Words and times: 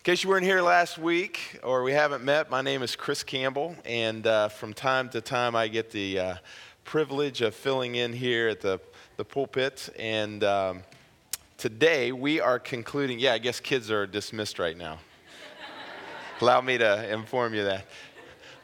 In 0.00 0.04
case 0.04 0.24
you 0.24 0.30
weren't 0.30 0.46
here 0.46 0.62
last 0.62 0.96
week 0.96 1.60
or 1.62 1.82
we 1.82 1.92
haven't 1.92 2.24
met, 2.24 2.48
my 2.48 2.62
name 2.62 2.82
is 2.82 2.96
Chris 2.96 3.22
Campbell, 3.22 3.76
and 3.84 4.26
uh, 4.26 4.48
from 4.48 4.72
time 4.72 5.10
to 5.10 5.20
time 5.20 5.54
I 5.54 5.68
get 5.68 5.90
the 5.90 6.18
uh, 6.18 6.34
privilege 6.84 7.42
of 7.42 7.54
filling 7.54 7.96
in 7.96 8.14
here 8.14 8.48
at 8.48 8.62
the, 8.62 8.80
the 9.18 9.26
pulpit. 9.26 9.90
And 9.98 10.42
um, 10.42 10.84
today 11.58 12.12
we 12.12 12.40
are 12.40 12.58
concluding, 12.58 13.18
yeah, 13.18 13.34
I 13.34 13.38
guess 13.38 13.60
kids 13.60 13.90
are 13.90 14.06
dismissed 14.06 14.58
right 14.58 14.74
now. 14.74 15.00
Allow 16.40 16.62
me 16.62 16.78
to 16.78 17.12
inform 17.12 17.52
you 17.52 17.64
that. 17.64 17.84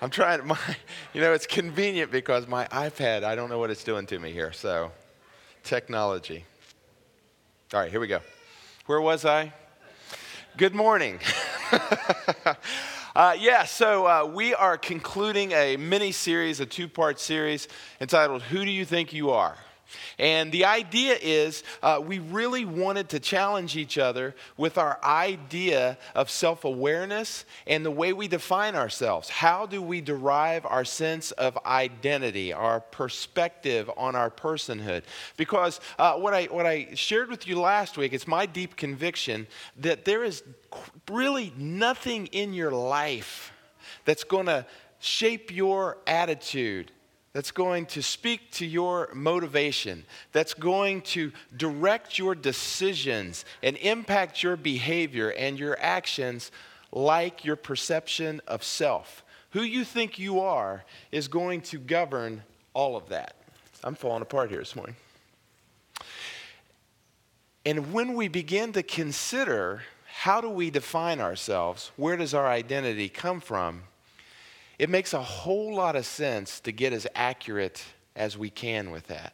I'm 0.01 0.09
trying, 0.09 0.47
my, 0.47 0.59
you 1.13 1.21
know, 1.21 1.35
it's 1.35 1.47
convenient 1.47 2.11
because 2.11 2.49
my 2.49 2.65
iPad, 2.69 3.25
I 3.25 3.35
don't 3.35 3.51
know 3.51 3.59
what 3.59 3.69
it's 3.69 3.85
doing 3.85 4.07
to 4.07 4.19
me 4.19 4.33
here. 4.33 4.55
So, 4.55 4.91
technology. 5.65 6.47
All 7.75 7.81
right, 7.81 7.91
here 7.91 8.01
we 8.01 8.07
go. 8.07 8.21
Where 8.87 9.03
was 9.03 9.27
I? 9.27 9.53
Good 10.57 10.75
morning. 10.75 11.19
uh, 13.15 13.37
yeah, 13.39 13.65
so 13.65 14.07
uh, 14.07 14.25
we 14.25 14.55
are 14.55 14.79
concluding 14.79 15.53
a 15.53 15.77
mini 15.77 16.13
series, 16.13 16.61
a 16.61 16.67
two 16.67 16.89
part 16.89 17.21
series 17.21 17.69
entitled 18.01 18.41
Who 18.41 18.65
Do 18.65 18.71
You 18.71 18.87
Think 18.87 19.13
You 19.13 19.33
Are? 19.33 19.59
And 20.19 20.51
the 20.53 20.65
idea 20.65 21.17
is 21.21 21.63
uh, 21.83 22.01
we 22.05 22.19
really 22.19 22.65
wanted 22.65 23.09
to 23.11 23.21
challenge 23.21 23.77
each 23.77 23.99
other 23.99 24.35
with 24.57 24.79
our 24.79 24.99
idea 25.03 25.99
of 26.15 26.31
self 26.31 26.65
awareness 26.65 27.45
and 27.67 27.85
the 27.85 27.91
way 27.91 28.13
we 28.13 28.29
define 28.29 28.75
ourselves. 28.75 29.29
How 29.29 29.67
do 29.67 29.81
we 29.83 30.01
derive 30.01 30.67
our 30.67 30.85
sense 30.85 31.31
of 31.33 31.59
identity, 31.67 32.53
our 32.53 32.81
perspective 32.81 33.91
on 33.97 34.17
our 34.17 34.31
personhood? 34.31 35.05
Because 35.37 35.81
uh, 35.99 36.15
what, 36.15 36.35
I, 36.35 36.45
what 36.45 36.67
I 36.67 36.89
shared 36.95 37.29
with 37.29 37.47
you 37.47 37.61
last 37.61 37.97
week, 37.97 38.13
it's 38.13 38.27
my 38.27 38.47
deep 38.47 38.77
conviction 38.77 39.47
that 39.79 40.05
there 40.05 40.25
is 40.25 40.43
really 41.11 41.53
nothing 41.57 42.27
in 42.29 42.53
your 42.53 42.73
life 42.73 43.53
that's 44.05 44.25
going 44.25 44.47
to 44.47 44.67
shape 44.99 45.55
your 45.55 45.99
attitude 46.07 46.91
that's 47.37 47.51
going 47.51 47.85
to 47.85 48.03
speak 48.03 48.51
to 48.51 48.65
your 48.65 49.11
motivation, 49.13 50.07
that's 50.33 50.55
going 50.55 51.03
to 51.03 51.31
direct 51.55 52.19
your 52.19 52.35
decisions 52.35 53.45
and 53.63 53.77
impact 53.77 54.43
your 54.43 54.57
behavior 54.57 55.29
and 55.33 55.59
your 55.59 55.77
actions 55.79 56.51
like 56.93 57.45
your 57.45 57.55
perception 57.55 58.41
of 58.47 58.65
self. 58.65 59.23
Who 59.51 59.61
you 59.61 59.85
think 59.85 60.19
you 60.19 60.41
are 60.41 60.83
is 61.13 61.29
going 61.29 61.61
to 61.61 61.79
govern 61.79 62.43
all 62.73 62.97
of 62.97 63.11
that. 63.11 63.37
I'm 63.85 63.97
falling 63.97 64.23
apart 64.23 64.49
here 64.49 64.61
this 64.61 64.75
morning. 64.75 64.97
And 67.67 67.93
when 67.93 68.15
we 68.15 68.29
begin 68.29 68.73
to 68.73 68.83
consider 68.83 69.83
how 70.07 70.41
do 70.41 70.49
we 70.49 70.71
define 70.71 71.21
ourselves, 71.21 71.91
where 71.97 72.17
does 72.17 72.33
our 72.33 72.49
identity 72.49 73.11
come 73.11 73.43
from? 73.43 73.83
It 74.79 74.91
makes 74.91 75.15
a 75.15 75.23
whole 75.23 75.75
lot 75.75 75.97
of 75.97 76.07
sense 76.07 76.61
to 76.61 76.73
get 76.73 76.93
as 76.93 77.07
accurate 77.15 77.85
as 78.15 78.37
we 78.37 78.51
can 78.51 78.91
with 78.91 79.07
that. 79.09 79.33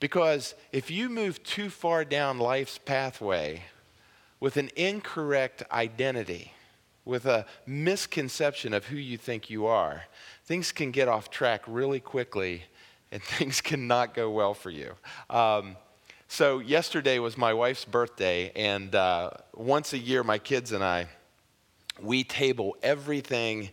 Because 0.00 0.54
if 0.72 0.90
you 0.90 1.08
move 1.08 1.42
too 1.42 1.68
far 1.68 2.04
down 2.04 2.38
life's 2.38 2.78
pathway 2.78 3.64
with 4.40 4.56
an 4.56 4.70
incorrect 4.76 5.62
identity, 5.70 6.54
with 7.04 7.26
a 7.26 7.44
misconception 7.66 8.72
of 8.72 8.86
who 8.86 8.96
you 8.96 9.18
think 9.18 9.50
you 9.50 9.66
are, 9.66 10.04
things 10.44 10.72
can 10.72 10.90
get 10.90 11.08
off 11.08 11.30
track 11.30 11.62
really 11.66 12.00
quickly 12.00 12.62
and 13.12 13.22
things 13.38 13.60
cannot 13.60 14.14
go 14.14 14.30
well 14.30 14.54
for 14.54 14.70
you. 14.70 14.94
Um, 15.28 15.76
so, 16.28 16.60
yesterday 16.60 17.18
was 17.18 17.36
my 17.36 17.52
wife's 17.52 17.84
birthday, 17.84 18.52
and 18.54 18.94
uh, 18.94 19.30
once 19.52 19.92
a 19.92 19.98
year, 19.98 20.22
my 20.22 20.38
kids 20.38 20.70
and 20.70 20.84
I, 20.84 21.08
we 22.00 22.22
table 22.22 22.76
everything 22.84 23.70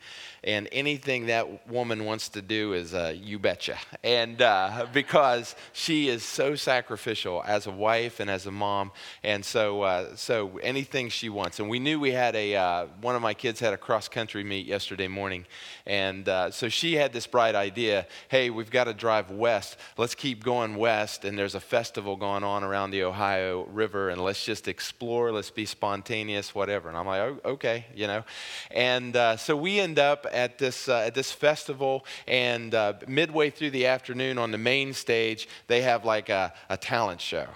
and 0.47 0.69
anything 0.71 1.25
that 1.25 1.67
woman 1.67 2.05
wants 2.05 2.29
to 2.29 2.41
do 2.41 2.71
is 2.71 2.93
uh, 2.93 3.13
you 3.21 3.37
betcha. 3.37 3.77
And 4.01 4.41
uh, 4.41 4.87
because 4.93 5.55
she 5.73 6.07
is 6.07 6.23
so 6.23 6.55
sacrificial 6.55 7.43
as 7.45 7.67
a 7.67 7.71
wife 7.71 8.21
and 8.21 8.29
as 8.29 8.45
a 8.45 8.51
mom, 8.51 8.93
and 9.23 9.43
so 9.43 9.81
uh, 9.81 10.15
so 10.15 10.57
anything 10.59 11.09
she 11.09 11.27
wants. 11.27 11.59
And 11.59 11.69
we 11.69 11.79
knew 11.79 11.99
we 11.99 12.11
had 12.11 12.33
a 12.35 12.55
uh, 12.55 12.85
one 13.01 13.15
of 13.15 13.21
my 13.21 13.33
kids 13.33 13.59
had 13.59 13.73
a 13.73 13.77
cross 13.77 14.07
country 14.07 14.43
meet 14.43 14.65
yesterday 14.65 15.09
morning, 15.09 15.45
and 15.85 16.29
uh, 16.29 16.49
so 16.49 16.69
she 16.69 16.95
had 16.95 17.11
this 17.11 17.27
bright 17.27 17.53
idea. 17.53 18.07
Hey, 18.29 18.49
we've 18.49 18.71
got 18.71 18.85
to 18.85 18.93
drive 18.93 19.29
west. 19.29 19.75
Let's 19.97 20.15
keep 20.15 20.45
going 20.45 20.77
west, 20.77 21.25
and 21.25 21.37
there's 21.37 21.55
a 21.55 21.59
festival 21.59 22.15
going 22.15 22.45
on 22.45 22.63
around 22.63 22.91
the 22.91 23.03
Ohio 23.03 23.65
River, 23.65 24.09
and 24.09 24.23
let's 24.23 24.45
just 24.45 24.69
explore. 24.69 25.33
Let's 25.33 25.51
be 25.51 25.65
spontaneous, 25.65 26.55
whatever. 26.55 26.87
And 26.87 26.97
I'm 26.97 27.05
like, 27.05 27.19
oh, 27.19 27.39
okay, 27.51 27.85
you 27.93 28.07
know. 28.07 28.23
And 28.71 29.13
uh, 29.13 29.35
so 29.35 29.57
we 29.57 29.81
end 29.81 29.99
up 29.99 30.25
at 30.37 30.57
this, 30.57 30.87
uh, 30.87 30.99
at 30.99 31.15
this 31.15 31.31
festival, 31.31 32.05
and 32.27 32.73
uh, 32.75 32.93
midway 33.07 33.49
through 33.49 33.71
the 33.71 33.87
afternoon 33.87 34.37
on 34.37 34.51
the 34.51 34.57
main 34.57 34.93
stage, 34.93 35.49
they 35.67 35.81
have 35.81 36.05
like 36.05 36.29
a, 36.29 36.53
a 36.69 36.77
talent 36.77 37.19
show 37.19 37.47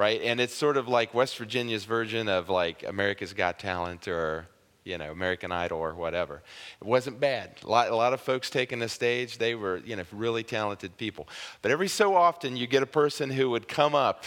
right? 0.00 0.22
And 0.22 0.40
it's 0.40 0.54
sort 0.54 0.78
of 0.78 0.88
like 0.88 1.12
West 1.12 1.36
Virginia's 1.36 1.84
version 1.84 2.26
of 2.26 2.48
like 2.48 2.84
America's 2.86 3.34
Got 3.34 3.58
Talent 3.58 4.08
or, 4.08 4.46
you 4.82 4.96
know, 4.96 5.12
American 5.12 5.52
Idol 5.52 5.78
or 5.78 5.94
whatever. 5.94 6.42
It 6.80 6.86
wasn't 6.86 7.20
bad. 7.20 7.58
A 7.62 7.68
lot, 7.68 7.88
a 7.90 7.94
lot 7.94 8.14
of 8.14 8.20
folks 8.22 8.48
taking 8.48 8.78
the 8.78 8.88
stage, 8.88 9.36
they 9.36 9.54
were, 9.54 9.76
you 9.84 9.96
know, 9.96 10.04
really 10.10 10.42
talented 10.42 10.96
people. 10.96 11.28
But 11.60 11.70
every 11.70 11.88
so 11.88 12.14
often 12.14 12.56
you 12.56 12.66
get 12.66 12.82
a 12.82 12.86
person 12.86 13.28
who 13.28 13.50
would 13.50 13.68
come 13.68 13.94
up 13.94 14.24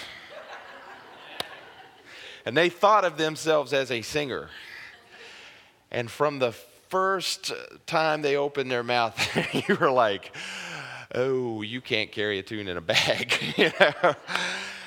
and 2.45 2.55
they 2.55 2.69
thought 2.69 3.03
of 3.03 3.17
themselves 3.17 3.73
as 3.73 3.89
a 3.89 4.03
singer. 4.03 4.49
And 5.89 6.11
from 6.11 6.37
the 6.37 6.53
first 6.93 7.51
time 7.87 8.21
they 8.21 8.37
opened 8.37 8.69
their 8.69 8.83
mouth, 8.83 9.17
you 9.67 9.75
were 9.77 9.89
like, 9.89 10.31
oh, 11.15 11.63
you 11.63 11.81
can't 11.81 12.11
carry 12.11 12.37
a 12.37 12.43
tune 12.43 12.67
in 12.67 12.77
a 12.77 12.81
bag. 12.81 13.33
you 13.57 13.71
know? 13.79 14.13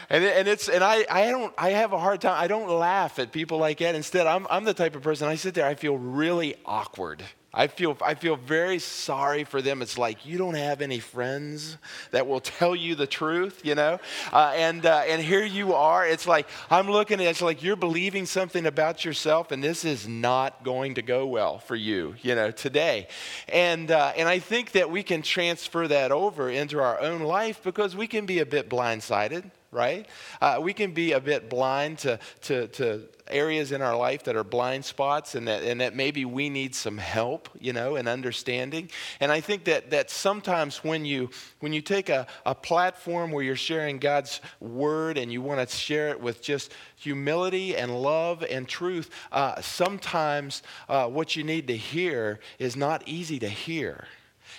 And, 0.09 0.23
and 0.23 0.47
it's 0.47 0.69
and 0.69 0.85
I, 0.85 1.05
I 1.11 1.33
don't 1.33 1.53
I 1.59 1.71
have 1.71 1.93
a 1.93 1.99
hard 1.99 2.21
time 2.21 2.41
I 2.41 2.47
don't 2.47 2.69
laugh 2.69 3.19
at 3.19 3.33
people 3.33 3.59
like 3.59 3.79
that 3.79 3.97
instead 3.97 4.29
I'm 4.29 4.47
I'm 4.49 4.63
the 4.63 4.73
type 4.73 4.95
of 4.95 5.03
person 5.03 5.27
I 5.27 5.35
sit 5.35 5.55
there 5.55 5.67
I 5.67 5.75
feel 5.75 5.99
really 5.99 6.55
awkward 6.65 7.25
I 7.57 7.69
feel, 7.69 7.97
I 8.05 8.15
feel 8.15 8.37
very 8.37 8.79
sorry 8.79 9.45
for 9.45 9.63
them. 9.63 9.81
It's 9.81 9.97
like 9.97 10.27
you 10.27 10.37
don't 10.37 10.55
have 10.55 10.83
any 10.83 11.01
friends 11.01 11.79
that 12.11 12.27
will 12.27 12.41
tell 12.41 12.77
you 12.77 12.95
the 12.95 13.07
truth, 13.07 13.63
you 13.65 13.75
know? 13.75 13.99
Uh, 14.31 14.53
and, 14.55 14.85
uh, 14.85 15.05
and 15.09 15.23
here 15.23 15.45
you 15.45 15.73
are. 15.73 16.07
It's 16.07 16.27
like, 16.27 16.47
I'm 16.71 16.91
looking 16.91 17.19
at 17.21 17.27
it's 17.27 17.41
like 17.41 17.63
you're 17.63 17.75
believing 17.75 18.27
something 18.27 18.67
about 18.67 19.07
yourself, 19.07 19.53
and 19.53 19.65
this 19.65 19.85
is 19.87 20.07
not 20.07 20.65
going 20.65 20.95
to 20.97 21.03
go 21.03 21.27
well 21.27 21.59
for 21.59 21.75
you, 21.75 22.15
you 22.21 22.35
know, 22.35 22.51
today. 22.51 23.09
And, 23.49 23.91
uh, 23.91 24.13
and 24.17 24.29
I 24.29 24.39
think 24.39 24.73
that 24.73 24.91
we 24.91 25.03
can 25.03 25.23
transfer 25.23 25.89
that 25.89 26.13
over 26.13 26.51
into 26.51 26.79
our 26.79 27.01
own 27.01 27.23
life 27.23 27.63
because 27.63 27.97
we 27.97 28.07
can 28.07 28.27
be 28.27 28.41
a 28.41 28.47
bit 28.47 28.69
blindsided 28.69 29.51
right? 29.71 30.07
Uh, 30.41 30.59
we 30.63 30.73
can 30.73 30.93
be 30.93 31.13
a 31.13 31.21
bit 31.21 31.51
blind 31.51 31.99
to, 31.99 32.19
to, 32.43 32.69
to 32.69 33.03
areas 33.29 33.73
in 33.73 33.83
our 33.83 33.97
life 33.97 34.25
that 34.25 34.37
are 34.37 34.45
blind 34.45 34.85
spots 34.85 35.35
and 35.35 35.49
that, 35.49 35.63
and 35.63 35.81
that 35.81 35.95
maybe 35.95 36.25
we 36.25 36.49
need 36.49 36.75
some 36.75 36.99
help, 36.99 37.49
you 37.61 37.73
know, 37.73 37.97
and 37.97 38.09
understanding. 38.09 38.91
And 39.21 39.33
I 39.33 39.41
think 39.41 39.65
that, 39.65 39.91
that 39.91 40.11
sometimes 40.11 40.85
when 40.85 41.05
you, 41.05 41.31
when 41.61 41.73
you 41.73 41.81
take 41.81 42.09
a, 42.09 42.27
a 42.45 42.55
platform 42.55 43.31
where 43.31 43.43
you're 43.43 43.57
sharing 43.57 43.99
God's 43.99 44.41
word 44.61 45.19
and 45.19 45.33
you 45.33 45.43
want 45.43 45.69
to 45.69 45.77
share 45.77 46.09
it 46.09 46.21
with 46.21 46.43
just 46.43 46.73
humility 46.97 47.77
and 47.77 48.03
love 48.03 48.45
and 48.49 48.69
truth, 48.69 49.11
uh, 49.33 49.61
sometimes 49.61 50.63
uh, 50.89 51.07
what 51.07 51.37
you 51.37 51.45
need 51.45 51.67
to 51.69 51.77
hear 51.77 52.41
is 52.59 52.77
not 52.77 53.03
easy 53.07 53.39
to 53.41 53.49
hear. 53.49 54.07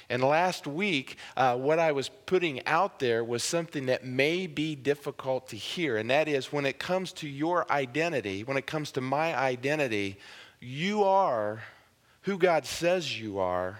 And 0.09 0.23
last 0.23 0.65
week, 0.67 1.17
uh, 1.35 1.57
what 1.57 1.79
I 1.79 1.91
was 1.91 2.09
putting 2.09 2.65
out 2.65 2.99
there 2.99 3.23
was 3.23 3.43
something 3.43 3.87
that 3.87 4.05
may 4.05 4.47
be 4.47 4.73
difficult 4.73 5.49
to 5.49 5.57
hear. 5.57 5.97
And 5.97 6.09
that 6.09 6.29
is 6.29 6.53
when 6.53 6.65
it 6.65 6.79
comes 6.79 7.11
to 7.13 7.27
your 7.27 7.69
identity, 7.71 8.43
when 8.43 8.55
it 8.55 8.65
comes 8.65 8.91
to 8.93 9.01
my 9.01 9.37
identity, 9.37 10.17
you 10.61 11.03
are 11.03 11.61
who 12.21 12.37
God 12.37 12.65
says 12.65 13.19
you 13.19 13.39
are, 13.39 13.79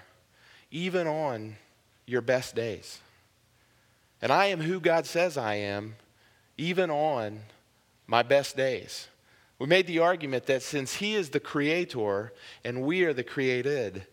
even 0.70 1.08
on 1.08 1.56
your 2.06 2.22
best 2.22 2.56
days. 2.56 3.00
And 4.22 4.32
I 4.32 4.48
am 4.48 4.60
who 4.60 4.80
God 4.80 5.06
says 5.06 5.38
I 5.38 5.56
am, 5.56 5.96
even 6.58 6.90
on 6.90 7.40
my 8.06 8.24
best 8.24 8.58
days. 8.58 9.08
We 9.60 9.68
made 9.68 9.88
the 9.88 10.00
argument 10.00 10.46
that 10.48 10.62
since 10.62 10.96
He 10.96 11.16
is 11.16 11.30
the 11.30 11.40
creator 11.40 12.34
and 12.64 12.84
we 12.84 13.04
are 13.04 13.14
the 13.14 13.24
created, 13.24 14.06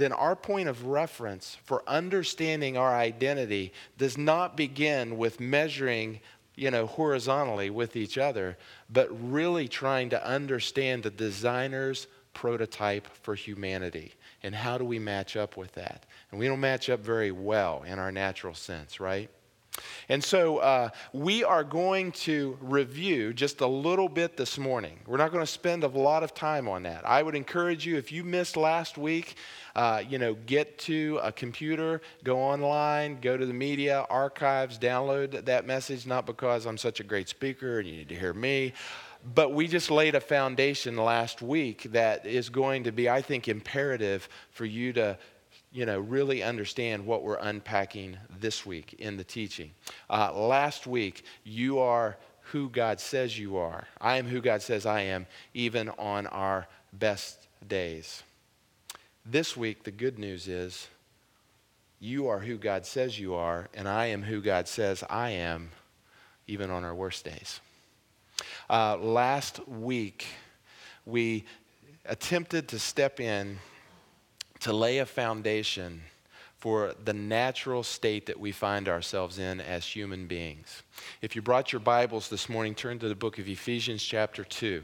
then 0.00 0.12
our 0.12 0.36
point 0.36 0.68
of 0.68 0.86
reference 0.86 1.56
for 1.64 1.82
understanding 1.86 2.76
our 2.76 2.94
identity 2.94 3.72
does 3.98 4.16
not 4.16 4.56
begin 4.56 5.18
with 5.18 5.40
measuring 5.40 6.20
you 6.56 6.70
know 6.70 6.86
horizontally 6.86 7.70
with 7.70 7.96
each 7.96 8.18
other 8.18 8.56
but 8.88 9.08
really 9.30 9.68
trying 9.68 10.10
to 10.10 10.26
understand 10.26 11.02
the 11.02 11.10
designer's 11.10 12.06
prototype 12.32 13.06
for 13.22 13.34
humanity 13.34 14.14
and 14.42 14.54
how 14.54 14.78
do 14.78 14.84
we 14.84 14.98
match 14.98 15.36
up 15.36 15.56
with 15.56 15.72
that. 15.72 16.06
And 16.30 16.40
we 16.40 16.46
don't 16.46 16.60
match 16.60 16.88
up 16.88 17.00
very 17.00 17.32
well 17.32 17.82
in 17.86 17.98
our 17.98 18.12
natural 18.12 18.54
sense 18.54 19.00
right 19.00 19.30
And 20.08 20.22
so 20.22 20.58
uh, 20.58 20.90
we 21.12 21.44
are 21.44 21.62
going 21.62 22.12
to 22.12 22.58
review 22.60 23.32
just 23.32 23.60
a 23.60 23.66
little 23.66 24.08
bit 24.08 24.36
this 24.36 24.58
morning. 24.58 24.98
We're 25.06 25.18
not 25.18 25.30
going 25.30 25.44
to 25.44 25.50
spend 25.50 25.84
a 25.84 25.88
lot 25.88 26.22
of 26.22 26.34
time 26.34 26.68
on 26.68 26.82
that. 26.82 27.06
I 27.06 27.22
would 27.22 27.36
encourage 27.36 27.86
you, 27.86 27.96
if 27.96 28.10
you 28.10 28.24
missed 28.24 28.56
last 28.56 28.98
week, 28.98 29.36
uh, 29.76 30.02
you 30.08 30.18
know, 30.18 30.34
get 30.34 30.78
to 30.80 31.20
a 31.22 31.30
computer, 31.30 32.02
go 32.24 32.38
online, 32.38 33.20
go 33.20 33.36
to 33.36 33.46
the 33.46 33.54
media 33.54 34.04
archives, 34.10 34.78
download 34.78 35.44
that 35.44 35.66
message, 35.66 36.06
not 36.06 36.26
because 36.26 36.66
I'm 36.66 36.78
such 36.78 37.00
a 37.00 37.04
great 37.04 37.28
speaker 37.28 37.78
and 37.78 37.88
you 37.88 37.96
need 37.98 38.08
to 38.08 38.16
hear 38.16 38.34
me. 38.34 38.72
But 39.34 39.52
we 39.52 39.68
just 39.68 39.90
laid 39.90 40.14
a 40.14 40.20
foundation 40.20 40.96
last 40.96 41.42
week 41.42 41.84
that 41.92 42.26
is 42.26 42.48
going 42.48 42.84
to 42.84 42.92
be, 42.92 43.08
I 43.08 43.20
think, 43.20 43.48
imperative 43.48 44.28
for 44.50 44.64
you 44.64 44.92
to 44.94 45.18
you 45.72 45.86
know, 45.86 46.00
really 46.00 46.42
understand 46.42 47.06
what 47.06 47.22
we're 47.22 47.36
unpacking 47.36 48.16
this 48.40 48.66
week 48.66 48.94
in 48.98 49.16
the 49.16 49.24
teaching. 49.24 49.70
Uh, 50.08 50.32
last 50.34 50.86
week, 50.86 51.24
you 51.44 51.78
are 51.78 52.16
who 52.50 52.68
God 52.68 52.98
says 52.98 53.38
you 53.38 53.56
are. 53.56 53.86
I 54.00 54.16
am 54.16 54.26
who 54.26 54.40
God 54.40 54.62
says 54.62 54.84
I 54.84 55.02
am, 55.02 55.26
even 55.54 55.88
on 55.90 56.26
our 56.26 56.66
best 56.92 57.46
days. 57.66 58.24
This 59.24 59.56
week, 59.56 59.84
the 59.84 59.92
good 59.92 60.18
news 60.18 60.48
is 60.48 60.88
you 62.00 62.26
are 62.28 62.40
who 62.40 62.56
God 62.56 62.84
says 62.84 63.20
you 63.20 63.34
are, 63.34 63.68
and 63.72 63.88
I 63.88 64.06
am 64.06 64.22
who 64.22 64.40
God 64.40 64.66
says 64.66 65.04
I 65.08 65.30
am, 65.30 65.70
even 66.48 66.70
on 66.70 66.82
our 66.82 66.94
worst 66.94 67.24
days. 67.24 67.60
Uh, 68.68 68.96
last 68.96 69.66
week, 69.68 70.26
we 71.06 71.44
attempted 72.06 72.66
to 72.68 72.78
step 72.78 73.20
in 73.20 73.58
to 74.60 74.72
lay 74.72 74.98
a 74.98 75.06
foundation 75.06 76.02
for 76.58 76.94
the 77.04 77.14
natural 77.14 77.82
state 77.82 78.26
that 78.26 78.38
we 78.38 78.52
find 78.52 78.86
ourselves 78.86 79.38
in 79.38 79.60
as 79.62 79.86
human 79.86 80.26
beings. 80.26 80.82
If 81.22 81.34
you 81.34 81.40
brought 81.40 81.72
your 81.72 81.80
Bibles 81.80 82.28
this 82.28 82.50
morning, 82.50 82.74
turn 82.74 82.98
to 82.98 83.08
the 83.08 83.14
book 83.14 83.38
of 83.38 83.48
Ephesians, 83.48 84.02
chapter 84.02 84.44
2. 84.44 84.82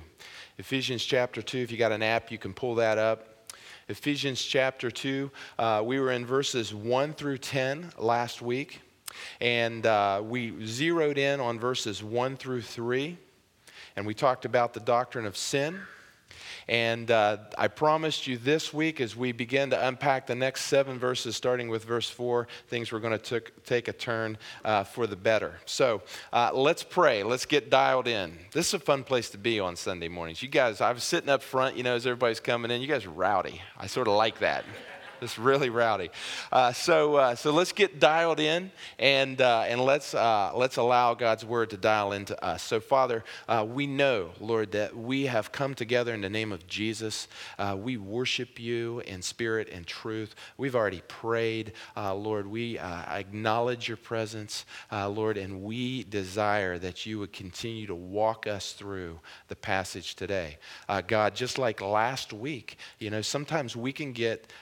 Ephesians, 0.57 1.05
chapter 1.05 1.43
2, 1.43 1.59
if 1.59 1.71
you 1.71 1.77
got 1.77 1.93
an 1.93 2.03
app, 2.03 2.33
you 2.33 2.39
can 2.39 2.55
pull 2.55 2.75
that 2.77 2.97
up. 2.97 3.53
Ephesians, 3.89 4.43
chapter 4.43 4.91
2, 4.91 5.31
uh, 5.59 5.83
we 5.85 6.01
were 6.01 6.13
in 6.13 6.25
verses 6.25 6.75
1 6.75 7.13
through 7.13 7.37
10 7.37 7.93
last 7.99 8.41
week, 8.41 8.81
and 9.43 9.85
uh, 9.85 10.23
we 10.25 10.65
zeroed 10.65 11.19
in 11.19 11.39
on 11.41 11.61
verses 11.61 12.03
1 12.03 12.39
through 12.39 12.63
3, 12.63 13.19
and 13.97 14.07
we 14.07 14.15
talked 14.15 14.47
about 14.47 14.73
the 14.73 14.81
doctrine 14.81 15.27
of 15.27 15.37
sin 15.37 15.79
and 16.69 17.11
uh, 17.11 17.37
I 17.57 17.69
promised 17.69 18.27
you 18.27 18.39
this 18.39 18.73
week, 18.75 19.01
as 19.01 19.15
we 19.15 19.33
begin 19.33 19.71
to 19.71 19.87
unpack 19.87 20.27
the 20.27 20.35
next 20.35 20.63
seven 20.65 20.99
verses, 20.99 21.37
starting 21.37 21.69
with 21.69 21.85
verse 21.85 22.11
four, 22.11 22.49
things 22.69 22.91
were 22.91 23.01
going 23.01 23.19
to 23.19 23.43
take 23.65 23.89
a 23.89 23.93
turn 23.93 24.37
uh, 24.65 24.85
for 24.85 25.07
the 25.07 25.17
better. 25.17 25.55
So 25.65 26.03
uh, 26.33 26.51
let's 26.53 26.83
pray. 26.83 27.23
Let's 27.23 27.47
get 27.47 27.71
dialed 27.71 28.09
in. 28.09 28.37
This 28.53 28.69
is 28.69 28.75
a 28.75 28.79
fun 28.81 29.05
place 29.05 29.31
to 29.31 29.39
be 29.39 29.61
on 29.61 29.77
Sunday 29.77 30.09
mornings. 30.09 30.43
You 30.43 30.49
guys, 30.49 30.81
I 30.81 30.93
was 30.93 31.05
sitting 31.05 31.31
up 31.31 31.43
front, 31.43 31.77
you 31.77 31.83
know, 31.83 31.95
as 31.95 32.07
everybody's 32.07 32.41
coming 32.41 32.71
in. 32.71 32.81
You 32.81 32.89
guys 32.89 33.05
are 33.07 33.11
rowdy. 33.11 33.63
I 33.77 33.87
sort 33.87 34.09
of 34.09 34.15
like 34.15 34.41
that. 34.41 34.65
It's 35.21 35.39
really 35.39 35.71
rowdy. 35.71 36.11
Uh, 36.53 36.73
so, 36.73 37.17
uh, 37.17 37.35
so 37.35 37.51
let's 37.51 37.73
get 37.73 37.99
dialed 37.99 38.39
in 38.39 38.71
and, 38.99 39.41
uh, 39.41 39.65
and 39.67 39.81
let's, 39.81 40.15
uh, 40.15 40.53
let's 40.55 40.77
allow 40.77 41.15
God's 41.15 41.45
word 41.45 41.71
to 41.71 41.77
dial 41.77 42.13
into 42.13 42.43
us. 42.45 42.63
So, 42.63 42.81
Father, 42.81 43.25
uh, 43.49 43.67
we 43.69 43.87
know, 43.87 44.31
Lord, 44.41 44.73
that 44.73 44.97
we 44.97 45.27
have 45.27 45.53
come 45.53 45.75
together 45.75 46.13
in 46.13 46.21
the 46.21 46.29
name 46.29 46.53
of 46.53 46.67
Jesus. 46.67 47.29
Uh, 47.59 47.77
we 47.79 47.97
worship 47.97 48.61
you 48.61 49.01
in 49.01 49.23
spirit 49.23 49.69
and 49.71 49.87
truth. 49.87 50.35
We've 50.59 50.77
already 50.77 51.03
prayed, 51.09 51.73
Lord. 51.97 52.47
We 52.47 52.79
acknowledge 52.79 53.89
your 53.89 53.97
presence, 53.97 54.67
Lord, 54.93 55.37
and 55.39 55.63
we 55.63 56.05
desire 56.05 56.79
that 56.79 57.07
you 57.07 57.19
would 57.21 57.33
continue 57.33 57.87
to 57.87 57.95
walk 57.95 58.47
us 58.47 58.73
through 58.73 59.21
the 59.49 59.57
passage 59.57 60.15
today. 60.15 60.59
God, 61.07 61.35
just 61.35 61.59
like 61.59 61.81
last 61.81 62.33
week, 62.33 62.79
you 62.99 63.11
know, 63.11 63.23
sometimes 63.23 63.77
we 63.77 63.93
can 63.93 64.13
get 64.13 64.53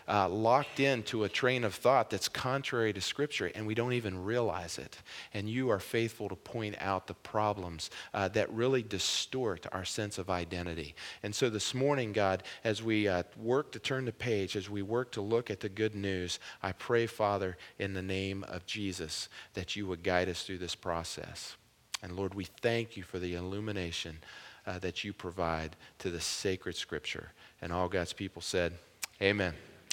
locked 0.44 0.78
into 0.78 1.24
a 1.24 1.28
train 1.28 1.64
of 1.64 1.74
thought 1.74 2.10
that's 2.10 2.28
contrary 2.28 2.92
to 2.92 3.00
Scripture, 3.00 3.50
and 3.54 3.66
we 3.66 3.74
don't 3.74 3.94
even 3.94 4.22
realize 4.22 4.76
it. 4.76 4.98
And 5.32 5.48
you 5.48 5.70
are 5.70 5.80
faithful 5.80 6.28
to 6.28 6.36
point 6.36 6.76
out 6.80 7.06
the 7.06 7.14
problems 7.14 7.88
uh, 8.12 8.28
that 8.28 8.52
really 8.52 8.82
distort 8.82 9.66
our 9.72 9.86
sense 9.86 10.18
of 10.18 10.28
identity. 10.28 10.94
And 11.22 11.34
so 11.34 11.48
this 11.48 11.72
morning, 11.72 12.12
God, 12.12 12.42
as 12.62 12.82
we 12.82 13.08
uh, 13.08 13.22
work 13.38 13.72
to 13.72 13.78
turn 13.78 14.04
the 14.04 14.12
page, 14.12 14.54
as 14.54 14.68
we 14.68 14.82
work 14.82 15.12
to 15.12 15.22
look 15.22 15.50
at 15.50 15.60
the 15.60 15.70
good 15.70 15.94
news, 15.94 16.38
I 16.62 16.72
pray, 16.72 17.06
Father, 17.06 17.56
in 17.78 17.94
the 17.94 18.02
name 18.02 18.44
of 18.44 18.66
Jesus, 18.66 19.30
that 19.54 19.74
you 19.76 19.86
would 19.86 20.02
guide 20.02 20.28
us 20.28 20.42
through 20.42 20.58
this 20.58 20.74
process. 20.74 21.56
And 22.02 22.16
Lord, 22.16 22.34
we 22.34 22.44
thank 22.44 22.98
you 22.98 23.02
for 23.02 23.18
the 23.18 23.34
illumination 23.34 24.18
uh, 24.66 24.78
that 24.80 25.04
you 25.04 25.14
provide 25.14 25.74
to 26.00 26.10
the 26.10 26.20
sacred 26.20 26.76
scripture. 26.76 27.32
And 27.62 27.72
all 27.72 27.88
God's 27.88 28.12
people 28.12 28.42
said, 28.42 28.74
Amen. 29.22 29.54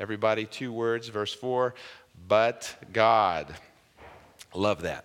Everybody, 0.00 0.46
two 0.46 0.72
words, 0.72 1.08
verse 1.08 1.32
4 1.34 1.74
but 2.26 2.74
God. 2.92 3.54
Love 4.54 4.82
that. 4.82 5.04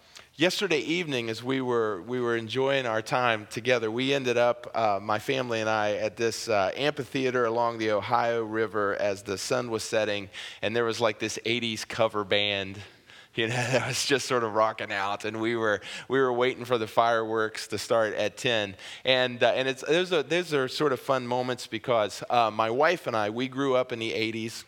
yesterday 0.41 0.79
evening, 0.79 1.29
as 1.29 1.43
we 1.43 1.61
were, 1.61 2.01
we 2.01 2.19
were 2.19 2.35
enjoying 2.35 2.87
our 2.87 3.03
time 3.03 3.45
together, 3.51 3.91
we 3.91 4.11
ended 4.11 4.37
up, 4.37 4.71
uh, 4.73 4.99
my 4.99 5.19
family 5.19 5.61
and 5.61 5.69
I, 5.69 5.91
at 5.91 6.17
this 6.17 6.49
uh, 6.49 6.71
amphitheater 6.75 7.45
along 7.45 7.77
the 7.77 7.91
Ohio 7.91 8.43
River 8.43 8.95
as 8.95 9.21
the 9.21 9.37
sun 9.37 9.69
was 9.69 9.83
setting, 9.83 10.29
and 10.63 10.75
there 10.75 10.83
was 10.83 10.99
like 10.99 11.19
this 11.19 11.37
80s 11.45 11.87
cover 11.87 12.23
band. 12.23 12.79
You 13.33 13.47
know, 13.47 13.55
that 13.55 13.87
was 13.87 14.05
just 14.05 14.27
sort 14.27 14.43
of 14.43 14.55
rocking 14.55 14.91
out, 14.91 15.23
and 15.23 15.39
we 15.39 15.55
were 15.55 15.79
we 16.09 16.19
were 16.19 16.33
waiting 16.33 16.65
for 16.65 16.77
the 16.77 16.85
fireworks 16.85 17.65
to 17.67 17.77
start 17.77 18.13
at 18.15 18.35
ten, 18.35 18.75
and 19.05 19.41
uh, 19.41 19.53
and 19.55 19.69
it's 19.69 19.85
those 19.87 20.11
are 20.11 20.21
those 20.21 20.53
are 20.53 20.67
sort 20.67 20.91
of 20.91 20.99
fun 20.99 21.25
moments 21.25 21.65
because 21.65 22.25
uh, 22.29 22.51
my 22.51 22.69
wife 22.69 23.07
and 23.07 23.15
I 23.15 23.29
we 23.29 23.47
grew 23.47 23.73
up 23.73 23.93
in 23.93 23.99
the 23.99 24.11
'80s, 24.11 24.65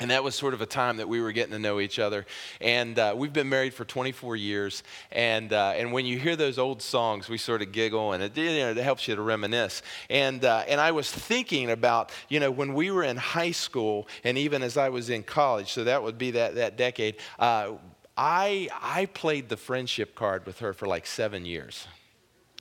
and 0.00 0.10
that 0.10 0.24
was 0.24 0.34
sort 0.34 0.54
of 0.54 0.60
a 0.60 0.66
time 0.66 0.96
that 0.96 1.08
we 1.08 1.20
were 1.20 1.30
getting 1.30 1.52
to 1.52 1.58
know 1.58 1.78
each 1.78 2.00
other. 2.00 2.26
And 2.60 2.98
uh, 2.98 3.14
we've 3.16 3.32
been 3.32 3.48
married 3.48 3.74
for 3.74 3.84
24 3.84 4.34
years. 4.34 4.82
And, 5.12 5.52
uh, 5.52 5.74
and 5.76 5.92
when 5.92 6.04
you 6.04 6.18
hear 6.18 6.34
those 6.34 6.58
old 6.58 6.82
songs, 6.82 7.28
we 7.28 7.38
sort 7.38 7.62
of 7.62 7.70
giggle 7.70 8.12
and 8.12 8.22
it, 8.22 8.36
you 8.36 8.58
know, 8.58 8.70
it 8.70 8.76
helps 8.76 9.06
you 9.06 9.14
to 9.14 9.22
reminisce. 9.22 9.82
And, 10.10 10.44
uh, 10.44 10.64
and 10.66 10.80
I 10.80 10.90
was 10.90 11.12
thinking 11.12 11.70
about, 11.70 12.10
you 12.28 12.40
know, 12.40 12.50
when 12.50 12.74
we 12.74 12.90
were 12.90 13.04
in 13.04 13.16
high 13.16 13.52
school 13.52 14.08
and 14.24 14.36
even 14.36 14.64
as 14.64 14.76
I 14.76 14.88
was 14.88 15.10
in 15.10 15.22
college, 15.22 15.72
so 15.72 15.84
that 15.84 16.02
would 16.02 16.18
be 16.18 16.32
that, 16.32 16.56
that 16.56 16.76
decade, 16.76 17.16
uh, 17.38 17.74
I, 18.16 18.68
I 18.80 19.06
played 19.06 19.48
the 19.48 19.56
friendship 19.56 20.16
card 20.16 20.44
with 20.44 20.58
her 20.58 20.72
for 20.72 20.86
like 20.86 21.06
seven 21.06 21.44
years 21.44 21.86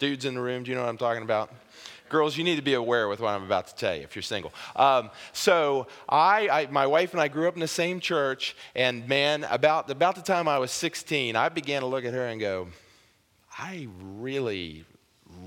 Dudes 0.04 0.26
in 0.26 0.34
the 0.34 0.42
room, 0.42 0.64
do 0.64 0.70
you 0.70 0.76
know 0.76 0.84
what 0.84 0.90
I'm 0.90 0.98
talking 0.98 1.24
about? 1.24 1.50
Girls, 2.10 2.36
you 2.36 2.44
need 2.44 2.58
to 2.58 2.62
be 2.62 2.74
aware 2.74 3.08
with 3.08 3.22
what 3.22 3.30
I'm 3.30 3.44
about 3.44 3.68
to 3.68 3.76
tell 3.76 3.96
you 3.96 4.02
if 4.02 4.18
you're 4.18 4.22
single. 4.22 4.52
Um, 4.76 5.10
so, 5.32 5.88
I, 6.10 6.50
I, 6.50 6.66
my 6.70 6.86
wife 6.88 7.14
and 7.14 7.22
I 7.22 7.30
grew 7.30 7.48
up 7.48 7.54
in 7.54 7.62
the 7.62 7.70
same 7.70 8.02
church, 8.02 8.54
and 8.76 9.08
man, 9.08 9.46
about, 9.50 9.90
about 9.90 10.16
the 10.16 10.22
time 10.22 10.50
I 10.50 10.60
was 10.60 10.72
16, 10.72 11.38
I 11.38 11.48
began 11.48 11.84
to 11.84 11.88
look 11.88 12.04
at 12.04 12.14
her 12.14 12.28
and 12.28 12.42
go, 12.42 12.68
I 13.58 13.88
really, 14.18 14.84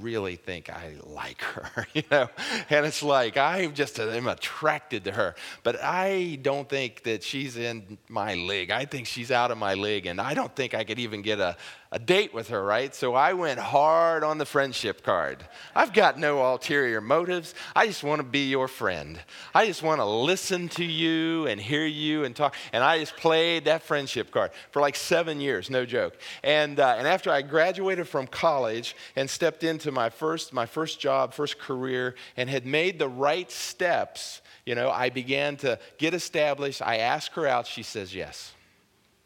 really 0.00 0.36
think 0.36 0.70
I 0.70 0.94
like 1.04 1.42
her, 1.42 1.86
you 1.92 2.04
know? 2.10 2.30
And 2.70 2.86
it's 2.86 3.02
like, 3.02 3.36
I 3.36 3.66
just 3.66 4.00
am 4.00 4.26
attracted 4.26 5.04
to 5.04 5.12
her, 5.12 5.34
but 5.64 5.82
I 5.82 6.38
don't 6.40 6.66
think 6.66 7.02
that 7.02 7.22
she's 7.22 7.58
in 7.58 7.98
my 8.08 8.32
league. 8.32 8.70
I 8.70 8.86
think 8.86 9.06
she's 9.06 9.30
out 9.30 9.50
of 9.50 9.58
my 9.58 9.74
league, 9.74 10.06
and 10.06 10.18
I 10.18 10.32
don't 10.32 10.54
think 10.56 10.72
I 10.72 10.84
could 10.84 10.98
even 10.98 11.20
get 11.20 11.40
a, 11.40 11.58
a 11.96 11.98
date 11.98 12.34
with 12.34 12.48
her, 12.48 12.62
right? 12.62 12.94
So 12.94 13.14
I 13.14 13.32
went 13.32 13.58
hard 13.58 14.22
on 14.22 14.36
the 14.36 14.44
friendship 14.44 15.02
card. 15.02 15.42
I've 15.74 15.94
got 15.94 16.18
no 16.18 16.44
ulterior 16.44 17.00
motives. 17.00 17.54
I 17.74 17.86
just 17.86 18.04
want 18.04 18.18
to 18.20 18.22
be 18.22 18.50
your 18.50 18.68
friend. 18.68 19.18
I 19.54 19.66
just 19.66 19.82
want 19.82 20.02
to 20.02 20.04
listen 20.04 20.68
to 20.70 20.84
you 20.84 21.46
and 21.46 21.58
hear 21.58 21.86
you 21.86 22.24
and 22.24 22.36
talk. 22.36 22.54
And 22.74 22.84
I 22.84 22.98
just 22.98 23.16
played 23.16 23.64
that 23.64 23.82
friendship 23.82 24.30
card 24.30 24.50
for 24.72 24.82
like 24.82 24.94
seven 24.94 25.40
years, 25.40 25.70
no 25.70 25.86
joke. 25.86 26.18
And, 26.44 26.78
uh, 26.78 26.96
and 26.98 27.08
after 27.08 27.30
I 27.30 27.40
graduated 27.40 28.06
from 28.06 28.26
college 28.26 28.94
and 29.16 29.30
stepped 29.30 29.64
into 29.64 29.90
my 29.90 30.10
first, 30.10 30.52
my 30.52 30.66
first 30.66 31.00
job, 31.00 31.32
first 31.32 31.58
career, 31.58 32.14
and 32.36 32.50
had 32.50 32.66
made 32.66 32.98
the 32.98 33.08
right 33.08 33.50
steps, 33.50 34.42
you 34.66 34.74
know, 34.74 34.90
I 34.90 35.08
began 35.08 35.56
to 35.58 35.78
get 35.96 36.12
established. 36.12 36.82
I 36.82 36.98
asked 36.98 37.32
her 37.36 37.46
out. 37.46 37.66
She 37.66 37.82
says 37.82 38.14
yes. 38.14 38.52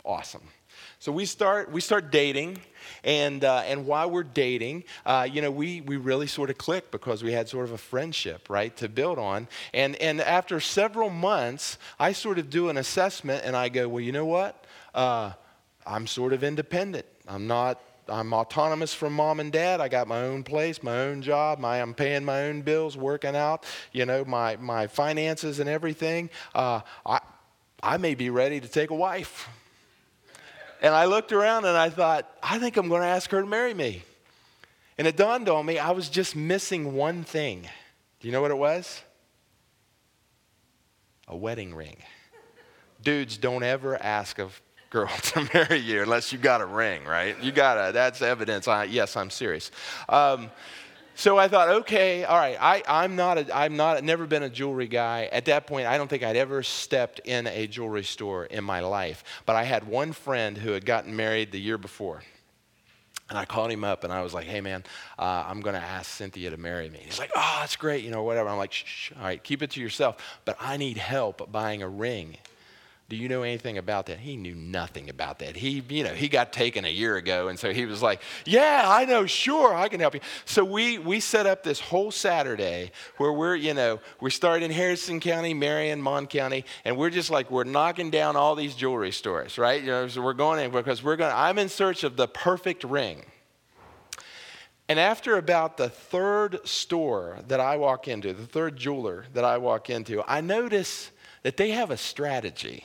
Awesome. 0.05 0.43
So 1.00 1.12
we 1.12 1.25
start, 1.25 1.73
we 1.73 1.80
start 1.80 2.12
dating, 2.12 2.59
and, 3.04 3.42
uh, 3.42 3.62
and 3.64 3.87
while 3.87 4.11
we're 4.11 4.23
dating, 4.23 4.85
uh, 5.07 5.26
you 5.33 5.40
know, 5.40 5.50
we, 5.50 5.80
we 5.80 5.97
really 5.97 6.26
sort 6.26 6.50
of 6.50 6.59
click 6.59 6.90
because 6.90 7.25
we 7.25 7.33
had 7.33 7.49
sort 7.49 7.64
of 7.64 7.73
a 7.73 7.78
friendship, 7.78 8.50
right, 8.50 8.76
to 8.76 8.87
build 8.87 9.19
on. 9.19 9.49
And, 9.73 9.97
and 9.97 10.21
after 10.21 10.61
several 10.61 11.09
months, 11.09 11.78
I 11.99 12.12
sort 12.12 12.38
of 12.38 12.50
do 12.50 12.69
an 12.69 12.76
assessment 12.76 13.45
and 13.47 13.57
I 13.57 13.71
go, 13.71 13.88
well, 13.88 14.02
you 14.02 14.12
know 14.12 14.26
what? 14.26 14.66
Uh, 14.95 15.33
I'm 15.87 16.07
sort 16.07 16.35
of 16.35 16.45
independent. 16.45 17.07
I'm 17.26 17.47
not 17.47 17.80
I'm 18.07 18.35
autonomous 18.35 18.92
from 18.92 19.14
mom 19.14 19.40
and 19.40 19.50
dad. 19.50 19.80
I 19.80 19.88
got 19.88 20.07
my 20.07 20.23
own 20.23 20.42
place, 20.42 20.83
my 20.83 20.99
own 20.99 21.23
job. 21.23 21.61
My, 21.61 21.80
I'm 21.80 21.95
paying 21.95 22.25
my 22.25 22.42
own 22.49 22.61
bills, 22.61 22.97
working 22.97 23.37
out, 23.37 23.64
you 23.92 24.04
know, 24.04 24.25
my, 24.25 24.57
my 24.57 24.87
finances 24.88 25.61
and 25.61 25.69
everything. 25.69 26.28
Uh, 26.54 26.80
I, 27.07 27.21
I 27.83 27.97
may 27.97 28.14
be 28.16 28.28
ready 28.28 28.61
to 28.61 28.69
take 28.69 28.90
a 28.90 28.95
wife. 28.95 29.49
And 30.81 30.95
I 30.95 31.05
looked 31.05 31.33
around 31.33 31.67
and 31.67 31.77
I 31.77 31.91
thought, 31.91 32.31
I 32.43 32.59
think 32.59 32.77
I'm 32.77 32.89
going 32.89 33.03
to 33.03 33.09
ask 33.09 33.31
her 33.31 33.41
to 33.41 33.47
marry 33.47 33.75
me. 33.75 34.03
And 34.97 35.07
it 35.07 35.17
dawned 35.17 35.49
on 35.49 35.65
me 35.67 35.79
I 35.79 35.91
was 35.93 36.09
just 36.09 36.35
missing 36.37 36.95
one 36.95 37.25
thing. 37.25 37.69
Do 38.21 38.29
you 38.29 38.33
know 38.33 38.41
what 38.41 38.51
it 38.51 38.59
was? 38.59 39.03
A 41.29 41.37
wedding 41.37 41.75
ring. 41.75 41.97
Dudes, 43.03 43.39
don't 43.39 43.63
ever 43.63 44.03
ask 44.03 44.39
a 44.39 44.49
girl 44.91 45.09
to 45.23 45.49
marry 45.55 45.79
you 45.79 46.03
unless 46.03 46.33
you 46.33 46.39
got 46.39 46.61
a 46.61 46.67
ring, 46.67 47.05
right? 47.05 47.41
You 47.43 47.53
got 47.53 47.87
to, 47.87 47.93
that's 47.93 48.21
evidence. 48.21 48.69
I, 48.69 48.85
yes, 48.85 49.17
I'm 49.17 49.31
serious. 49.31 49.71
Um, 50.09 50.51
so 51.14 51.38
I 51.38 51.49
thought, 51.49 51.69
okay, 51.69 52.25
all 52.25 52.37
right, 52.37 52.57
I, 52.61 52.83
I'm 52.88 53.17
not, 53.17 53.38
a, 53.38 53.57
I'm 53.57 53.76
not, 53.76 54.02
never 54.05 54.26
been 54.26 54.43
a 54.43 54.49
jewelry 54.49 54.88
guy. 54.88 55.29
At 55.33 55.47
that 55.47 55.67
point, 55.67 55.87
I 55.87 55.99
don't 55.99 56.09
think 56.09 56.23
I'd 56.23 56.37
ever 56.37 56.62
stepped 56.62 57.21
in 57.21 57.47
a 57.47 57.67
jewelry 57.67 58.05
store 58.05 58.45
in 58.47 58.64
my 58.64 58.81
life. 58.81 59.25
But 59.47 59.57
I 59.57 59.64
had 59.64 59.87
one 59.87 60.12
friend 60.12 60.57
who 60.57 60.73
had 60.73 60.87
gotten 60.87 61.14
married 61.14 61.52
the 61.52 61.61
year 61.61 61.79
before. 61.79 62.23
And 63.29 63.38
I 63.38 63.45
called 63.45 63.71
him 63.71 63.85
up 63.85 64.02
and 64.02 64.12
I 64.12 64.23
was 64.23 64.35
like, 64.35 64.47
hey 64.47 64.61
man, 64.61 64.83
uh, 65.17 65.45
I'm 65.47 65.61
going 65.61 65.76
to 65.76 65.81
ask 65.81 66.11
Cynthia 66.11 66.50
to 66.50 66.57
marry 66.57 66.90
me. 66.90 66.99
He's 67.05 67.21
like, 67.21 67.31
oh, 67.37 67.59
that's 67.61 67.76
great, 67.76 68.02
you 68.05 68.11
know, 68.11 68.25
whatever. 68.25 68.49
I'm 68.49 68.59
like, 68.59 68.73
shh, 68.73 68.85
shh, 68.85 69.12
all 69.17 69.23
right, 69.23 69.43
keep 69.43 69.62
it 69.62 69.71
to 69.73 69.81
yourself. 69.81 70.17
But 70.45 70.57
I 70.59 70.76
need 70.76 70.97
help 70.97 71.50
buying 71.52 71.81
a 71.81 71.88
ring. 71.88 72.38
Do 73.11 73.17
you 73.17 73.29
know 73.29 73.43
anything 73.43 73.76
about 73.76 74.07
that? 74.07 74.21
He 74.21 74.37
knew 74.37 74.55
nothing 74.55 75.11
about 75.11 75.40
that. 75.40 75.57
He, 75.57 75.83
you 75.88 76.05
know, 76.05 76.14
he 76.14 76.29
got 76.29 76.52
taken 76.52 76.85
a 76.85 76.88
year 76.88 77.17
ago, 77.17 77.49
and 77.49 77.59
so 77.59 77.73
he 77.73 77.85
was 77.85 78.00
like, 78.00 78.23
"Yeah, 78.47 78.85
I 78.87 79.05
know, 79.05 79.26
sure, 79.26 79.75
I 79.75 79.88
can 79.88 79.99
help 79.99 80.14
you." 80.14 80.21
So 80.45 80.64
we 80.64 80.97
we 80.99 81.19
set 81.19 81.45
up 81.45 81.64
this 81.64 81.81
whole 81.81 82.12
Saturday 82.12 82.93
where 83.17 83.33
we're, 83.33 83.57
you 83.57 83.75
know, 83.75 83.99
we 84.21 84.31
start 84.31 84.62
in 84.62 84.71
Harrison 84.71 85.19
County, 85.19 85.55
Marion, 85.55 86.00
Mon 86.00 86.29
County, 86.29 86.64
and 86.85 86.97
we're 86.97 87.11
just 87.11 87.31
like 87.31 87.50
we're 87.50 87.64
knocking 87.64 88.11
down 88.11 88.37
all 88.37 88.55
these 88.55 88.76
jewelry 88.76 89.11
stores, 89.11 89.59
right? 89.59 89.83
You 89.83 89.88
know, 89.88 90.07
so 90.07 90.23
we're 90.23 90.33
going 90.33 90.64
in 90.64 90.71
because 90.71 91.02
we're 91.02 91.17
going. 91.17 91.33
I'm 91.35 91.59
in 91.59 91.69
search 91.69 92.05
of 92.05 92.17
the 92.17 92.29
perfect 92.29 92.85
ring. 92.85 93.25
And 94.88 95.00
after 95.00 95.37
about 95.37 95.79
the 95.79 95.88
third 95.88 96.61
store 96.64 97.38
that 97.49 97.59
I 97.59 97.76
walk 97.76 98.07
into, 98.07 98.33
the 98.33 98.47
third 98.47 98.76
jeweler 98.76 99.25
that 99.35 99.45
I 99.45 99.59
walk 99.59 99.90
into, 99.90 100.23
I 100.29 100.40
notice 100.40 101.11
that 101.43 101.57
they 101.57 101.73
have 101.73 101.90
a 101.90 101.97
strategy. 101.97 102.85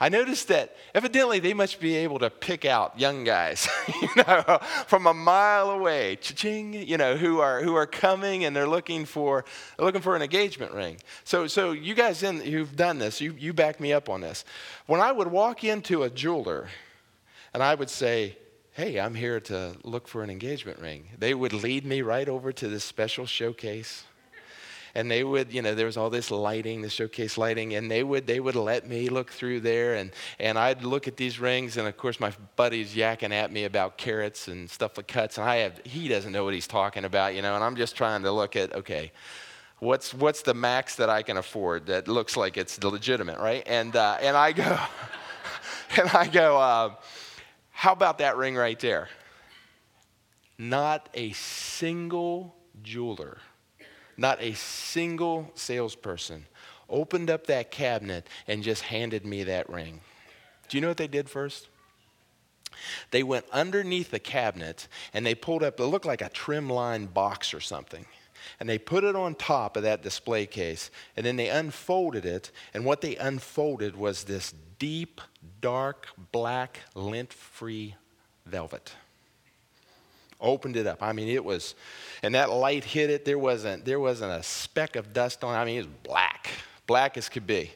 I 0.00 0.08
noticed 0.08 0.46
that 0.48 0.76
evidently 0.94 1.40
they 1.40 1.54
must 1.54 1.80
be 1.80 1.96
able 1.96 2.20
to 2.20 2.30
pick 2.30 2.64
out 2.64 2.98
young 3.00 3.24
guys, 3.24 3.68
you 4.00 4.08
know, 4.16 4.60
from 4.86 5.08
a 5.08 5.14
mile 5.14 5.70
away, 5.70 6.16
cha-ching, 6.16 6.72
you 6.72 6.96
know, 6.96 7.16
who 7.16 7.40
are 7.40 7.62
who 7.62 7.74
are 7.74 7.86
coming 7.86 8.44
and 8.44 8.54
they're 8.54 8.68
looking 8.68 9.04
for 9.04 9.44
looking 9.76 10.00
for 10.00 10.14
an 10.14 10.22
engagement 10.22 10.72
ring. 10.72 10.98
So 11.24 11.48
so 11.48 11.72
you 11.72 11.94
guys 11.94 12.22
in 12.22 12.40
who've 12.40 12.76
done 12.76 12.98
this, 12.98 13.20
you 13.20 13.34
you 13.36 13.52
back 13.52 13.80
me 13.80 13.92
up 13.92 14.08
on 14.08 14.20
this. 14.20 14.44
When 14.86 15.00
I 15.00 15.10
would 15.10 15.28
walk 15.28 15.64
into 15.64 16.04
a 16.04 16.10
jeweler 16.10 16.68
and 17.52 17.60
I 17.60 17.74
would 17.74 17.90
say, 17.90 18.38
"Hey, 18.72 19.00
I'm 19.00 19.16
here 19.16 19.40
to 19.40 19.76
look 19.82 20.06
for 20.06 20.22
an 20.22 20.30
engagement 20.30 20.78
ring." 20.78 21.08
They 21.18 21.34
would 21.34 21.52
lead 21.52 21.84
me 21.84 22.02
right 22.02 22.28
over 22.28 22.52
to 22.52 22.68
this 22.68 22.84
special 22.84 23.26
showcase 23.26 24.04
and 24.98 25.08
they 25.08 25.22
would, 25.22 25.52
you 25.52 25.62
know, 25.62 25.76
there 25.76 25.86
was 25.86 25.96
all 25.96 26.10
this 26.10 26.32
lighting, 26.32 26.82
the 26.82 26.90
showcase 26.90 27.38
lighting, 27.38 27.76
and 27.76 27.88
they 27.88 28.02
would 28.02 28.26
they 28.26 28.40
would 28.40 28.56
let 28.56 28.88
me 28.88 29.08
look 29.08 29.30
through 29.30 29.60
there, 29.60 29.94
and 29.94 30.10
and 30.40 30.58
I'd 30.58 30.82
look 30.82 31.06
at 31.06 31.16
these 31.16 31.38
rings, 31.38 31.76
and 31.76 31.86
of 31.86 31.96
course 31.96 32.18
my 32.18 32.32
buddy's 32.56 32.96
yakking 32.96 33.30
at 33.30 33.52
me 33.52 33.62
about 33.62 33.96
carats 33.96 34.48
and 34.48 34.68
stuff 34.68 34.96
like 34.96 35.06
cuts, 35.06 35.38
and 35.38 35.48
I 35.48 35.58
have 35.58 35.80
he 35.84 36.08
doesn't 36.08 36.32
know 36.32 36.42
what 36.42 36.52
he's 36.52 36.66
talking 36.66 37.04
about, 37.04 37.36
you 37.36 37.42
know, 37.42 37.54
and 37.54 37.62
I'm 37.62 37.76
just 37.76 37.94
trying 37.94 38.24
to 38.24 38.32
look 38.32 38.56
at 38.56 38.74
okay. 38.74 39.12
What's, 39.80 40.12
what's 40.12 40.42
the 40.42 40.54
max 40.54 40.96
that 40.96 41.08
I 41.08 41.22
can 41.22 41.36
afford 41.36 41.86
that 41.86 42.08
looks 42.08 42.36
like 42.36 42.56
it's 42.56 42.82
legitimate, 42.82 43.38
right? 43.38 43.62
And, 43.64 43.94
uh, 43.94 44.16
and 44.20 44.36
I 44.36 44.50
go, 44.50 44.64
and 45.96 46.10
I 46.10 46.26
go, 46.26 46.58
uh, 46.58 46.94
how 47.70 47.92
about 47.92 48.18
that 48.18 48.36
ring 48.36 48.56
right 48.56 48.80
there? 48.80 49.08
Not 50.58 51.08
a 51.14 51.30
single 51.30 52.56
jeweler 52.82 53.38
not 54.18 54.42
a 54.42 54.52
single 54.54 55.50
salesperson 55.54 56.44
opened 56.90 57.30
up 57.30 57.46
that 57.46 57.70
cabinet 57.70 58.26
and 58.46 58.62
just 58.62 58.82
handed 58.82 59.24
me 59.24 59.44
that 59.44 59.70
ring. 59.70 60.00
Do 60.68 60.76
you 60.76 60.80
know 60.80 60.88
what 60.88 60.96
they 60.96 61.06
did 61.06 61.30
first? 61.30 61.68
They 63.10 63.22
went 63.22 63.46
underneath 63.52 64.10
the 64.10 64.18
cabinet 64.18 64.88
and 65.14 65.24
they 65.24 65.34
pulled 65.34 65.62
up, 65.62 65.80
it 65.80 65.84
looked 65.84 66.04
like 66.04 66.22
a 66.22 66.28
trim 66.28 66.68
line 66.68 67.06
box 67.06 67.54
or 67.54 67.60
something. 67.60 68.04
And 68.60 68.68
they 68.68 68.78
put 68.78 69.04
it 69.04 69.16
on 69.16 69.34
top 69.34 69.76
of 69.76 69.82
that 69.84 70.02
display 70.02 70.46
case. 70.46 70.90
And 71.16 71.24
then 71.24 71.36
they 71.36 71.48
unfolded 71.48 72.24
it. 72.24 72.50
And 72.72 72.84
what 72.84 73.00
they 73.00 73.16
unfolded 73.16 73.96
was 73.96 74.24
this 74.24 74.54
deep, 74.78 75.20
dark, 75.60 76.08
black, 76.32 76.80
lint 76.94 77.32
free 77.32 77.96
velvet 78.46 78.92
opened 80.40 80.76
it 80.76 80.86
up. 80.86 81.02
I 81.02 81.12
mean, 81.12 81.28
it 81.28 81.44
was, 81.44 81.74
and 82.22 82.34
that 82.34 82.50
light 82.50 82.84
hit 82.84 83.10
it. 83.10 83.24
There 83.24 83.38
wasn't, 83.38 83.84
there 83.84 84.00
wasn't 84.00 84.32
a 84.32 84.42
speck 84.42 84.96
of 84.96 85.12
dust 85.12 85.44
on 85.44 85.54
it. 85.54 85.58
I 85.58 85.64
mean, 85.64 85.76
it 85.76 85.86
was 85.86 85.94
black, 86.02 86.50
black 86.86 87.16
as 87.16 87.28
could 87.28 87.46
be. 87.46 87.72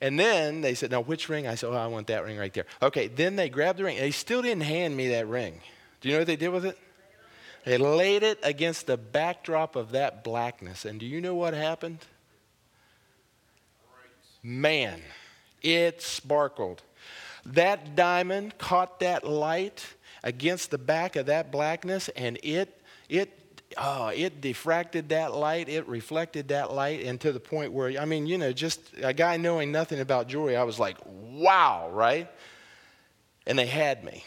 And 0.00 0.18
then 0.18 0.62
they 0.62 0.74
said, 0.74 0.90
"Now, 0.90 1.00
which 1.00 1.28
ring?" 1.28 1.46
I 1.46 1.54
said, 1.54 1.68
"Oh, 1.68 1.74
I 1.74 1.86
want 1.86 2.08
that 2.08 2.24
ring 2.24 2.36
right 2.36 2.52
there." 2.52 2.66
Okay. 2.82 3.06
Then 3.06 3.36
they 3.36 3.48
grabbed 3.48 3.78
the 3.78 3.84
ring. 3.84 3.98
They 3.98 4.10
still 4.10 4.42
didn't 4.42 4.64
hand 4.64 4.96
me 4.96 5.10
that 5.10 5.28
ring. 5.28 5.60
Do 6.00 6.08
you 6.08 6.14
know 6.14 6.20
what 6.22 6.26
they 6.26 6.36
did 6.36 6.48
with 6.48 6.64
it? 6.64 6.76
They 7.64 7.78
laid 7.78 8.24
it 8.24 8.40
against 8.42 8.88
the 8.88 8.96
backdrop 8.96 9.76
of 9.76 9.92
that 9.92 10.24
blackness. 10.24 10.84
And 10.84 10.98
do 10.98 11.06
you 11.06 11.20
know 11.20 11.36
what 11.36 11.54
happened? 11.54 12.00
Man, 14.42 15.00
it 15.62 16.02
sparkled. 16.02 16.82
That 17.46 17.94
diamond 17.94 18.58
caught 18.58 18.98
that 18.98 19.24
light 19.24 19.86
against 20.22 20.70
the 20.70 20.78
back 20.78 21.16
of 21.16 21.26
that 21.26 21.50
blackness, 21.50 22.08
and 22.10 22.38
it, 22.42 22.80
it, 23.08 23.38
oh, 23.76 24.08
it 24.08 24.40
diffracted 24.40 25.08
that 25.08 25.34
light, 25.34 25.68
it 25.68 25.86
reflected 25.88 26.48
that 26.48 26.72
light, 26.72 27.04
and 27.04 27.20
to 27.20 27.32
the 27.32 27.40
point 27.40 27.72
where, 27.72 28.00
I 28.00 28.04
mean, 28.04 28.26
you 28.26 28.38
know, 28.38 28.52
just 28.52 28.80
a 29.02 29.12
guy 29.12 29.36
knowing 29.36 29.72
nothing 29.72 30.00
about 30.00 30.28
jewelry, 30.28 30.56
I 30.56 30.64
was 30.64 30.78
like, 30.78 30.96
wow, 31.04 31.90
right? 31.92 32.30
And 33.46 33.58
they 33.58 33.66
had 33.66 34.04
me. 34.04 34.24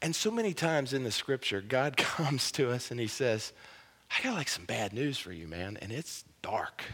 And 0.00 0.14
so 0.14 0.30
many 0.30 0.52
times 0.52 0.92
in 0.92 1.02
the 1.02 1.10
scripture, 1.10 1.60
God 1.60 1.96
comes 1.98 2.52
to 2.52 2.70
us 2.70 2.90
and 2.90 3.00
he 3.00 3.06
says, 3.06 3.52
I 4.16 4.22
got 4.22 4.34
like 4.34 4.48
some 4.48 4.66
bad 4.66 4.92
news 4.92 5.18
for 5.18 5.32
you, 5.32 5.48
man, 5.48 5.78
and 5.80 5.90
it's 5.90 6.24
dark. 6.42 6.84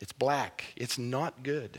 It's 0.00 0.12
black. 0.12 0.64
It's 0.74 0.98
not 0.98 1.42
good. 1.44 1.78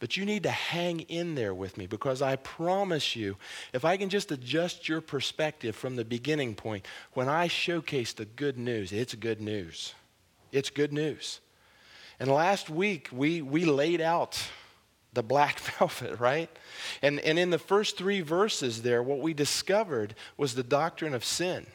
But 0.00 0.16
you 0.16 0.24
need 0.24 0.42
to 0.44 0.50
hang 0.50 1.00
in 1.00 1.34
there 1.34 1.54
with 1.54 1.76
me 1.76 1.86
because 1.86 2.22
I 2.22 2.36
promise 2.36 3.14
you, 3.14 3.36
if 3.74 3.84
I 3.84 3.98
can 3.98 4.08
just 4.08 4.32
adjust 4.32 4.88
your 4.88 5.02
perspective 5.02 5.76
from 5.76 5.94
the 5.94 6.06
beginning 6.06 6.54
point, 6.54 6.86
when 7.12 7.28
I 7.28 7.48
showcase 7.48 8.14
the 8.14 8.24
good 8.24 8.58
news, 8.58 8.92
it's 8.92 9.14
good 9.14 9.42
news. 9.42 9.94
It's 10.52 10.70
good 10.70 10.92
news. 10.92 11.40
And 12.18 12.30
last 12.30 12.70
week, 12.70 13.08
we, 13.12 13.42
we 13.42 13.66
laid 13.66 14.00
out 14.00 14.42
the 15.12 15.22
black 15.22 15.58
velvet, 15.78 16.18
right? 16.18 16.50
And, 17.02 17.20
and 17.20 17.38
in 17.38 17.50
the 17.50 17.58
first 17.58 17.98
three 17.98 18.22
verses 18.22 18.80
there, 18.80 19.02
what 19.02 19.20
we 19.20 19.34
discovered 19.34 20.14
was 20.38 20.54
the 20.54 20.62
doctrine 20.62 21.14
of 21.14 21.24
sin. 21.26 21.66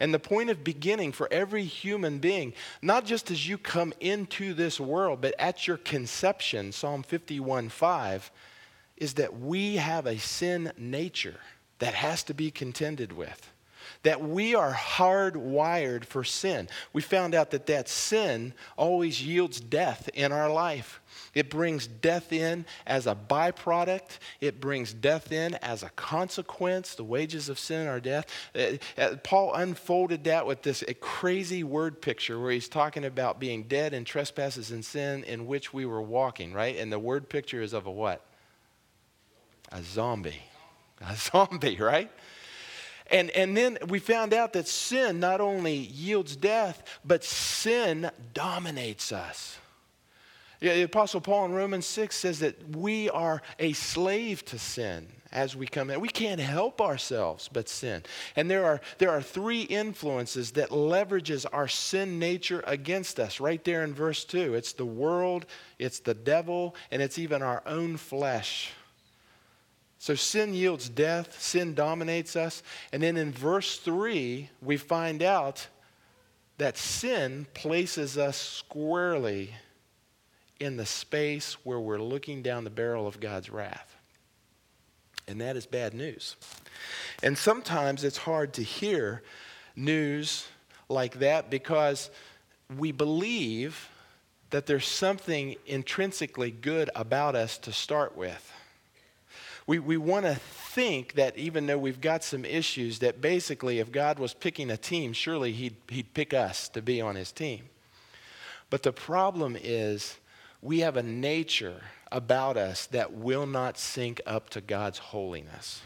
And 0.00 0.12
the 0.12 0.18
point 0.18 0.50
of 0.50 0.64
beginning 0.64 1.12
for 1.12 1.28
every 1.32 1.64
human 1.64 2.18
being, 2.18 2.52
not 2.82 3.04
just 3.04 3.30
as 3.30 3.48
you 3.48 3.58
come 3.58 3.92
into 4.00 4.54
this 4.54 4.78
world, 4.78 5.20
but 5.20 5.34
at 5.38 5.66
your 5.66 5.76
conception, 5.78 6.72
Psalm 6.72 7.02
51 7.02 7.68
5, 7.68 8.30
is 8.96 9.14
that 9.14 9.38
we 9.38 9.76
have 9.76 10.06
a 10.06 10.18
sin 10.18 10.72
nature 10.76 11.40
that 11.78 11.94
has 11.94 12.22
to 12.24 12.34
be 12.34 12.50
contended 12.50 13.12
with. 13.12 13.52
That 14.02 14.22
we 14.22 14.54
are 14.54 14.72
hardwired 14.72 16.04
for 16.04 16.24
sin. 16.24 16.68
We 16.92 17.02
found 17.02 17.34
out 17.34 17.50
that 17.50 17.66
that 17.66 17.88
sin 17.88 18.54
always 18.76 19.24
yields 19.24 19.60
death 19.60 20.08
in 20.14 20.32
our 20.32 20.50
life. 20.50 21.00
It 21.34 21.50
brings 21.50 21.86
death 21.86 22.32
in 22.32 22.64
as 22.86 23.06
a 23.06 23.14
byproduct. 23.14 24.18
It 24.40 24.60
brings 24.60 24.92
death 24.92 25.32
in 25.32 25.54
as 25.56 25.82
a 25.82 25.90
consequence. 25.90 26.94
The 26.94 27.04
wages 27.04 27.48
of 27.48 27.58
sin 27.58 27.86
are 27.86 28.00
death. 28.00 28.26
Uh, 28.54 28.78
uh, 28.98 29.16
Paul 29.22 29.54
unfolded 29.54 30.24
that 30.24 30.46
with 30.46 30.62
this 30.62 30.82
crazy 31.00 31.62
word 31.62 32.00
picture 32.00 32.40
where 32.40 32.52
he's 32.52 32.68
talking 32.68 33.04
about 33.04 33.38
being 33.38 33.64
dead 33.64 33.92
in 33.92 34.04
trespasses 34.04 34.70
and 34.70 34.84
sin 34.84 35.24
in 35.24 35.46
which 35.46 35.72
we 35.72 35.86
were 35.86 36.02
walking, 36.02 36.52
right? 36.52 36.76
And 36.76 36.92
the 36.92 36.98
word 36.98 37.28
picture 37.28 37.62
is 37.62 37.72
of 37.72 37.86
a 37.86 37.90
what? 37.90 38.24
A 39.72 39.82
zombie. 39.82 40.42
A 41.00 41.16
zombie, 41.16 41.76
right? 41.76 42.10
And, 43.10 43.30
and 43.30 43.56
then 43.56 43.78
we 43.88 43.98
found 43.98 44.34
out 44.34 44.52
that 44.54 44.68
sin 44.68 45.20
not 45.20 45.40
only 45.40 45.74
yields 45.74 46.36
death, 46.36 46.82
but 47.04 47.22
sin 47.24 48.10
dominates 48.34 49.12
us. 49.12 49.58
The 50.60 50.82
Apostle 50.82 51.20
Paul 51.20 51.46
in 51.46 51.52
Romans 51.52 51.86
6 51.86 52.16
says 52.16 52.38
that 52.40 52.76
we 52.76 53.10
are 53.10 53.42
a 53.58 53.74
slave 53.74 54.44
to 54.46 54.58
sin 54.58 55.06
as 55.30 55.54
we 55.54 55.66
come 55.66 55.90
in. 55.90 56.00
We 56.00 56.08
can't 56.08 56.40
help 56.40 56.80
ourselves 56.80 57.48
but 57.52 57.68
sin. 57.68 58.02
And 58.36 58.50
there 58.50 58.64
are, 58.64 58.80
there 58.98 59.10
are 59.10 59.20
three 59.20 59.62
influences 59.62 60.52
that 60.52 60.70
leverages 60.70 61.44
our 61.52 61.68
sin 61.68 62.18
nature 62.18 62.64
against 62.66 63.20
us 63.20 63.38
right 63.38 63.62
there 63.64 63.84
in 63.84 63.92
verse 63.92 64.24
2. 64.24 64.54
It's 64.54 64.72
the 64.72 64.86
world, 64.86 65.44
it's 65.78 66.00
the 66.00 66.14
devil, 66.14 66.74
and 66.90 67.02
it's 67.02 67.18
even 67.18 67.42
our 67.42 67.62
own 67.66 67.98
flesh. 67.98 68.72
So 69.98 70.14
sin 70.14 70.54
yields 70.54 70.88
death, 70.88 71.40
sin 71.40 71.74
dominates 71.74 72.36
us. 72.36 72.62
And 72.92 73.02
then 73.02 73.16
in 73.16 73.32
verse 73.32 73.78
3, 73.78 74.50
we 74.60 74.76
find 74.76 75.22
out 75.22 75.66
that 76.58 76.76
sin 76.76 77.46
places 77.54 78.16
us 78.16 78.36
squarely 78.36 79.54
in 80.60 80.76
the 80.76 80.86
space 80.86 81.54
where 81.64 81.80
we're 81.80 82.00
looking 82.00 82.42
down 82.42 82.64
the 82.64 82.70
barrel 82.70 83.06
of 83.06 83.20
God's 83.20 83.50
wrath. 83.50 83.96
And 85.28 85.40
that 85.40 85.56
is 85.56 85.66
bad 85.66 85.92
news. 85.92 86.36
And 87.22 87.36
sometimes 87.36 88.04
it's 88.04 88.16
hard 88.16 88.52
to 88.54 88.62
hear 88.62 89.22
news 89.74 90.46
like 90.88 91.18
that 91.18 91.50
because 91.50 92.10
we 92.78 92.92
believe 92.92 93.90
that 94.50 94.66
there's 94.66 94.86
something 94.86 95.56
intrinsically 95.66 96.50
good 96.50 96.90
about 96.94 97.34
us 97.34 97.58
to 97.58 97.72
start 97.72 98.16
with. 98.16 98.52
We, 99.66 99.80
we 99.80 99.96
want 99.96 100.26
to 100.26 100.36
think 100.36 101.14
that 101.14 101.36
even 101.36 101.66
though 101.66 101.78
we've 101.78 102.00
got 102.00 102.22
some 102.22 102.44
issues, 102.44 103.00
that 103.00 103.20
basically 103.20 103.80
if 103.80 103.90
God 103.90 104.18
was 104.18 104.32
picking 104.32 104.70
a 104.70 104.76
team, 104.76 105.12
surely 105.12 105.52
he'd, 105.52 105.76
he'd 105.88 106.14
pick 106.14 106.32
us 106.32 106.68
to 106.70 106.82
be 106.82 107.00
on 107.00 107.16
his 107.16 107.32
team. 107.32 107.64
But 108.70 108.84
the 108.84 108.92
problem 108.92 109.56
is 109.60 110.18
we 110.62 110.80
have 110.80 110.96
a 110.96 111.02
nature 111.02 111.82
about 112.12 112.56
us 112.56 112.86
that 112.86 113.12
will 113.12 113.46
not 113.46 113.78
sync 113.78 114.20
up 114.24 114.50
to 114.50 114.60
God's 114.60 114.98
holiness. 114.98 115.82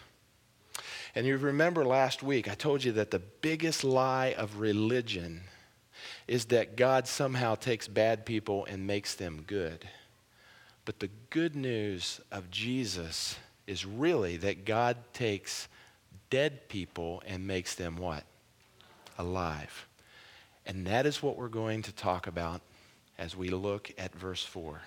And 1.15 1.27
you 1.27 1.39
remember 1.39 1.85
last 1.85 2.23
week, 2.23 2.49
I 2.49 2.55
told 2.55 2.85
you 2.85 2.93
that 2.93 3.11
the 3.11 3.19
biggest 3.19 3.83
lie 3.83 4.35
of 4.37 4.61
religion 4.61 5.43
is 6.29 6.47
that 6.47 6.77
God 6.77 7.09
somehow 7.09 7.55
takes 7.55 7.89
bad 7.89 8.25
people 8.25 8.65
and 8.67 8.87
makes 8.87 9.15
them 9.15 9.45
good. 9.47 9.89
But 10.85 11.01
the 11.01 11.11
good 11.31 11.57
news 11.57 12.21
of 12.31 12.51
Jesus 12.51 13.37
is 13.71 13.87
really 13.87 14.37
that 14.39 14.65
God 14.65 14.97
takes 15.13 15.69
dead 16.29 16.69
people 16.69 17.23
and 17.25 17.47
makes 17.47 17.77
them 17.77 17.97
what? 17.97 18.25
Alive. 19.17 19.87
And 20.67 20.85
that 20.89 21.07
is 21.07 21.23
what 21.23 21.37
we're 21.37 21.49
going 21.49 21.83
to 21.83 21.93
talk 21.93 22.27
about 22.27 22.63
as 23.17 23.37
we 23.37 23.49
look 23.49 23.93
at 23.97 24.13
verse 24.13 24.45
4. 24.45 24.83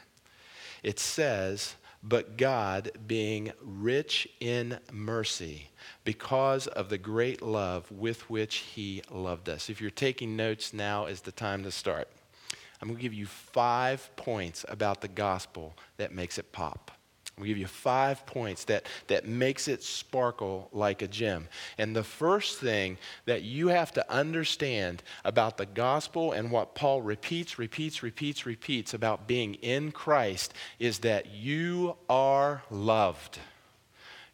It 0.84 1.00
says, 1.00 1.76
But 2.04 2.36
God, 2.36 2.92
being 3.08 3.54
rich 3.62 4.28
in 4.42 4.80
mercy, 4.92 5.70
because 6.04 6.68
of 6.68 6.90
the 6.90 6.98
great 6.98 7.42
love 7.42 7.90
with 7.90 8.30
which 8.30 8.58
He 8.58 9.02
loved 9.10 9.48
us. 9.48 9.70
If 9.70 9.80
you're 9.80 9.92
taking 9.92 10.36
notes, 10.36 10.74
now 10.74 11.06
is 11.06 11.22
the 11.22 11.32
time 11.32 11.64
to 11.64 11.72
start. 11.72 12.10
I'm 12.82 12.90
going 12.90 12.98
to 12.98 13.02
give 13.02 13.14
you 13.14 13.28
five 13.28 14.14
points 14.18 14.66
about 14.68 15.00
the 15.00 15.08
gospel 15.08 15.74
that 15.96 16.14
makes 16.14 16.38
it 16.38 16.52
pop. 16.52 16.92
We'll 17.38 17.48
give 17.48 17.58
you 17.58 17.68
five 17.68 18.26
points 18.28 18.66
that, 18.66 18.86
that 19.08 19.28
makes 19.28 19.68
it 19.68 19.82
sparkle 19.82 20.70
like 20.72 21.02
a 21.02 21.08
gem. 21.08 21.48
And 21.80 21.96
the 21.96 22.04
first 22.04 22.60
thing 22.60 23.00
that 23.26 23.42
you 23.42 23.70
have 23.70 23.92
to 23.94 24.12
understand 24.12 25.02
about 25.26 25.58
the 25.58 25.66
gospel 25.66 26.32
and 26.32 26.52
what 26.52 26.76
Paul 26.76 27.02
repeats, 27.02 27.58
repeats, 27.58 28.04
repeats, 28.04 28.46
repeats 28.46 28.94
about 28.94 29.28
being 29.28 29.56
in 29.56 29.92
Christ 29.92 30.54
is 30.78 31.00
that 31.00 31.34
you 31.34 31.96
are 32.08 32.62
loved. 32.70 33.40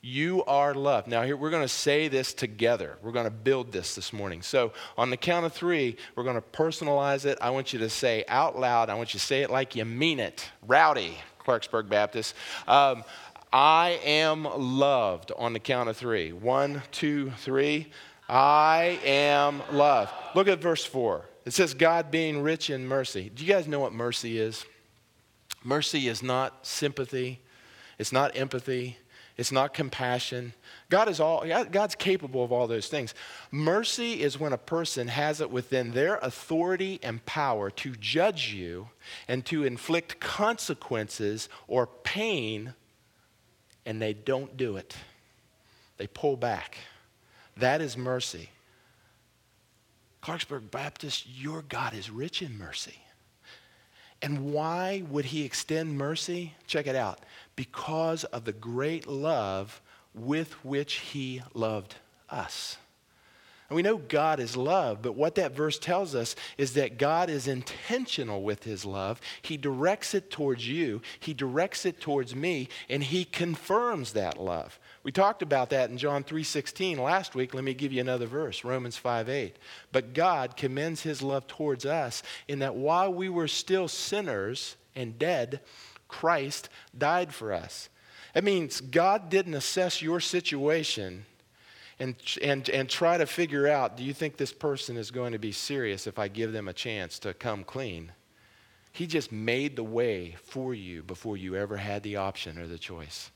You 0.01 0.43
are 0.45 0.73
loved. 0.73 1.07
Now, 1.07 1.23
here 1.23 1.35
we're 1.35 1.49
going 1.49 1.63
to 1.63 1.67
say 1.67 2.07
this 2.09 2.33
together. 2.33 2.97
We're 3.01 3.11
going 3.11 3.25
to 3.25 3.31
build 3.31 3.71
this 3.71 3.95
this 3.95 4.13
morning. 4.13 4.41
So, 4.41 4.71
on 4.97 5.09
the 5.09 5.17
count 5.17 5.45
of 5.45 5.51
three, 5.51 5.97
we're 6.15 6.23
going 6.23 6.37
to 6.37 6.41
personalize 6.41 7.25
it. 7.25 7.37
I 7.41 7.49
want 7.49 7.73
you 7.73 7.79
to 7.79 7.89
say 7.89 8.23
out 8.29 8.57
loud, 8.57 8.89
I 8.89 8.95
want 8.95 9.13
you 9.13 9.19
to 9.19 9.25
say 9.25 9.41
it 9.41 9.49
like 9.49 9.75
you 9.75 9.83
mean 9.83 10.19
it. 10.19 10.49
Rowdy. 10.65 11.17
Clarksburg 11.49 11.89
Baptist. 11.89 12.35
Um, 12.67 13.03
I 13.51 13.99
am 14.05 14.43
loved 14.43 15.31
on 15.35 15.53
the 15.53 15.59
count 15.59 15.89
of 15.89 15.97
three. 15.97 16.31
One, 16.31 16.83
two, 16.91 17.31
three. 17.39 17.87
I 18.27 18.99
am 19.03 19.63
loved. 19.71 20.11
Look 20.35 20.47
at 20.47 20.59
verse 20.59 20.85
4. 20.85 21.25
It 21.45 21.53
says, 21.53 21.73
God 21.73 22.11
being 22.11 22.43
rich 22.43 22.69
in 22.69 22.87
mercy. 22.87 23.31
Do 23.33 23.43
you 23.43 23.51
guys 23.51 23.67
know 23.67 23.79
what 23.79 23.93
mercy 23.93 24.37
is? 24.37 24.63
Mercy 25.63 26.07
is 26.07 26.21
not 26.21 26.67
sympathy, 26.67 27.41
it's 27.97 28.11
not 28.11 28.37
empathy, 28.37 28.97
it's 29.39 29.53
not 29.53 29.73
compassion. 29.73 30.51
God 30.89 31.07
is 31.07 31.21
all 31.21 31.45
God's 31.71 31.95
capable 31.95 32.43
of 32.43 32.51
all 32.51 32.67
those 32.67 32.89
things. 32.89 33.15
Mercy 33.51 34.21
is 34.21 34.37
when 34.37 34.51
a 34.51 34.57
person 34.57 35.07
has 35.07 35.39
it 35.39 35.49
within 35.49 35.93
their 35.93 36.17
authority 36.17 36.99
and 37.01 37.25
power 37.25 37.69
to 37.71 37.95
judge 37.95 38.53
you 38.53 38.89
and 39.29 39.45
to 39.45 39.63
inflict 39.63 40.19
consequences 40.19 41.47
or 41.69 41.87
pain 41.87 42.73
and 43.85 44.01
they 44.01 44.11
don't 44.11 44.57
do 44.57 44.75
it. 44.75 44.97
They 45.95 46.07
pull 46.07 46.35
back. 46.35 46.77
That 47.55 47.79
is 47.79 47.95
mercy. 47.95 48.49
Clarksburg 50.21 50.69
Baptist, 50.69 51.25
your 51.29 51.61
God 51.61 51.93
is 51.93 52.09
rich 52.09 52.41
in 52.41 52.57
mercy. 52.57 52.99
And 54.21 54.51
why 54.51 55.03
would 55.09 55.23
he 55.23 55.45
extend 55.45 55.97
mercy? 55.97 56.55
Check 56.67 56.87
it 56.87 56.95
out 56.97 57.21
because 57.59 58.23
of 58.23 58.45
the 58.45 58.53
great 58.53 59.05
love 59.05 59.81
with 60.15 60.53
which 60.63 60.93
he 60.93 61.41
loved 61.53 61.93
us. 62.29 62.77
And 63.67 63.75
we 63.75 63.81
know 63.81 63.97
God 63.97 64.39
is 64.39 64.55
love, 64.55 65.01
but 65.01 65.17
what 65.17 65.35
that 65.35 65.57
verse 65.57 65.77
tells 65.77 66.15
us 66.15 66.37
is 66.57 66.75
that 66.75 66.97
God 66.97 67.29
is 67.29 67.49
intentional 67.49 68.43
with 68.43 68.63
his 68.63 68.85
love. 68.85 69.19
He 69.41 69.57
directs 69.57 70.13
it 70.13 70.31
towards 70.31 70.69
you, 70.69 71.01
he 71.19 71.33
directs 71.33 71.85
it 71.85 71.99
towards 71.99 72.33
me, 72.33 72.69
and 72.89 73.03
he 73.03 73.25
confirms 73.25 74.13
that 74.13 74.39
love. 74.39 74.79
We 75.03 75.11
talked 75.11 75.41
about 75.41 75.69
that 75.71 75.89
in 75.89 75.97
John 75.97 76.23
3:16 76.23 76.97
last 76.97 77.35
week. 77.35 77.53
Let 77.53 77.65
me 77.65 77.73
give 77.73 77.91
you 77.91 77.99
another 77.99 78.25
verse, 78.25 78.63
Romans 78.63 78.95
5:8. 78.95 79.57
But 79.91 80.13
God 80.13 80.55
commends 80.55 81.01
his 81.01 81.21
love 81.21 81.45
towards 81.45 81.85
us 81.85 82.23
in 82.47 82.59
that 82.59 82.75
while 82.75 83.11
we 83.11 83.27
were 83.27 83.49
still 83.49 83.89
sinners 83.89 84.77
and 84.99 85.17
dead, 85.17 85.61
Christ 86.07 86.69
died 86.97 87.33
for 87.33 87.53
us. 87.53 87.89
That 88.33 88.43
means 88.43 88.81
God 88.81 89.29
didn't 89.29 89.55
assess 89.55 90.01
your 90.01 90.19
situation 90.19 91.25
and, 91.99 92.15
and, 92.41 92.69
and 92.69 92.89
try 92.89 93.17
to 93.17 93.25
figure 93.25 93.67
out 93.67 93.97
do 93.97 94.03
you 94.03 94.13
think 94.13 94.37
this 94.37 94.53
person 94.53 94.97
is 94.97 95.11
going 95.11 95.33
to 95.33 95.39
be 95.39 95.51
serious 95.51 96.07
if 96.07 96.19
I 96.19 96.27
give 96.27 96.51
them 96.51 96.67
a 96.67 96.73
chance 96.73 97.19
to 97.19 97.33
come 97.33 97.63
clean? 97.63 98.11
He 98.91 99.07
just 99.07 99.31
made 99.31 99.75
the 99.75 99.83
way 99.83 100.35
for 100.43 100.73
you 100.73 101.03
before 101.03 101.37
you 101.37 101.55
ever 101.55 101.77
had 101.77 102.03
the 102.03 102.15
option 102.15 102.57
or 102.57 102.67
the 102.67 102.79
choice. 102.79 103.31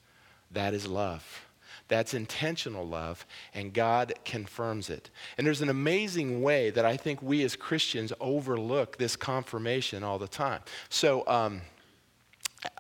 That 0.52 0.74
is 0.74 0.88
love. 0.88 1.46
That's 1.94 2.16
intentional 2.16 2.88
love, 2.88 3.24
and 3.54 3.72
God 3.72 4.14
confirms 4.26 4.90
it. 4.90 5.12
And 5.38 5.46
there's 5.46 5.62
an 5.62 5.70
amazing 5.70 6.42
way 6.42 6.72
that 6.72 6.86
I 6.86 6.98
think 6.98 7.22
we 7.22 7.44
as 7.44 7.56
Christians 7.56 8.12
overlook 8.20 8.98
this 8.98 9.16
confirmation 9.16 10.04
all 10.04 10.18
the 10.18 10.28
time. 10.28 10.62
So, 10.90 11.24
um, 11.28 11.62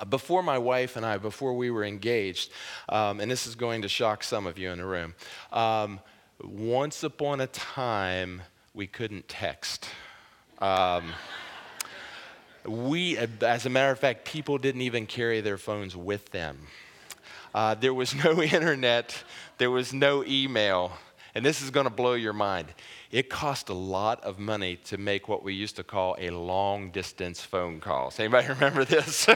before 0.10 0.42
my 0.42 0.58
wife 0.58 0.96
and 0.96 1.06
I, 1.06 1.20
before 1.20 1.54
we 1.54 1.70
were 1.70 1.84
engaged, 1.84 2.52
um, 2.90 3.20
and 3.20 3.30
this 3.30 3.46
is 3.46 3.54
going 3.54 3.84
to 3.84 3.88
shock 3.88 4.24
some 4.24 4.48
of 4.48 4.58
you 4.58 4.72
in 4.72 4.80
the 4.80 4.86
room, 4.86 5.14
um, 5.52 6.00
once 6.44 7.04
upon 7.04 7.40
a 7.40 7.46
time, 7.46 8.42
we 8.74 8.88
couldn't 8.88 9.28
text. 9.28 9.90
Um, 10.58 11.14
we, 12.66 13.16
as 13.20 13.68
a 13.68 13.70
matter 13.70 13.92
of 13.92 14.00
fact, 14.00 14.26
people 14.26 14.58
didn't 14.58 14.82
even 14.82 15.06
carry 15.06 15.40
their 15.40 15.60
phones 15.60 15.96
with 15.96 16.32
them. 16.32 16.66
Uh, 17.54 17.76
there 17.76 17.94
was 17.94 18.16
no 18.24 18.42
internet, 18.42 19.24
there 19.58 19.72
was 19.72 19.94
no 19.94 20.24
email. 20.26 20.94
And 21.36 21.44
this 21.44 21.64
is 21.64 21.72
going 21.72 21.86
to 21.86 21.90
blow 21.90 22.14
your 22.14 22.34
mind. 22.34 22.68
It 23.10 23.30
cost 23.30 23.70
a 23.70 23.74
lot 23.74 24.24
of 24.24 24.38
money 24.38 24.76
to 24.86 24.98
make 24.98 25.28
what 25.28 25.44
we 25.44 25.54
used 25.54 25.76
to 25.78 25.84
call 25.84 26.16
a 26.20 26.30
long 26.30 26.92
distance 26.92 27.42
phone 27.42 27.80
call. 27.80 28.10
Does 28.10 28.20
anybody 28.20 28.48
remember 28.50 28.86
this? 28.86 29.28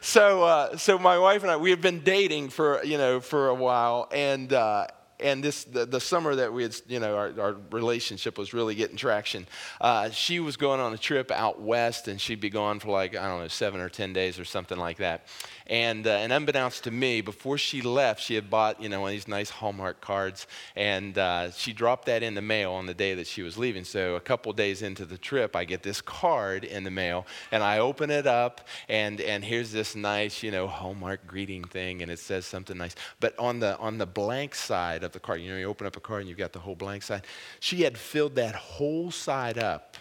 so, 0.00 0.42
uh, 0.42 0.76
so 0.76 0.98
my 0.98 1.18
wife 1.18 1.42
and 1.42 1.52
I, 1.52 1.56
we 1.56 1.70
have 1.70 1.80
been 1.80 2.00
dating 2.00 2.48
for, 2.48 2.82
you 2.84 2.98
know, 2.98 3.20
for 3.20 3.48
a 3.48 3.54
while. 3.54 4.08
And, 4.10 4.52
uh, 4.52 4.88
and 5.22 5.42
this 5.42 5.64
the, 5.64 5.86
the, 5.86 6.00
summer 6.00 6.34
that 6.34 6.52
we 6.52 6.62
had, 6.62 6.76
you 6.88 6.98
know, 6.98 7.14
our, 7.14 7.40
our 7.40 7.56
relationship 7.70 8.38
was 8.38 8.52
really 8.52 8.74
getting 8.74 8.96
traction. 8.96 9.46
Uh, 9.80 10.10
she 10.10 10.40
was 10.40 10.56
going 10.56 10.80
on 10.80 10.92
a 10.92 10.98
trip 10.98 11.30
out 11.30 11.60
west, 11.60 12.08
and 12.08 12.20
she'd 12.20 12.40
be 12.40 12.50
gone 12.50 12.80
for 12.80 12.90
like 12.90 13.16
I 13.16 13.28
don't 13.28 13.40
know 13.40 13.48
seven 13.48 13.80
or 13.80 13.88
ten 13.88 14.12
days 14.12 14.38
or 14.38 14.44
something 14.44 14.78
like 14.78 14.98
that. 14.98 15.26
And 15.66 16.06
uh, 16.06 16.10
and 16.10 16.32
unbeknownst 16.32 16.84
to 16.84 16.90
me, 16.90 17.20
before 17.20 17.58
she 17.58 17.80
left, 17.80 18.22
she 18.22 18.34
had 18.34 18.50
bought 18.50 18.82
you 18.82 18.88
know 18.88 19.02
one 19.02 19.10
of 19.10 19.14
these 19.14 19.28
nice 19.28 19.50
Hallmark 19.50 20.00
cards, 20.00 20.46
and 20.74 21.16
uh, 21.16 21.50
she 21.52 21.72
dropped 21.72 22.06
that 22.06 22.22
in 22.22 22.34
the 22.34 22.42
mail 22.42 22.72
on 22.72 22.86
the 22.86 22.94
day 22.94 23.14
that 23.14 23.26
she 23.26 23.42
was 23.42 23.56
leaving. 23.56 23.84
So 23.84 24.16
a 24.16 24.20
couple 24.20 24.52
days 24.52 24.82
into 24.82 25.04
the 25.04 25.18
trip, 25.18 25.54
I 25.54 25.64
get 25.64 25.82
this 25.82 26.00
card 26.00 26.64
in 26.64 26.84
the 26.84 26.90
mail, 26.90 27.26
and 27.52 27.62
I 27.62 27.78
open 27.78 28.10
it 28.10 28.26
up, 28.26 28.66
and 28.88 29.20
and 29.20 29.44
here's 29.44 29.70
this 29.70 29.94
nice 29.94 30.42
you 30.42 30.50
know 30.50 30.66
Hallmark 30.66 31.26
greeting 31.26 31.64
thing, 31.64 32.02
and 32.02 32.10
it 32.10 32.18
says 32.18 32.46
something 32.46 32.76
nice. 32.76 32.94
But 33.20 33.38
on 33.38 33.60
the 33.60 33.78
on 33.78 33.98
the 33.98 34.06
blank 34.06 34.54
side 34.54 35.04
of 35.04 35.09
the 35.12 35.20
card. 35.20 35.40
You 35.40 35.50
know, 35.50 35.58
you 35.58 35.66
open 35.66 35.86
up 35.86 35.96
a 35.96 36.00
card 36.00 36.20
and 36.20 36.28
you've 36.28 36.38
got 36.38 36.52
the 36.52 36.58
whole 36.58 36.74
blank 36.74 37.02
side. 37.02 37.26
She 37.60 37.82
had 37.82 37.96
filled 37.96 38.34
that 38.36 38.54
whole 38.54 39.10
side 39.10 39.58
up 39.58 39.96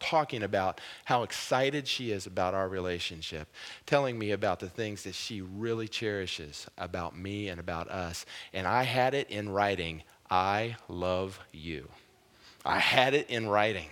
talking 0.00 0.42
about 0.42 0.80
how 1.04 1.22
excited 1.22 1.86
she 1.86 2.10
is 2.10 2.26
about 2.26 2.54
our 2.54 2.68
relationship, 2.68 3.46
telling 3.86 4.18
me 4.18 4.32
about 4.32 4.58
the 4.58 4.68
things 4.68 5.04
that 5.04 5.14
she 5.14 5.42
really 5.42 5.86
cherishes 5.86 6.66
about 6.78 7.16
me 7.16 7.48
and 7.48 7.60
about 7.60 7.88
us. 7.88 8.24
And 8.52 8.66
I 8.66 8.82
had 8.82 9.14
it 9.14 9.30
in 9.30 9.50
writing 9.50 10.02
I 10.30 10.76
love 10.88 11.40
you. 11.52 11.88
I 12.64 12.78
had 12.78 13.14
it 13.14 13.28
in 13.28 13.48
writing. 13.48 13.88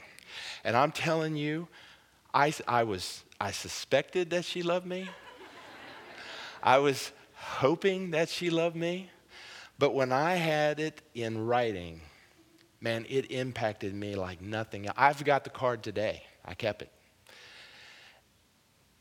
And 0.63 0.77
I'm 0.77 0.93
telling 0.93 1.37
you, 1.37 1.67
I, 2.33 2.53
I 2.69 2.85
was, 2.85 3.25
I 3.41 3.51
suspected 3.51 4.31
that 4.31 4.45
she 4.45 4.63
loved 4.63 4.87
me. 4.87 5.09
I 6.63 6.79
was 6.79 7.11
hoping 7.35 8.13
that 8.13 8.29
she 8.29 8.51
loved 8.51 8.77
me. 8.77 9.11
But 9.79 9.95
when 9.95 10.13
I 10.13 10.35
had 10.35 10.81
it 10.81 11.03
in 11.15 11.47
writing, 11.47 12.01
man, 12.81 13.07
it 13.09 13.31
impacted 13.31 13.95
me 13.95 14.17
like 14.17 14.43
nothing. 14.43 14.89
I've 14.97 15.25
got 15.25 15.45
the 15.45 15.51
card 15.51 15.83
today. 15.83 16.25
I 16.45 16.55
kept 16.55 16.83
it. 16.83 16.91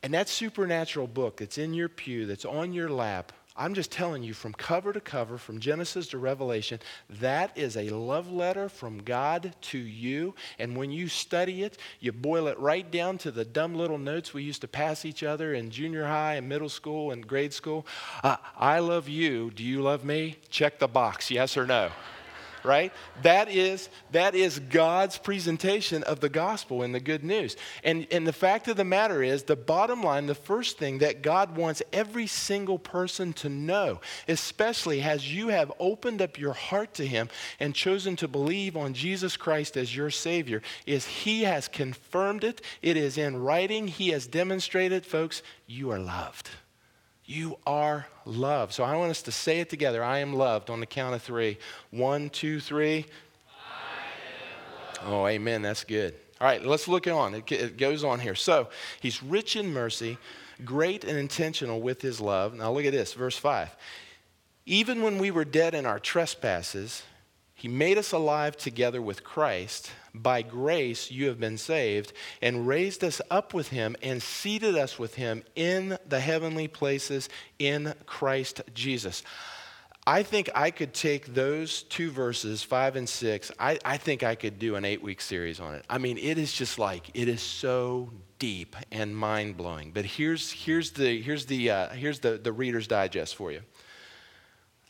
And 0.02 0.14
that 0.14 0.28
supernatural 0.28 1.08
book 1.08 1.38
that's 1.38 1.58
in 1.58 1.74
your 1.74 1.88
pew, 1.88 2.26
that's 2.26 2.44
on 2.44 2.72
your 2.72 2.88
lap, 2.88 3.32
I'm 3.58 3.74
just 3.74 3.90
telling 3.90 4.22
you 4.22 4.34
from 4.34 4.52
cover 4.52 4.92
to 4.92 5.00
cover, 5.00 5.36
from 5.36 5.58
Genesis 5.58 6.06
to 6.08 6.18
Revelation, 6.18 6.78
that 7.10 7.58
is 7.58 7.76
a 7.76 7.90
love 7.90 8.30
letter 8.30 8.68
from 8.68 8.98
God 8.98 9.52
to 9.62 9.78
you. 9.78 10.36
And 10.60 10.76
when 10.76 10.92
you 10.92 11.08
study 11.08 11.64
it, 11.64 11.76
you 11.98 12.12
boil 12.12 12.46
it 12.46 12.58
right 12.60 12.88
down 12.88 13.18
to 13.18 13.32
the 13.32 13.44
dumb 13.44 13.74
little 13.74 13.98
notes 13.98 14.32
we 14.32 14.44
used 14.44 14.60
to 14.60 14.68
pass 14.68 15.04
each 15.04 15.24
other 15.24 15.54
in 15.54 15.70
junior 15.70 16.04
high 16.06 16.34
and 16.34 16.48
middle 16.48 16.68
school 16.68 17.10
and 17.10 17.26
grade 17.26 17.52
school. 17.52 17.84
Uh, 18.22 18.36
I 18.56 18.78
love 18.78 19.08
you. 19.08 19.50
Do 19.50 19.64
you 19.64 19.82
love 19.82 20.04
me? 20.04 20.36
Check 20.50 20.78
the 20.78 20.88
box, 20.88 21.28
yes 21.28 21.56
or 21.56 21.66
no 21.66 21.90
right? 22.64 22.92
That 23.22 23.48
is, 23.50 23.88
that 24.12 24.34
is 24.34 24.58
God's 24.58 25.18
presentation 25.18 26.02
of 26.04 26.20
the 26.20 26.28
gospel 26.28 26.82
and 26.82 26.94
the 26.94 27.00
good 27.00 27.24
news. 27.24 27.56
And, 27.84 28.06
and 28.10 28.26
the 28.26 28.32
fact 28.32 28.68
of 28.68 28.76
the 28.76 28.84
matter 28.84 29.22
is, 29.22 29.42
the 29.42 29.56
bottom 29.56 30.02
line, 30.02 30.26
the 30.26 30.34
first 30.34 30.78
thing 30.78 30.98
that 30.98 31.22
God 31.22 31.56
wants 31.56 31.82
every 31.92 32.26
single 32.26 32.78
person 32.78 33.32
to 33.34 33.48
know, 33.48 34.00
especially 34.26 35.02
as 35.02 35.32
you 35.34 35.48
have 35.48 35.72
opened 35.78 36.22
up 36.22 36.38
your 36.38 36.52
heart 36.52 36.94
to 36.94 37.06
Him 37.06 37.28
and 37.60 37.74
chosen 37.74 38.16
to 38.16 38.28
believe 38.28 38.76
on 38.76 38.94
Jesus 38.94 39.36
Christ 39.36 39.76
as 39.76 39.94
your 39.94 40.10
Savior, 40.10 40.62
is 40.86 41.06
He 41.06 41.42
has 41.42 41.68
confirmed 41.68 42.44
it. 42.44 42.60
It 42.82 42.96
is 42.96 43.18
in 43.18 43.42
writing. 43.42 43.88
He 43.88 44.10
has 44.10 44.26
demonstrated, 44.26 45.06
folks, 45.06 45.42
you 45.66 45.90
are 45.90 45.98
loved. 45.98 46.50
You 47.28 47.58
are 47.66 48.06
loved. 48.24 48.72
So 48.72 48.84
I 48.84 48.96
want 48.96 49.10
us 49.10 49.20
to 49.22 49.32
say 49.32 49.60
it 49.60 49.68
together. 49.68 50.02
I 50.02 50.20
am 50.20 50.32
loved 50.32 50.70
on 50.70 50.80
the 50.80 50.86
count 50.86 51.14
of 51.14 51.20
three. 51.20 51.58
One, 51.90 52.30
two, 52.30 52.58
three. 52.58 53.04
Oh, 55.04 55.26
amen. 55.26 55.60
That's 55.60 55.84
good. 55.84 56.14
All 56.40 56.46
right, 56.46 56.64
let's 56.64 56.88
look 56.88 57.06
on. 57.06 57.34
It, 57.34 57.52
it 57.52 57.76
goes 57.76 58.02
on 58.02 58.18
here. 58.18 58.34
So 58.34 58.70
he's 59.00 59.22
rich 59.22 59.56
in 59.56 59.74
mercy, 59.74 60.16
great 60.64 61.04
and 61.04 61.18
intentional 61.18 61.82
with 61.82 62.00
his 62.00 62.18
love. 62.18 62.54
Now 62.54 62.72
look 62.72 62.86
at 62.86 62.92
this, 62.92 63.12
verse 63.12 63.36
5. 63.36 63.76
Even 64.64 65.02
when 65.02 65.18
we 65.18 65.30
were 65.30 65.44
dead 65.44 65.74
in 65.74 65.84
our 65.84 65.98
trespasses, 65.98 67.02
he 67.54 67.68
made 67.68 67.98
us 67.98 68.12
alive 68.12 68.56
together 68.56 69.02
with 69.02 69.22
Christ. 69.22 69.90
By 70.22 70.42
grace 70.42 71.10
you 71.10 71.28
have 71.28 71.38
been 71.38 71.58
saved, 71.58 72.12
and 72.42 72.66
raised 72.66 73.04
us 73.04 73.20
up 73.30 73.54
with 73.54 73.68
him, 73.68 73.96
and 74.02 74.22
seated 74.22 74.76
us 74.76 74.98
with 74.98 75.14
him 75.14 75.42
in 75.54 75.98
the 76.08 76.20
heavenly 76.20 76.68
places 76.68 77.28
in 77.58 77.94
Christ 78.06 78.62
Jesus. 78.74 79.22
I 80.08 80.22
think 80.22 80.48
I 80.54 80.70
could 80.70 80.94
take 80.94 81.34
those 81.34 81.82
two 81.82 82.10
verses, 82.10 82.62
five 82.62 82.96
and 82.96 83.06
six, 83.06 83.52
I, 83.58 83.78
I 83.84 83.98
think 83.98 84.22
I 84.22 84.36
could 84.36 84.58
do 84.58 84.74
an 84.74 84.86
eight 84.86 85.02
week 85.02 85.20
series 85.20 85.60
on 85.60 85.74
it. 85.74 85.84
I 85.90 85.98
mean, 85.98 86.16
it 86.16 86.38
is 86.38 86.50
just 86.50 86.78
like, 86.78 87.10
it 87.12 87.28
is 87.28 87.42
so 87.42 88.10
deep 88.38 88.74
and 88.90 89.14
mind 89.14 89.58
blowing. 89.58 89.92
But 89.92 90.06
here's, 90.06 90.50
here's, 90.50 90.92
the, 90.92 91.20
here's, 91.20 91.44
the, 91.44 91.70
uh, 91.70 91.88
here's 91.90 92.20
the, 92.20 92.38
the 92.38 92.52
Reader's 92.52 92.86
Digest 92.86 93.36
for 93.36 93.52
you. 93.52 93.60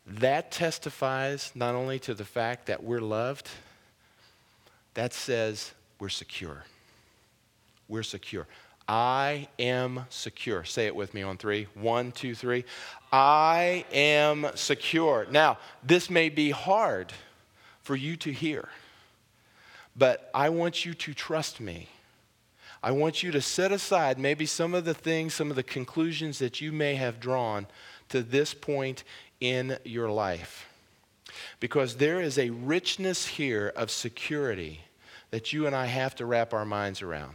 That 0.07 0.53
testifies 0.53 1.51
not 1.57 1.75
only 1.75 1.99
to 2.01 2.15
the 2.15 2.25
fact 2.25 2.67
that 2.67 2.85
we're 2.85 3.01
loved, 3.01 3.49
that 4.99 5.15
says 5.15 5.71
we're 6.01 6.09
secure. 6.09 6.65
We're 7.87 8.03
secure. 8.03 8.49
I 8.89 9.47
am 9.57 10.07
secure. 10.09 10.65
Say 10.65 10.87
it 10.87 10.97
with 10.97 11.15
me 11.15 11.23
on 11.23 11.37
three. 11.37 11.69
One, 11.75 12.11
two, 12.11 12.35
three. 12.35 12.65
I 13.13 13.85
am 13.93 14.49
secure. 14.57 15.25
Now, 15.31 15.59
this 15.85 16.11
may 16.11 16.31
be 16.31 16.51
hard 16.51 17.13
for 17.81 17.95
you 17.95 18.17
to 18.17 18.33
hear, 18.33 18.69
but 19.95 20.29
I 20.35 20.49
want 20.49 20.85
you 20.85 20.95
to 20.95 21.15
trust 21.15 21.61
me. 21.61 21.87
I 22.83 22.91
want 22.91 23.23
you 23.23 23.31
to 23.31 23.41
set 23.41 23.71
aside 23.71 24.19
maybe 24.19 24.47
some 24.47 24.75
of 24.75 24.85
the 24.85 24.95
things, 24.95 25.33
some 25.33 25.51
of 25.51 25.55
the 25.55 25.63
conclusions 25.63 26.41
that 26.41 26.61
you 26.61 26.73
may 26.73 26.97
have 26.97 27.21
drawn 27.21 27.69
to 28.09 28.21
this 28.21 28.53
point 28.53 29.05
in 29.41 29.79
your 29.85 30.11
life. 30.11 30.67
Because 31.61 31.99
there 31.99 32.21
is 32.21 32.37
a 32.37 32.51
richness 32.51 33.27
here 33.27 33.73
of 33.77 33.93
security 33.93 34.81
that 35.31 35.53
you 35.53 35.67
and 35.67 35.75
I 35.75 35.87
have 35.87 36.15
to 36.17 36.27
wrap 36.27 36.53
our 36.53 36.65
minds 36.65 37.03
around. 37.03 37.35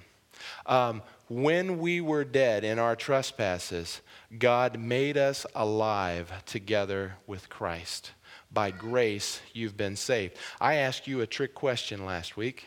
Um, 0.65 1.01
when 1.29 1.79
we 1.79 2.01
were 2.01 2.23
dead 2.23 2.63
in 2.63 2.79
our 2.79 2.95
trespasses, 2.95 4.01
God 4.37 4.79
made 4.79 5.17
us 5.17 5.45
alive 5.55 6.31
together 6.45 7.15
with 7.27 7.49
Christ. 7.49 8.11
By 8.51 8.71
grace, 8.71 9.41
you've 9.53 9.77
been 9.77 9.95
saved. 9.95 10.37
I 10.61 10.75
asked 10.75 11.07
you 11.07 11.21
a 11.21 11.27
trick 11.27 11.55
question 11.55 12.05
last 12.05 12.37
week. 12.37 12.65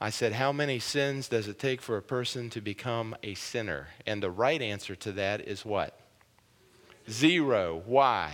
I 0.00 0.10
said, 0.10 0.32
How 0.32 0.52
many 0.52 0.78
sins 0.78 1.28
does 1.28 1.48
it 1.48 1.58
take 1.58 1.80
for 1.82 1.96
a 1.96 2.02
person 2.02 2.50
to 2.50 2.60
become 2.60 3.14
a 3.22 3.34
sinner? 3.34 3.88
And 4.06 4.22
the 4.22 4.30
right 4.30 4.60
answer 4.60 4.96
to 4.96 5.12
that 5.12 5.42
is 5.42 5.64
what? 5.64 5.98
Zero. 7.10 7.82
Why? 7.84 8.32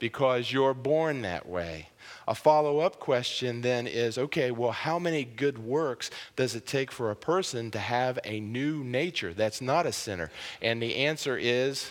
Because 0.00 0.50
you're 0.50 0.74
born 0.74 1.22
that 1.22 1.48
way. 1.48 1.90
A 2.26 2.34
follow 2.34 2.80
up 2.80 2.98
question 2.98 3.60
then 3.60 3.86
is 3.86 4.18
okay, 4.18 4.50
well, 4.50 4.72
how 4.72 4.98
many 4.98 5.24
good 5.24 5.58
works 5.58 6.10
does 6.36 6.54
it 6.54 6.66
take 6.66 6.90
for 6.90 7.10
a 7.10 7.16
person 7.16 7.70
to 7.70 7.78
have 7.78 8.18
a 8.24 8.40
new 8.40 8.82
nature 8.82 9.32
that's 9.32 9.60
not 9.60 9.86
a 9.86 9.92
sinner? 9.92 10.30
And 10.60 10.82
the 10.82 10.96
answer 10.96 11.36
is 11.36 11.90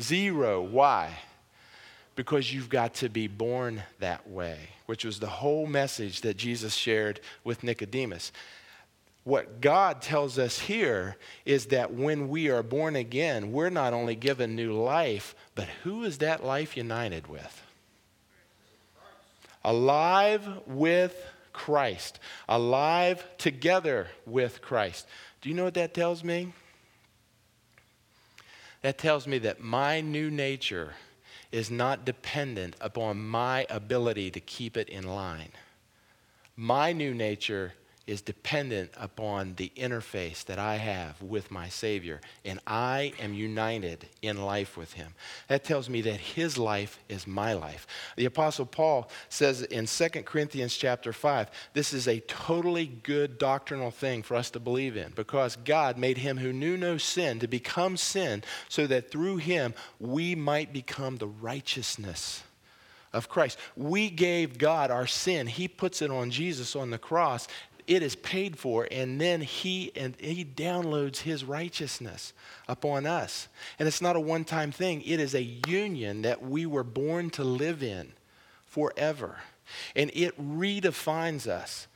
zero. 0.00 0.62
Why? 0.62 1.18
Because 2.16 2.52
you've 2.52 2.68
got 2.68 2.94
to 2.94 3.08
be 3.08 3.26
born 3.26 3.82
that 4.00 4.28
way, 4.28 4.58
which 4.86 5.04
was 5.04 5.20
the 5.20 5.26
whole 5.26 5.66
message 5.66 6.20
that 6.22 6.36
Jesus 6.36 6.74
shared 6.74 7.20
with 7.44 7.62
Nicodemus. 7.62 8.32
What 9.24 9.60
God 9.60 10.02
tells 10.02 10.38
us 10.38 10.58
here 10.58 11.16
is 11.44 11.66
that 11.66 11.94
when 11.94 12.28
we 12.28 12.50
are 12.50 12.62
born 12.62 12.96
again, 12.96 13.52
we're 13.52 13.70
not 13.70 13.92
only 13.92 14.16
given 14.16 14.56
new 14.56 14.72
life, 14.72 15.36
but 15.54 15.68
who 15.84 16.02
is 16.02 16.18
that 16.18 16.44
life 16.44 16.76
united 16.76 17.28
with? 17.28 17.62
Alive 19.64 20.48
with 20.66 21.14
Christ, 21.52 22.18
alive 22.48 23.24
together 23.38 24.08
with 24.26 24.60
Christ. 24.60 25.06
Do 25.40 25.48
you 25.48 25.54
know 25.54 25.64
what 25.64 25.74
that 25.74 25.94
tells 25.94 26.24
me? 26.24 26.52
That 28.80 28.98
tells 28.98 29.28
me 29.28 29.38
that 29.38 29.60
my 29.60 30.00
new 30.00 30.30
nature 30.30 30.94
is 31.52 31.70
not 31.70 32.04
dependent 32.04 32.74
upon 32.80 33.24
my 33.24 33.66
ability 33.70 34.32
to 34.32 34.40
keep 34.40 34.76
it 34.76 34.88
in 34.88 35.06
line. 35.06 35.52
My 36.56 36.92
new 36.92 37.14
nature 37.14 37.74
is 38.06 38.20
dependent 38.20 38.90
upon 38.96 39.54
the 39.54 39.72
interface 39.76 40.44
that 40.44 40.58
I 40.58 40.76
have 40.76 41.20
with 41.22 41.50
my 41.50 41.68
Savior, 41.68 42.20
and 42.44 42.60
I 42.66 43.12
am 43.20 43.34
united 43.34 44.06
in 44.22 44.42
life 44.42 44.76
with 44.76 44.94
Him. 44.94 45.14
That 45.48 45.64
tells 45.64 45.88
me 45.88 46.00
that 46.02 46.18
His 46.18 46.58
life 46.58 46.98
is 47.08 47.26
my 47.26 47.52
life. 47.52 47.86
The 48.16 48.24
Apostle 48.24 48.66
Paul 48.66 49.10
says 49.28 49.62
in 49.62 49.86
2 49.86 50.08
Corinthians 50.22 50.76
chapter 50.76 51.12
5, 51.12 51.50
this 51.74 51.92
is 51.92 52.08
a 52.08 52.20
totally 52.20 52.86
good 52.86 53.38
doctrinal 53.38 53.90
thing 53.90 54.22
for 54.22 54.34
us 54.34 54.50
to 54.50 54.60
believe 54.60 54.96
in 54.96 55.12
because 55.14 55.56
God 55.56 55.96
made 55.96 56.18
Him 56.18 56.38
who 56.38 56.52
knew 56.52 56.76
no 56.76 56.98
sin 56.98 57.38
to 57.40 57.46
become 57.46 57.96
sin 57.96 58.42
so 58.68 58.86
that 58.86 59.10
through 59.10 59.36
Him 59.36 59.74
we 60.00 60.34
might 60.34 60.72
become 60.72 61.16
the 61.16 61.28
righteousness 61.28 62.42
of 63.12 63.28
Christ. 63.28 63.58
We 63.76 64.10
gave 64.10 64.58
God 64.58 64.90
our 64.90 65.06
sin. 65.06 65.46
He 65.46 65.68
puts 65.68 66.02
it 66.02 66.10
on 66.10 66.30
Jesus 66.30 66.74
on 66.74 66.90
the 66.90 66.98
cross 66.98 67.46
it 67.94 68.02
is 68.02 68.16
paid 68.16 68.58
for 68.58 68.88
and 68.90 69.20
then 69.20 69.42
he 69.42 69.92
and 69.94 70.16
he 70.18 70.44
downloads 70.44 71.18
his 71.18 71.44
righteousness 71.44 72.32
upon 72.66 73.06
us. 73.06 73.48
And 73.78 73.86
it's 73.86 74.00
not 74.00 74.16
a 74.16 74.20
one-time 74.20 74.72
thing. 74.72 75.02
It 75.02 75.20
is 75.20 75.34
a 75.34 75.42
union 75.42 76.22
that 76.22 76.42
we 76.42 76.64
were 76.64 76.84
born 76.84 77.28
to 77.30 77.44
live 77.44 77.82
in 77.82 78.12
forever. 78.64 79.40
And 79.94 80.10
it 80.14 80.38
redefines 80.40 81.46
us. 81.46 81.86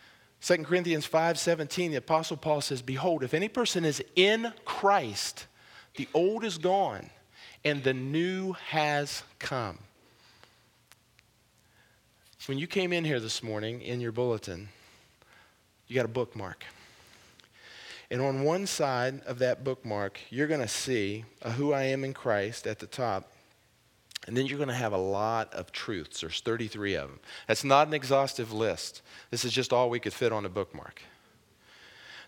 2 0.43 0.59
corinthians 0.59 1.09
5.17 1.09 1.91
the 1.91 1.97
apostle 1.97 2.37
paul 2.37 2.61
says 2.61 2.83
behold 2.83 3.25
if 3.25 3.33
any 3.33 3.49
person 3.49 3.85
is 3.85 4.05
in 4.15 4.53
christ 4.65 5.47
the 5.97 6.07
old 6.13 6.45
is 6.45 6.59
gone 6.59 7.11
and 7.65 7.83
the 7.83 7.95
new 7.95 8.53
has 8.53 9.25
come. 9.39 9.79
When 12.47 12.59
you 12.59 12.69
came 12.69 12.93
in 12.93 13.05
here 13.05 13.19
this 13.19 13.43
morning 13.43 13.81
in 13.81 14.01
your 14.01 14.13
bulletin 14.13 14.69
you 15.87 15.95
got 15.95 16.05
a 16.05 16.09
bookmark. 16.09 16.65
And 18.11 18.21
on 18.21 18.45
one 18.45 18.67
side 18.67 19.23
of 19.27 19.39
that 19.41 19.65
bookmark, 19.65 20.21
you're 20.31 20.47
going 20.47 20.61
to 20.61 20.69
see 20.69 21.25
a 21.43 21.51
who 21.51 21.73
I 21.73 21.85
am 21.85 22.05
in 22.05 22.15
Christ 22.15 22.67
at 22.67 22.79
the 22.79 22.87
top. 22.87 23.33
And 24.27 24.37
then 24.37 24.47
you're 24.47 24.59
going 24.59 24.69
to 24.69 24.75
have 24.75 24.93
a 24.93 24.99
lot 24.99 25.53
of 25.55 25.73
truths. 25.73 26.21
There's 26.21 26.41
33 26.41 26.95
of 26.95 27.09
them. 27.11 27.21
That's 27.47 27.65
not 27.65 27.89
an 27.89 27.95
exhaustive 27.95 28.53
list. 28.53 29.03
This 29.31 29.45
is 29.45 29.53
just 29.53 29.73
all 29.73 29.91
we 29.91 30.01
could 30.01 30.13
fit 30.13 30.33
on 30.33 30.45
a 30.45 30.49
bookmark. 30.49 31.03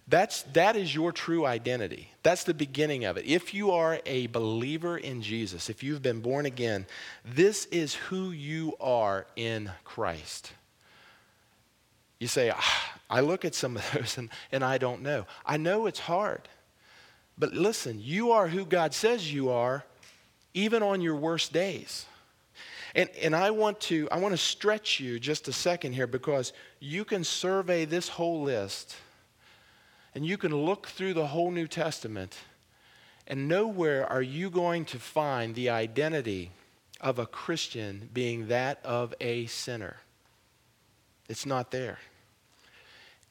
That's, 0.07 0.43
that 0.55 0.75
is 0.75 0.95
your 0.95 1.13
true 1.13 1.45
identity. 1.45 2.11
That's 2.23 2.45
the 2.45 2.55
beginning 2.55 3.05
of 3.05 3.19
it. 3.19 3.27
If 3.27 3.53
you 3.53 3.73
are 3.73 4.01
a 4.07 4.27
believer 4.29 4.97
in 4.97 5.21
Jesus, 5.21 5.69
if 5.69 5.83
you've 5.83 6.01
been 6.01 6.21
born 6.21 6.47
again, 6.47 6.87
this 7.25 7.67
is 7.67 7.95
who 7.95 8.31
you 8.31 8.75
are 8.81 9.27
in 9.37 9.71
Christ. 9.85 10.53
You 12.19 12.29
say, 12.29 12.51
ah, 12.55 12.93
I 13.09 13.21
look 13.21 13.45
at 13.45 13.55
some 13.55 13.77
of 13.77 13.91
those 13.93 14.19
and, 14.19 14.31
and 14.53 14.65
I 14.65 14.79
don't 14.79 15.03
know. 15.03 15.27
I 15.47 15.57
know 15.57 15.87
it's 15.87 16.01
hard. 16.01 16.49
But 17.39 17.53
listen, 17.53 18.01
you 18.01 18.33
are 18.33 18.49
who 18.49 18.65
God 18.65 18.93
says 18.93 19.33
you 19.33 19.51
are, 19.51 19.85
even 20.55 20.83
on 20.83 21.01
your 21.01 21.15
worst 21.15 21.53
days. 21.53 22.07
And, 22.95 23.09
and 23.23 23.37
I, 23.37 23.51
want 23.51 23.79
to, 23.83 24.09
I 24.11 24.19
want 24.19 24.33
to 24.33 24.39
stretch 24.39 24.99
you 24.99 25.21
just 25.21 25.47
a 25.47 25.53
second 25.53 25.93
here 25.93 26.07
because 26.07 26.53
you 26.81 27.05
can 27.05 27.23
survey 27.23 27.85
this 27.85 28.09
whole 28.09 28.43
list 28.43 28.97
and 30.15 30.27
you 30.27 30.37
can 30.37 30.53
look 30.53 30.89
through 30.89 31.15
the 31.15 31.29
whole 31.29 31.53
New 31.53 31.69
Testament, 31.69 32.37
and 33.27 33.47
nowhere 33.47 34.05
are 34.11 34.23
you 34.23 34.51
going 34.51 34.85
to 34.87 34.99
find 34.99 35.55
the 35.55 35.69
identity 35.69 36.51
of 37.01 37.19
a 37.21 37.27
Christian 37.27 38.09
being 38.13 38.49
that 38.49 38.81
of 38.85 39.15
a 39.21 39.47
sinner. 39.47 39.99
It's 41.29 41.47
not 41.47 41.71
there. 41.71 41.99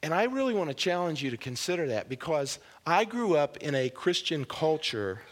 And 0.02 0.14
I 0.14 0.24
really 0.24 0.54
want 0.54 0.70
to 0.70 0.74
challenge 0.74 1.22
you 1.22 1.30
to 1.30 1.36
consider 1.36 1.88
that 1.88 2.08
because 2.08 2.58
I 2.86 3.04
grew 3.04 3.36
up 3.36 3.56
in 3.56 3.74
a 3.74 3.88
Christian 3.88 4.44
culture 4.44 5.22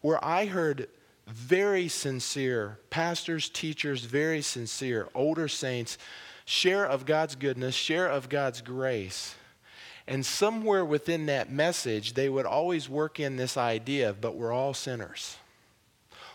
where 0.00 0.22
I 0.24 0.46
heard 0.46 0.88
very 1.26 1.88
sincere 1.88 2.78
pastors, 2.90 3.48
teachers, 3.48 4.04
very 4.04 4.40
sincere 4.42 5.08
older 5.14 5.48
saints 5.48 5.98
share 6.46 6.86
of 6.86 7.06
God's 7.06 7.36
goodness, 7.36 7.74
share 7.74 8.08
of 8.08 8.28
God's 8.28 8.60
grace. 8.60 9.34
And 10.06 10.24
somewhere 10.24 10.84
within 10.84 11.26
that 11.26 11.50
message, 11.50 12.12
they 12.12 12.28
would 12.28 12.44
always 12.44 12.88
work 12.88 13.18
in 13.18 13.36
this 13.36 13.56
idea 13.56 14.10
of, 14.10 14.20
but 14.20 14.36
we're 14.36 14.52
all 14.52 14.74
sinners 14.74 15.36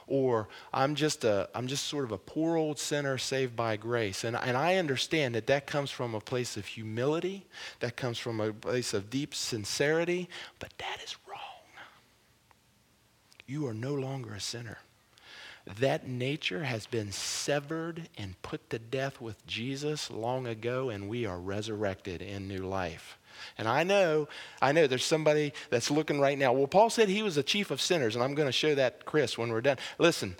or 0.10 0.50
I'm 0.74 0.96
just, 0.96 1.24
a, 1.24 1.48
I'm 1.56 1.68
just 1.68 1.86
sort 1.86 2.04
of 2.04 2.12
a 2.12 2.18
poor 2.18 2.58
old 2.58 2.80
sinner 2.80 3.18
saved 3.18 3.56
by 3.56 3.78
grace. 3.78 4.24
And, 4.24 4.36
and 4.36 4.58
I 4.58 4.76
understand 4.76 5.36
that 5.36 5.48
that 5.48 5.68
comes 5.68 5.92
from 5.92 6.14
a 6.14 6.20
place 6.20 6.58
of 6.58 6.66
humility, 6.66 7.46
that 7.80 7.96
comes 7.96 8.18
from 8.18 8.42
a 8.42 8.52
place 8.52 8.94
of 8.94 9.10
deep 9.10 9.34
sincerity, 9.34 10.28
but 10.60 10.74
that 10.80 10.98
is 11.04 11.16
wrong. 11.28 11.38
You 13.46 13.66
are 13.68 13.74
no 13.74 13.94
longer 13.94 14.34
a 14.34 14.40
sinner. 14.40 14.78
That 15.80 16.08
nature 16.08 16.64
has 16.64 16.88
been 16.88 17.12
severed 17.12 18.10
and 18.18 18.42
put 18.42 18.70
to 18.70 18.80
death 18.80 19.22
with 19.22 19.46
Jesus 19.46 20.10
long 20.10 20.48
ago, 20.48 20.90
and 20.90 21.10
we 21.10 21.26
are 21.26 21.40
resurrected 21.40 22.22
in 22.22 22.48
new 22.48 22.66
life. 22.66 23.18
And 23.58 23.68
I 23.68 23.84
know, 23.84 24.28
I 24.62 24.72
know 24.72 24.88
there's 24.88 25.06
somebody 25.06 25.54
that's 25.70 25.92
looking 25.92 26.20
right 26.20 26.38
now. 26.38 26.54
Well, 26.54 26.68
Paul 26.68 26.90
said 26.90 27.10
he 27.10 27.24
was 27.24 27.38
a 27.38 27.44
chief 27.44 27.72
of 27.72 27.82
sinners, 27.82 28.16
and 28.16 28.24
I'm 28.24 28.36
going 28.36 28.48
to 28.48 28.54
show 28.54 28.76
that, 28.76 29.06
Chris, 29.06 29.38
when 29.38 29.50
we're 29.50 29.62
done. 29.62 29.78
Listen, 29.98 30.36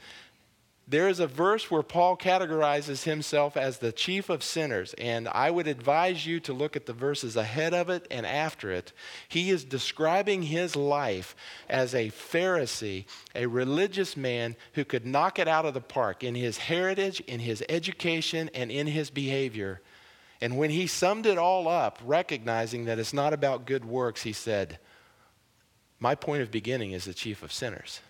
there 0.90 1.08
is 1.08 1.20
a 1.20 1.28
verse 1.28 1.70
where 1.70 1.84
Paul 1.84 2.18
categorizes 2.18 3.04
himself 3.04 3.56
as 3.56 3.78
the 3.78 3.92
chief 3.92 4.28
of 4.28 4.42
sinners, 4.42 4.96
and 4.98 5.28
I 5.28 5.52
would 5.52 5.68
advise 5.68 6.26
you 6.26 6.40
to 6.40 6.54
look 6.54 6.76
at 6.76 6.88
the 6.88 6.94
verses 6.94 7.36
ahead 7.36 7.76
of 7.76 7.92
it 7.92 8.08
and 8.10 8.26
after 8.26 8.72
it. 8.72 8.92
He 9.28 9.52
is 9.52 9.64
describing 9.64 10.42
his 10.42 10.76
life 10.76 11.36
as 11.70 11.94
a 11.94 12.10
Pharisee, 12.10 13.06
a 13.36 13.46
religious 13.46 14.18
man 14.18 14.56
who 14.74 14.84
could 14.84 15.06
knock 15.06 15.38
it 15.38 15.48
out 15.48 15.66
of 15.66 15.76
the 15.76 15.82
park 15.82 16.24
in 16.24 16.34
his 16.34 16.58
heritage, 16.58 17.20
in 17.22 17.40
his 17.40 17.64
education, 17.70 18.50
and 18.56 18.72
in 18.72 18.88
his 18.88 19.12
behavior. 19.12 19.82
And 20.42 20.58
when 20.58 20.72
he 20.72 20.88
summed 20.88 21.28
it 21.28 21.38
all 21.38 21.68
up, 21.68 22.00
recognizing 22.04 22.86
that 22.86 22.98
it's 22.98 23.14
not 23.14 23.32
about 23.32 23.68
good 23.68 23.86
works, 23.86 24.24
he 24.24 24.34
said, 24.34 24.80
My 26.00 26.16
point 26.16 26.42
of 26.42 26.50
beginning 26.50 26.94
is 26.94 27.06
the 27.06 27.14
chief 27.14 27.44
of 27.44 27.54
sinners. 27.54 28.02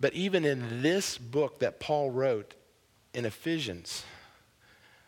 But 0.00 0.14
even 0.14 0.44
in 0.44 0.82
this 0.82 1.18
book 1.18 1.60
that 1.60 1.80
Paul 1.80 2.10
wrote 2.10 2.54
in 3.12 3.24
Ephesians, 3.24 4.04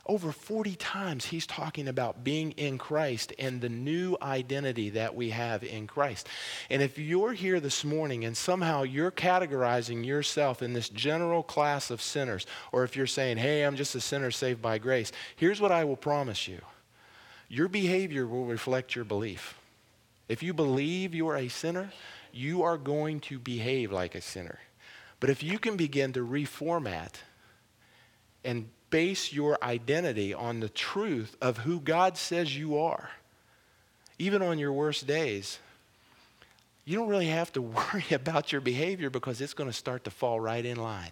over 0.08 0.30
40 0.30 0.76
times, 0.76 1.26
he's 1.26 1.46
talking 1.46 1.88
about 1.88 2.22
being 2.22 2.52
in 2.52 2.78
Christ 2.78 3.32
and 3.40 3.60
the 3.60 3.68
new 3.68 4.16
identity 4.22 4.90
that 4.90 5.16
we 5.16 5.30
have 5.30 5.64
in 5.64 5.88
Christ. 5.88 6.28
And 6.70 6.80
if 6.80 6.96
you're 6.96 7.32
here 7.32 7.58
this 7.58 7.84
morning 7.84 8.24
and 8.24 8.36
somehow 8.36 8.84
you're 8.84 9.10
categorizing 9.10 10.06
yourself 10.06 10.62
in 10.62 10.72
this 10.72 10.88
general 10.88 11.42
class 11.42 11.90
of 11.90 12.00
sinners, 12.00 12.46
or 12.70 12.84
if 12.84 12.94
you're 12.94 13.08
saying, 13.08 13.38
hey, 13.38 13.64
I'm 13.64 13.74
just 13.74 13.96
a 13.96 14.00
sinner 14.00 14.30
saved 14.30 14.62
by 14.62 14.78
grace, 14.78 15.10
here's 15.34 15.60
what 15.60 15.72
I 15.72 15.84
will 15.84 15.96
promise 15.96 16.46
you 16.46 16.60
your 17.48 17.68
behavior 17.68 18.26
will 18.26 18.46
reflect 18.46 18.94
your 18.94 19.04
belief. 19.04 19.58
If 20.28 20.42
you 20.42 20.52
believe 20.52 21.14
you 21.14 21.28
are 21.28 21.36
a 21.36 21.48
sinner, 21.48 21.92
you 22.32 22.62
are 22.62 22.76
going 22.76 23.20
to 23.20 23.38
behave 23.38 23.92
like 23.92 24.14
a 24.14 24.20
sinner. 24.20 24.58
But 25.20 25.30
if 25.30 25.42
you 25.42 25.58
can 25.58 25.76
begin 25.76 26.12
to 26.12 26.20
reformat 26.20 27.14
and 28.44 28.68
base 28.90 29.32
your 29.32 29.58
identity 29.62 30.32
on 30.34 30.60
the 30.60 30.68
truth 30.68 31.36
of 31.40 31.58
who 31.58 31.80
God 31.80 32.16
says 32.16 32.56
you 32.56 32.78
are, 32.78 33.10
even 34.18 34.42
on 34.42 34.58
your 34.58 34.72
worst 34.72 35.06
days, 35.06 35.58
you 36.84 36.96
don't 36.96 37.08
really 37.08 37.26
have 37.26 37.52
to 37.54 37.62
worry 37.62 38.06
about 38.10 38.52
your 38.52 38.60
behavior 38.60 39.10
because 39.10 39.40
it's 39.40 39.54
going 39.54 39.70
to 39.70 39.76
start 39.76 40.04
to 40.04 40.10
fall 40.10 40.40
right 40.40 40.64
in 40.64 40.76
line. 40.76 41.10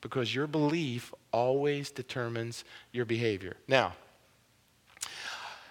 Because 0.00 0.32
your 0.32 0.46
belief 0.46 1.12
always 1.32 1.90
determines 1.90 2.64
your 2.92 3.04
behavior. 3.04 3.56
Now, 3.66 3.94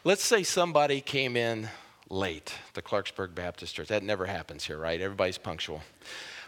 let's 0.03 0.23
say 0.23 0.43
somebody 0.43 0.99
came 0.99 1.37
in 1.37 1.69
late 2.09 2.53
to 2.73 2.81
Clarksburg 2.81 3.35
Baptist 3.35 3.75
Church. 3.75 3.87
That 3.87 4.03
never 4.03 4.25
happens 4.25 4.65
here, 4.65 4.77
right? 4.77 4.99
Everybody's 4.99 5.37
punctual. 5.37 5.81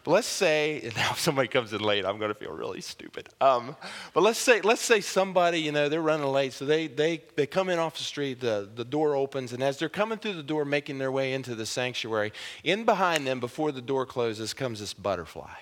Let's 0.09 0.27
say 0.27 0.91
now 0.95 1.11
if 1.11 1.19
somebody 1.19 1.47
comes 1.47 1.71
in 1.71 1.81
late, 1.81 2.05
I'm 2.05 2.17
going 2.17 2.33
to 2.33 2.39
feel 2.39 2.51
really 2.51 2.81
stupid. 2.81 3.29
Um, 3.39 3.75
but 4.13 4.23
let's 4.23 4.39
say 4.39 4.61
let's 4.61 4.81
say 4.81 5.01
somebody, 5.01 5.61
you 5.61 5.71
know, 5.71 5.87
they're 5.87 6.01
running 6.01 6.27
late, 6.27 6.53
so 6.53 6.65
they 6.65 6.87
they 6.87 7.21
they 7.35 7.45
come 7.45 7.69
in 7.69 7.79
off 7.79 7.97
the 7.97 8.03
street, 8.03 8.39
the 8.39 8.69
the 8.73 8.85
door 8.85 9.15
opens, 9.15 9.53
and 9.53 9.63
as 9.63 9.77
they're 9.77 9.89
coming 9.89 10.17
through 10.17 10.33
the 10.33 10.43
door, 10.43 10.65
making 10.65 10.97
their 10.97 11.11
way 11.11 11.33
into 11.33 11.55
the 11.55 11.65
sanctuary, 11.65 12.33
in 12.63 12.83
behind 12.83 13.25
them, 13.25 13.39
before 13.39 13.71
the 13.71 13.81
door 13.81 14.05
closes, 14.05 14.53
comes 14.53 14.79
this 14.79 14.93
butterfly. 14.93 15.53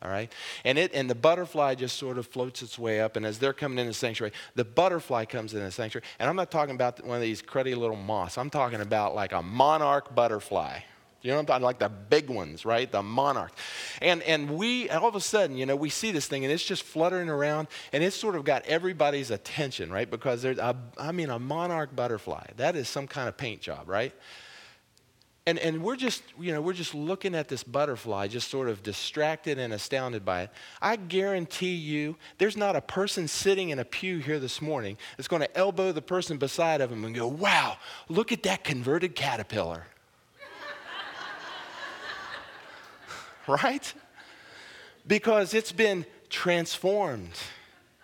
All 0.00 0.10
right? 0.10 0.32
And 0.64 0.78
it 0.78 0.92
and 0.94 1.10
the 1.10 1.14
butterfly 1.14 1.74
just 1.74 1.96
sort 1.96 2.18
of 2.18 2.26
floats 2.26 2.62
its 2.62 2.78
way 2.78 3.00
up, 3.00 3.16
and 3.16 3.26
as 3.26 3.38
they're 3.38 3.52
coming 3.52 3.78
in 3.78 3.86
the 3.86 3.94
sanctuary, 3.94 4.32
the 4.54 4.64
butterfly 4.64 5.24
comes 5.24 5.54
in 5.54 5.60
the 5.60 5.72
sanctuary. 5.72 6.04
And 6.18 6.28
I'm 6.28 6.36
not 6.36 6.50
talking 6.50 6.74
about 6.74 7.04
one 7.04 7.16
of 7.16 7.22
these 7.22 7.42
cruddy 7.42 7.76
little 7.76 7.96
moths. 7.96 8.38
I'm 8.38 8.50
talking 8.50 8.80
about 8.80 9.14
like 9.14 9.32
a 9.32 9.42
monarch 9.42 10.14
butterfly. 10.14 10.80
You 11.20 11.30
know 11.30 11.36
what 11.36 11.40
I'm 11.40 11.46
talking 11.46 11.64
like 11.64 11.78
the 11.80 11.88
big 11.88 12.30
ones, 12.30 12.64
right? 12.64 12.90
The 12.90 13.02
monarch. 13.02 13.52
And 14.00 14.22
and 14.22 14.50
we 14.50 14.88
all 14.88 15.08
of 15.08 15.16
a 15.16 15.20
sudden, 15.20 15.56
you 15.56 15.66
know, 15.66 15.74
we 15.74 15.90
see 15.90 16.12
this 16.12 16.28
thing 16.28 16.44
and 16.44 16.52
it's 16.52 16.64
just 16.64 16.84
fluttering 16.84 17.28
around 17.28 17.66
and 17.92 18.04
it's 18.04 18.14
sort 18.14 18.36
of 18.36 18.44
got 18.44 18.64
everybody's 18.66 19.30
attention, 19.32 19.90
right? 19.90 20.08
Because 20.08 20.42
there's 20.42 20.58
a, 20.58 20.76
I 20.96 21.10
mean 21.10 21.30
a 21.30 21.38
monarch 21.38 21.94
butterfly. 21.96 22.46
That 22.56 22.76
is 22.76 22.88
some 22.88 23.08
kind 23.08 23.28
of 23.28 23.36
paint 23.36 23.60
job, 23.60 23.88
right? 23.88 24.14
And, 25.48 25.58
and 25.60 25.82
we're 25.82 25.96
just, 25.96 26.22
you 26.38 26.52
know, 26.52 26.60
we're 26.60 26.74
just 26.74 26.94
looking 26.94 27.34
at 27.34 27.48
this 27.48 27.64
butterfly, 27.64 28.28
just 28.28 28.50
sort 28.50 28.68
of 28.68 28.82
distracted 28.82 29.58
and 29.58 29.72
astounded 29.72 30.22
by 30.22 30.42
it. 30.42 30.50
I 30.82 30.96
guarantee 30.96 31.74
you, 31.74 32.16
there's 32.36 32.54
not 32.54 32.76
a 32.76 32.82
person 32.82 33.26
sitting 33.28 33.70
in 33.70 33.78
a 33.78 33.84
pew 33.86 34.18
here 34.18 34.38
this 34.38 34.60
morning 34.60 34.98
that's 35.16 35.26
going 35.26 35.40
to 35.40 35.56
elbow 35.56 35.90
the 35.90 36.02
person 36.02 36.36
beside 36.36 36.82
of 36.82 36.92
him 36.92 37.02
and 37.06 37.14
go, 37.14 37.26
wow, 37.26 37.78
look 38.10 38.30
at 38.30 38.42
that 38.42 38.62
converted 38.62 39.14
caterpillar. 39.14 39.86
right? 43.62 43.92
Because 45.06 45.54
it's 45.54 45.72
been 45.72 46.04
transformed 46.28 47.32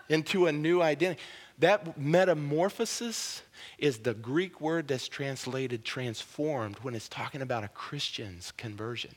into 0.08 0.46
a 0.46 0.52
new 0.52 0.82
identity. 0.82 1.20
That 1.58 1.98
metamorphosis 1.98 3.42
is 3.78 3.98
the 3.98 4.14
Greek 4.14 4.60
word 4.60 4.88
that's 4.88 5.06
translated 5.06 5.84
transformed 5.84 6.76
when 6.82 6.94
it's 6.94 7.08
talking 7.08 7.42
about 7.42 7.62
a 7.62 7.68
Christian's 7.68 8.52
conversion. 8.52 9.14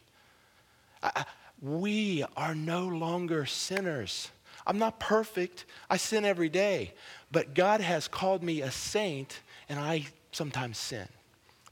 I, 1.01 1.25
we 1.61 2.23
are 2.35 2.53
no 2.53 2.87
longer 2.87 3.45
sinners. 3.45 4.29
I'm 4.65 4.77
not 4.77 4.99
perfect. 4.99 5.65
I 5.89 5.97
sin 5.97 6.25
every 6.25 6.49
day. 6.49 6.93
But 7.31 7.55
God 7.55 7.81
has 7.81 8.07
called 8.07 8.43
me 8.43 8.61
a 8.61 8.71
saint, 8.71 9.39
and 9.69 9.79
I 9.79 10.07
sometimes 10.31 10.77
sin. 10.77 11.07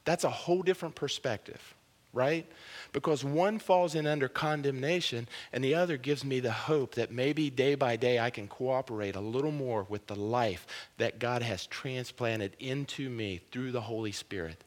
That's 0.06 0.24
a 0.24 0.30
whole 0.30 0.62
different 0.64 0.96
perspective, 0.96 1.75
right? 2.16 2.48
because 2.96 3.26
one 3.26 3.60
falls 3.60 3.94
in 3.94 4.08
under 4.08 4.30
condemnation 4.30 5.28
and 5.52 5.62
the 5.62 5.76
other 5.76 5.98
gives 5.98 6.24
me 6.24 6.40
the 6.40 6.50
hope 6.50 6.96
that 6.96 7.12
maybe 7.12 7.50
day 7.50 7.76
by 7.76 7.98
day 7.98 8.20
I 8.20 8.30
can 8.30 8.48
cooperate 8.48 9.18
a 9.18 9.20
little 9.20 9.52
more 9.52 9.86
with 9.90 10.08
the 10.08 10.16
life 10.16 10.66
that 10.98 11.20
God 11.20 11.42
has 11.42 11.68
transplanted 11.68 12.56
into 12.58 13.10
me 13.10 13.42
through 13.52 13.74
the 13.74 13.82
Holy 13.82 14.14
Spirit, 14.14 14.64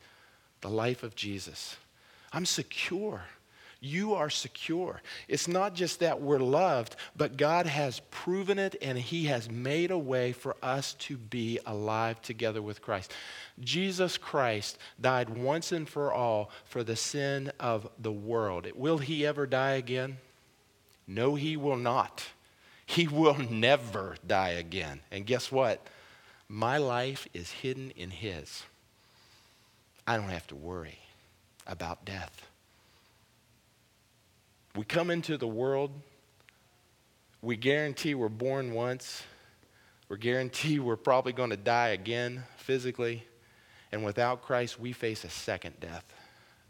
the 0.60 0.68
life 0.68 1.02
of 1.02 1.16
Jesus. 1.16 1.78
I'm 2.30 2.44
secure. 2.44 3.22
You 3.80 4.14
are 4.14 4.30
secure. 4.30 5.00
It's 5.28 5.46
not 5.46 5.74
just 5.74 6.00
that 6.00 6.20
we're 6.20 6.40
loved, 6.40 6.96
but 7.16 7.36
God 7.36 7.66
has 7.66 8.00
proven 8.10 8.58
it 8.58 8.74
and 8.82 8.98
He 8.98 9.26
has 9.26 9.48
made 9.48 9.92
a 9.92 9.98
way 9.98 10.32
for 10.32 10.56
us 10.62 10.94
to 10.94 11.16
be 11.16 11.60
alive 11.64 12.20
together 12.20 12.60
with 12.60 12.82
Christ. 12.82 13.12
Jesus 13.60 14.18
Christ 14.18 14.78
died 15.00 15.30
once 15.30 15.70
and 15.70 15.88
for 15.88 16.12
all 16.12 16.50
for 16.64 16.82
the 16.82 16.96
sin 16.96 17.52
of 17.60 17.88
the 18.00 18.12
world. 18.12 18.66
Will 18.74 18.98
He 18.98 19.24
ever 19.24 19.46
die 19.46 19.72
again? 19.72 20.16
No, 21.06 21.36
He 21.36 21.56
will 21.56 21.76
not. 21.76 22.26
He 22.84 23.06
will 23.06 23.38
never 23.38 24.16
die 24.26 24.50
again. 24.50 25.00
And 25.12 25.24
guess 25.24 25.52
what? 25.52 25.86
My 26.48 26.78
life 26.78 27.28
is 27.32 27.50
hidden 27.50 27.92
in 27.92 28.10
His. 28.10 28.64
I 30.04 30.16
don't 30.16 30.30
have 30.30 30.46
to 30.48 30.56
worry 30.56 30.98
about 31.66 32.04
death. 32.04 32.47
We 34.76 34.84
come 34.84 35.10
into 35.10 35.36
the 35.36 35.48
world, 35.48 35.90
we 37.42 37.56
guarantee 37.56 38.14
we're 38.14 38.28
born 38.28 38.74
once, 38.74 39.22
we're 40.08 40.16
guaranteed 40.16 40.80
we're 40.80 40.96
probably 40.96 41.32
going 41.32 41.50
to 41.50 41.56
die 41.56 41.88
again 41.88 42.44
physically, 42.56 43.24
and 43.92 44.04
without 44.04 44.42
Christ, 44.42 44.78
we 44.78 44.92
face 44.92 45.24
a 45.24 45.30
second 45.30 45.80
death 45.80 46.04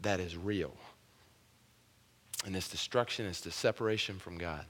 that 0.01 0.19
is 0.19 0.37
real. 0.37 0.73
And 2.45 2.55
it's 2.55 2.69
destruction, 2.69 3.25
it's 3.25 3.41
the 3.41 3.51
separation 3.51 4.17
from 4.17 4.37
God. 4.37 4.65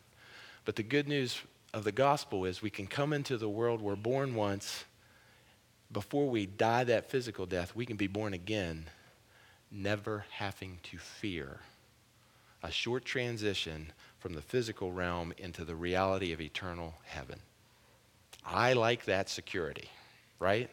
But 0.65 0.75
the 0.75 0.83
good 0.83 1.07
news 1.07 1.39
of 1.73 1.83
the 1.83 1.91
gospel 1.91 2.45
is 2.45 2.61
we 2.61 2.71
can 2.71 2.87
come 2.87 3.13
into 3.13 3.37
the 3.37 3.49
world, 3.49 3.81
we're 3.81 3.95
born 3.95 4.33
once. 4.33 4.85
Before 5.91 6.29
we 6.29 6.45
die 6.45 6.83
that 6.85 7.09
physical 7.09 7.45
death, 7.45 7.75
we 7.75 7.85
can 7.85 7.95
be 7.95 8.07
born 8.07 8.33
again, 8.33 8.85
never 9.71 10.25
having 10.31 10.79
to 10.83 10.97
fear 10.97 11.59
a 12.63 12.71
short 12.71 13.05
transition 13.05 13.91
from 14.19 14.33
the 14.33 14.41
physical 14.41 14.91
realm 14.91 15.33
into 15.37 15.63
the 15.63 15.75
reality 15.75 16.33
of 16.33 16.41
eternal 16.41 16.93
heaven. 17.05 17.39
I 18.45 18.73
like 18.73 19.05
that 19.05 19.29
security, 19.29 19.89
right? 20.39 20.69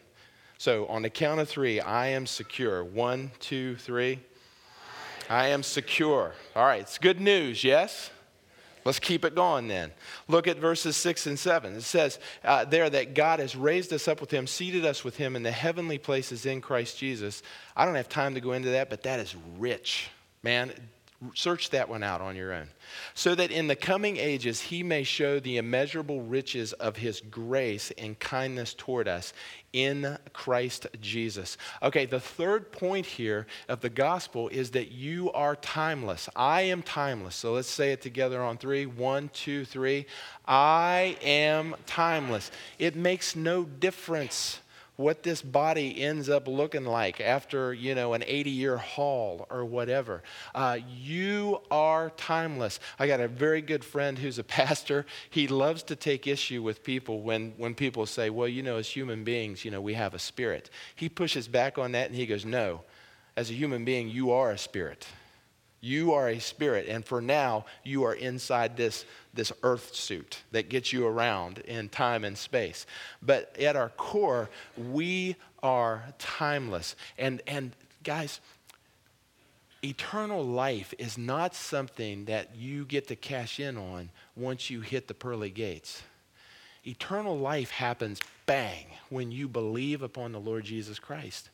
So 0.59 0.87
on 0.87 1.03
the 1.03 1.11
count 1.11 1.41
of 1.41 1.49
three, 1.49 1.81
I 1.81 2.09
am 2.09 2.27
secure. 2.27 2.83
One, 2.83 3.31
two, 3.39 3.77
three. 3.77 4.21
I 5.29 5.49
am 5.49 5.63
secure. 5.63 6.33
All 6.55 6.65
right, 6.65 6.81
it's 6.81 6.99
good 6.99 7.21
news, 7.21 7.63
yes? 7.63 8.11
Let's 8.85 9.01
keep 9.01 9.25
it 9.25 9.35
going 9.35 9.67
then. 9.67 9.91
Look 10.29 10.47
at 10.47 10.59
verses 10.59 10.97
6 10.97 11.27
and 11.27 11.37
7. 11.37 11.75
It 11.75 11.83
says 11.83 12.21
uh, 12.45 12.65
there 12.65 12.89
that 12.89 13.15
God 13.15 13.41
has 13.41 13.57
raised 13.57 13.93
us 13.93 14.07
up 14.07 14.21
with 14.21 14.31
him, 14.31 14.47
seated 14.47 14.85
us 14.85 15.03
with 15.03 15.17
him 15.17 15.35
in 15.35 15.43
the 15.43 15.51
heavenly 15.51 15.99
places 15.99 16.47
in 16.47 16.61
Christ 16.61 16.97
Jesus. 16.97 17.43
I 17.77 17.85
don't 17.85 17.97
have 17.97 18.09
time 18.09 18.35
to 18.35 18.41
go 18.41 18.53
into 18.53 18.71
that, 18.71 18.89
but 18.89 19.03
that 19.03 19.19
is 19.19 19.35
rich. 19.59 20.09
Man, 20.45 20.73
Search 21.35 21.71
that 21.71 21.89
one 21.89 22.03
out 22.03 22.21
on 22.21 22.37
your 22.37 22.53
own. 22.53 22.69
So 23.15 23.35
that 23.35 23.51
in 23.51 23.69
the 23.69 23.77
coming 23.77 24.19
ages 24.19 24.61
he 24.61 24.83
may 24.83 25.03
show 25.03 25.41
the 25.41 25.57
immeasurable 25.57 26.21
riches 26.21 26.73
of 26.75 26.97
his 26.97 27.23
grace 27.23 27.91
and 27.97 28.19
kindness 28.19 28.75
toward 28.75 29.09
us 29.09 29.33
in 29.73 30.19
Christ 30.33 30.87
Jesus. 31.01 31.57
Okay, 31.83 32.07
the 32.07 32.21
third 32.21 32.71
point 32.71 33.07
here 33.07 33.47
of 33.69 33.81
the 33.81 33.89
gospel 33.89 34.49
is 34.49 34.71
that 34.73 34.93
you 34.93 35.33
are 35.33 35.57
timeless. 35.57 36.29
I 36.37 36.63
am 36.63 36.83
timeless. 36.83 37.35
So 37.35 37.53
let's 37.53 37.69
say 37.69 37.93
it 37.93 38.03
together 38.03 38.43
on 38.43 38.59
three. 38.59 38.87
One, 38.87 39.31
two, 39.33 39.65
three. 39.65 40.07
I 40.47 41.17
am 41.23 41.77
timeless. 41.87 42.51
It 42.79 42.95
makes 42.95 43.35
no 43.35 43.65
difference 43.65 44.61
what 44.97 45.23
this 45.23 45.43
body 45.43 46.03
ends 46.03 46.29
up 46.29 46.49
looking 46.49 46.85
like 46.85 47.21
after, 47.21 47.73
you 47.73 47.95
know, 47.95 48.15
an 48.15 48.25
80 48.27 48.51
year 48.51 48.77
haul 48.77 49.47
or 49.51 49.65
whatever. 49.65 50.23
Uh, 50.55 50.79
you 50.89 51.61
are 51.71 52.11
timeless. 52.17 52.81
I 52.99 53.07
got 53.07 53.21
a 53.21 53.29
very 53.29 53.63
good 53.63 53.85
friend 53.85 54.19
who's 54.19 54.39
a 54.39 54.45
pastor. 54.45 55.07
He 55.31 55.49
loves 55.49 55.83
to 55.85 55.97
take 55.97 56.27
issue 56.27 56.63
with 56.63 56.83
people 56.83 57.21
when, 57.21 57.53
when 57.57 57.75
people 57.75 58.07
say, 58.07 58.31
well, 58.31 58.49
you 58.49 58.63
know, 58.63 58.77
as 58.77 58.89
human 58.89 59.25
beings, 59.25 59.65
you 59.65 59.71
know, 59.71 59.81
we 59.81 59.95
have 59.95 60.15
a 60.15 60.19
spirit. 60.19 60.71
He 60.95 61.09
pushes 61.09 61.47
back 61.47 61.79
on 61.79 61.93
that 61.93 62.09
and 62.09 62.17
he 62.17 62.27
goes, 62.27 62.45
no, 62.45 62.83
as 63.37 63.51
a 63.51 63.55
human 63.55 63.85
being, 63.85 64.09
you 64.09 64.31
are 64.33 64.51
a 64.51 64.59
spirit. 64.59 65.07
You 65.87 66.15
are 66.15 66.29
a 66.29 66.41
spirit, 66.41 66.89
and 66.89 67.05
for 67.05 67.21
now, 67.21 67.65
you 67.85 68.03
are 68.03 68.15
inside 68.15 68.77
this, 68.77 69.05
this 69.35 69.53
earth 69.63 69.95
suit 69.95 70.43
that 70.51 70.69
gets 70.69 70.93
you 70.93 71.07
around 71.07 71.61
in 71.61 71.89
time 71.91 72.25
and 72.25 72.37
space. 72.37 72.87
But 73.23 73.57
at 73.57 73.77
our 73.77 73.91
core, 73.91 74.51
we 74.77 75.37
are 75.63 76.03
timeless. 76.19 76.97
And, 77.19 77.41
and 77.47 77.71
guys, 78.03 78.41
eternal 79.85 80.45
life 80.45 80.93
is 80.99 81.17
not 81.17 81.55
something 81.55 82.25
that 82.25 82.57
you 82.57 82.85
get 82.85 83.07
to 83.07 83.15
cash 83.15 83.61
in 83.61 83.77
on 83.77 84.11
once 84.35 84.69
you 84.69 84.81
hit 84.81 85.07
the 85.07 85.15
pearly 85.15 85.51
gates. 85.51 86.03
Eternal 86.85 87.39
life 87.39 87.71
happens 87.71 88.19
bang 88.47 88.87
when 89.09 89.31
you 89.31 89.47
believe 89.47 90.03
upon 90.03 90.33
the 90.33 90.41
Lord 90.41 90.65
Jesus 90.65 90.99
Christ. 90.99 91.49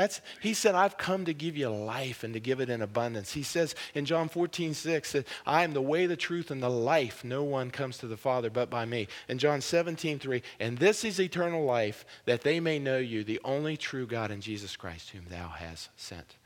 That's, 0.00 0.22
he 0.40 0.54
said, 0.54 0.74
I've 0.74 0.96
come 0.96 1.26
to 1.26 1.34
give 1.34 1.58
you 1.58 1.68
life 1.68 2.24
and 2.24 2.32
to 2.32 2.40
give 2.40 2.58
it 2.60 2.70
in 2.70 2.80
abundance. 2.80 3.34
He 3.34 3.42
says 3.42 3.74
in 3.94 4.06
John 4.06 4.30
14, 4.30 4.72
6, 4.72 5.12
that 5.12 5.26
I 5.44 5.62
am 5.62 5.74
the 5.74 5.82
way, 5.82 6.06
the 6.06 6.16
truth, 6.16 6.50
and 6.50 6.62
the 6.62 6.70
life. 6.70 7.22
No 7.22 7.42
one 7.42 7.70
comes 7.70 7.98
to 7.98 8.06
the 8.06 8.16
Father 8.16 8.48
but 8.48 8.70
by 8.70 8.86
me. 8.86 9.08
In 9.28 9.36
John 9.36 9.60
17, 9.60 10.18
3, 10.18 10.42
and 10.58 10.78
this 10.78 11.04
is 11.04 11.20
eternal 11.20 11.66
life, 11.66 12.06
that 12.24 12.40
they 12.40 12.60
may 12.60 12.78
know 12.78 12.96
you, 12.96 13.24
the 13.24 13.42
only 13.44 13.76
true 13.76 14.06
God 14.06 14.30
in 14.30 14.40
Jesus 14.40 14.74
Christ, 14.74 15.10
whom 15.10 15.26
thou 15.28 15.48
hast 15.48 15.90
sent. 15.96 16.36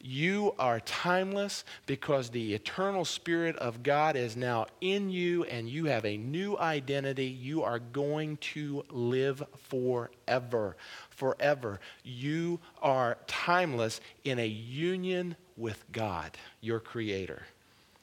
You 0.00 0.54
are 0.58 0.80
timeless 0.80 1.64
because 1.86 2.30
the 2.30 2.54
eternal 2.54 3.04
Spirit 3.04 3.56
of 3.56 3.82
God 3.82 4.14
is 4.14 4.36
now 4.36 4.66
in 4.80 5.10
you 5.10 5.44
and 5.44 5.68
you 5.68 5.86
have 5.86 6.04
a 6.04 6.16
new 6.16 6.56
identity. 6.58 7.26
You 7.26 7.62
are 7.62 7.78
going 7.78 8.36
to 8.38 8.84
live 8.90 9.42
forever. 9.68 10.76
Forever. 11.10 11.80
You 12.04 12.60
are 12.82 13.18
timeless 13.26 14.00
in 14.24 14.38
a 14.38 14.46
union 14.46 15.34
with 15.56 15.82
God, 15.92 16.36
your 16.60 16.78
Creator. 16.78 17.42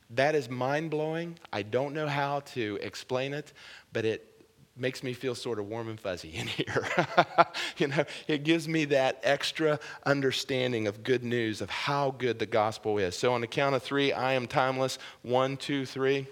That 0.10 0.36
is 0.36 0.50
mind 0.50 0.91
blowing. 0.91 1.39
I 1.52 1.62
don't 1.62 1.94
know 1.94 2.08
how 2.08 2.41
to 2.41 2.78
explain 2.82 3.34
it, 3.34 3.54
but 3.94 4.06
it 4.06 4.33
makes 4.76 5.03
me 5.03 5.13
feel 5.13 5.36
sort 5.36 5.59
of 5.59 5.67
warm 5.67 5.88
and 5.88 5.99
fuzzy 5.99 6.34
in 6.36 6.47
here. 6.59 6.88
you 7.78 7.88
know, 7.88 8.03
it 8.28 8.43
gives 8.43 8.67
me 8.67 8.86
that 8.86 9.19
extra 9.24 9.80
understanding 10.05 10.88
of 10.88 11.03
good 11.03 11.24
news 11.24 11.61
of 11.61 11.69
how 11.69 12.11
good 12.11 12.39
the 12.39 12.45
gospel 12.45 12.97
is. 12.97 13.15
So, 13.15 13.34
on 13.34 13.41
the 13.41 13.47
count 13.47 13.76
of 13.76 13.84
three, 13.84 14.11
I 14.11 14.34
am 14.34 14.47
timeless. 14.47 14.97
One, 15.21 15.57
two, 15.57 15.86
three. 15.86 16.28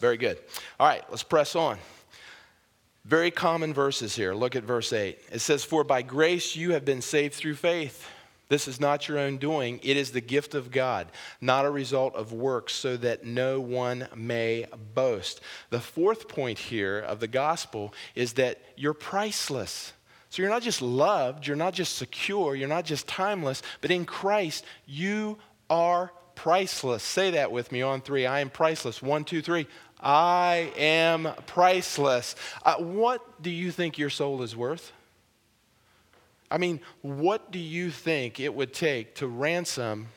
Very 0.00 0.16
good. 0.16 0.38
All 0.78 0.86
right, 0.86 1.02
let's 1.10 1.24
press 1.24 1.56
on. 1.56 1.76
Very 3.04 3.30
common 3.30 3.74
verses 3.74 4.14
here. 4.14 4.34
Look 4.34 4.54
at 4.54 4.62
verse 4.62 4.92
8. 4.92 5.18
It 5.32 5.38
says, 5.40 5.64
For 5.64 5.82
by 5.82 6.02
grace 6.02 6.54
you 6.54 6.72
have 6.72 6.84
been 6.84 7.00
saved 7.00 7.34
through 7.34 7.54
faith. 7.54 8.06
This 8.48 8.66
is 8.66 8.80
not 8.80 9.08
your 9.08 9.18
own 9.18 9.36
doing, 9.36 9.78
it 9.82 9.96
is 9.96 10.12
the 10.12 10.22
gift 10.22 10.54
of 10.54 10.70
God, 10.70 11.08
not 11.40 11.66
a 11.66 11.70
result 11.70 12.14
of 12.14 12.32
works, 12.32 12.72
so 12.72 12.96
that 12.96 13.24
no 13.24 13.60
one 13.60 14.08
may 14.16 14.66
boast. 14.94 15.40
The 15.68 15.80
fourth 15.80 16.28
point 16.28 16.58
here 16.58 16.98
of 16.98 17.20
the 17.20 17.28
gospel 17.28 17.92
is 18.14 18.34
that 18.34 18.58
you're 18.76 18.94
priceless. 18.94 19.92
So 20.30 20.42
you're 20.42 20.50
not 20.50 20.62
just 20.62 20.80
loved, 20.82 21.46
you're 21.46 21.56
not 21.56 21.74
just 21.74 21.96
secure, 21.96 22.54
you're 22.54 22.68
not 22.68 22.84
just 22.84 23.06
timeless, 23.06 23.62
but 23.80 23.90
in 23.90 24.04
Christ, 24.04 24.64
you 24.86 25.38
are 25.68 26.12
priceless. 26.34 27.02
Say 27.02 27.32
that 27.32 27.50
with 27.50 27.72
me 27.72 27.82
on 27.82 28.00
three. 28.00 28.24
I 28.24 28.40
am 28.40 28.48
priceless. 28.48 29.02
One, 29.02 29.24
two, 29.24 29.42
three. 29.42 29.66
I 30.00 30.72
am 30.76 31.28
priceless. 31.46 32.36
Uh, 32.64 32.76
what 32.76 33.42
do 33.42 33.50
you 33.50 33.72
think 33.72 33.98
your 33.98 34.10
soul 34.10 34.42
is 34.42 34.54
worth? 34.54 34.92
I 36.50 36.58
mean, 36.58 36.80
what 37.02 37.50
do 37.50 37.58
you 37.58 37.90
think 37.90 38.40
it 38.40 38.54
would 38.54 38.72
take 38.72 39.14
to 39.16 39.26
ransom 39.26 40.08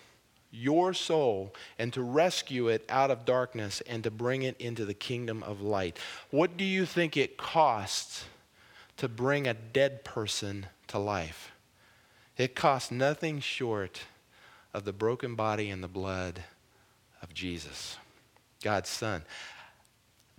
your 0.52 0.94
soul 0.94 1.54
and 1.80 1.92
to 1.94 2.02
rescue 2.02 2.68
it 2.68 2.86
out 2.90 3.12
of 3.12 3.26
darkness 3.26 3.82
and 3.82 4.04
to 4.04 4.12
bring 4.12 4.44
it 4.44 4.60
into 4.60 4.86
the 4.86 4.94
kingdom 4.94 5.44
of 5.44 5.62
light? 5.62 5.98
What 6.30 6.58
do 6.58 6.64
you 6.64 6.86
think 6.86 7.18
it 7.18 7.38
costs 7.38 8.26
to 8.98 9.08
bring 9.08 9.48
a 9.48 9.54
dead 9.54 10.04
person 10.04 10.68
to 10.88 11.00
life? 11.00 11.52
It 12.38 12.56
costs 12.56 12.92
nothing 12.92 13.40
short 13.40 14.02
of 14.74 14.86
the 14.86 14.94
broken 14.94 15.36
body 15.36 15.70
and 15.70 15.84
the 15.84 15.88
blood 15.88 16.44
of 17.22 17.34
Jesus, 17.34 17.98
God's 18.64 18.90
Son. 18.90 19.24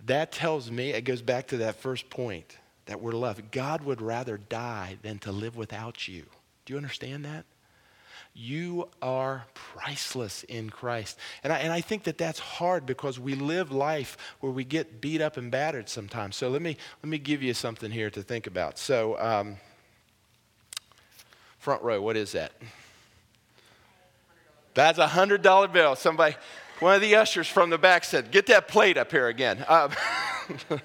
That 0.05 0.31
tells 0.31 0.69
me, 0.69 0.91
it 0.91 1.03
goes 1.03 1.21
back 1.21 1.47
to 1.47 1.57
that 1.57 1.75
first 1.75 2.09
point 2.09 2.57
that 2.85 3.01
we're 3.01 3.11
loved. 3.11 3.51
God 3.51 3.83
would 3.83 4.01
rather 4.01 4.37
die 4.37 4.97
than 5.01 5.19
to 5.19 5.31
live 5.31 5.55
without 5.55 6.07
you. 6.07 6.25
Do 6.65 6.73
you 6.73 6.77
understand 6.77 7.25
that? 7.25 7.45
You 8.35 8.89
are 9.01 9.45
priceless 9.53 10.43
in 10.43 10.71
Christ. 10.71 11.19
And 11.43 11.53
I, 11.53 11.59
and 11.59 11.71
I 11.71 11.81
think 11.81 12.03
that 12.03 12.17
that's 12.17 12.39
hard 12.39 12.85
because 12.85 13.19
we 13.19 13.35
live 13.35 13.71
life 13.71 14.17
where 14.39 14.51
we 14.51 14.63
get 14.63 15.01
beat 15.01 15.21
up 15.21 15.37
and 15.37 15.51
battered 15.51 15.87
sometimes. 15.87 16.35
So 16.35 16.49
let 16.49 16.61
me, 16.61 16.77
let 17.03 17.09
me 17.09 17.19
give 17.19 17.43
you 17.43 17.53
something 17.53 17.91
here 17.91 18.09
to 18.09 18.23
think 18.23 18.47
about. 18.47 18.79
So, 18.79 19.19
um, 19.19 19.57
front 21.59 21.83
row, 21.83 22.01
what 22.01 22.17
is 22.17 22.31
that? 22.31 22.53
That's 24.73 24.97
a 24.97 25.07
$100 25.07 25.71
bill. 25.71 25.95
Somebody, 25.95 26.35
one 26.79 26.95
of 26.95 27.01
the 27.01 27.15
ushers 27.15 27.47
from 27.47 27.69
the 27.69 27.77
back 27.77 28.03
said, 28.03 28.31
Get 28.31 28.47
that 28.47 28.67
plate 28.67 28.97
up 28.97 29.11
here 29.11 29.27
again. 29.27 29.63
Um, 29.67 29.91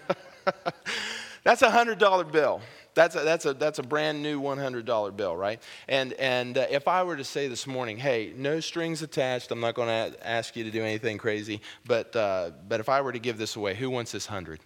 That's 1.44 1.62
a 1.62 1.70
$100 1.70 2.32
bill. 2.32 2.60
That's 2.94 3.14
a, 3.14 3.20
that's, 3.20 3.46
a, 3.46 3.54
that's 3.54 3.78
a 3.78 3.82
brand 3.82 4.22
new 4.22 4.40
$100 4.40 5.16
bill, 5.16 5.36
right? 5.36 5.62
And, 5.88 6.14
and 6.14 6.58
uh, 6.58 6.66
if 6.68 6.88
I 6.88 7.04
were 7.04 7.16
to 7.16 7.24
say 7.24 7.46
this 7.46 7.66
morning, 7.66 7.96
hey, 7.96 8.32
no 8.36 8.60
strings 8.60 9.02
attached, 9.02 9.52
I'm 9.52 9.60
not 9.60 9.74
going 9.74 9.88
to 9.88 10.26
ask 10.26 10.56
you 10.56 10.64
to 10.64 10.70
do 10.70 10.82
anything 10.82 11.16
crazy, 11.16 11.60
but, 11.86 12.14
uh, 12.16 12.50
but 12.68 12.80
if 12.80 12.88
I 12.88 13.00
were 13.00 13.12
to 13.12 13.20
give 13.20 13.38
this 13.38 13.54
away, 13.56 13.74
who 13.74 13.88
wants 13.88 14.10
this 14.10 14.28
100? 14.28 14.60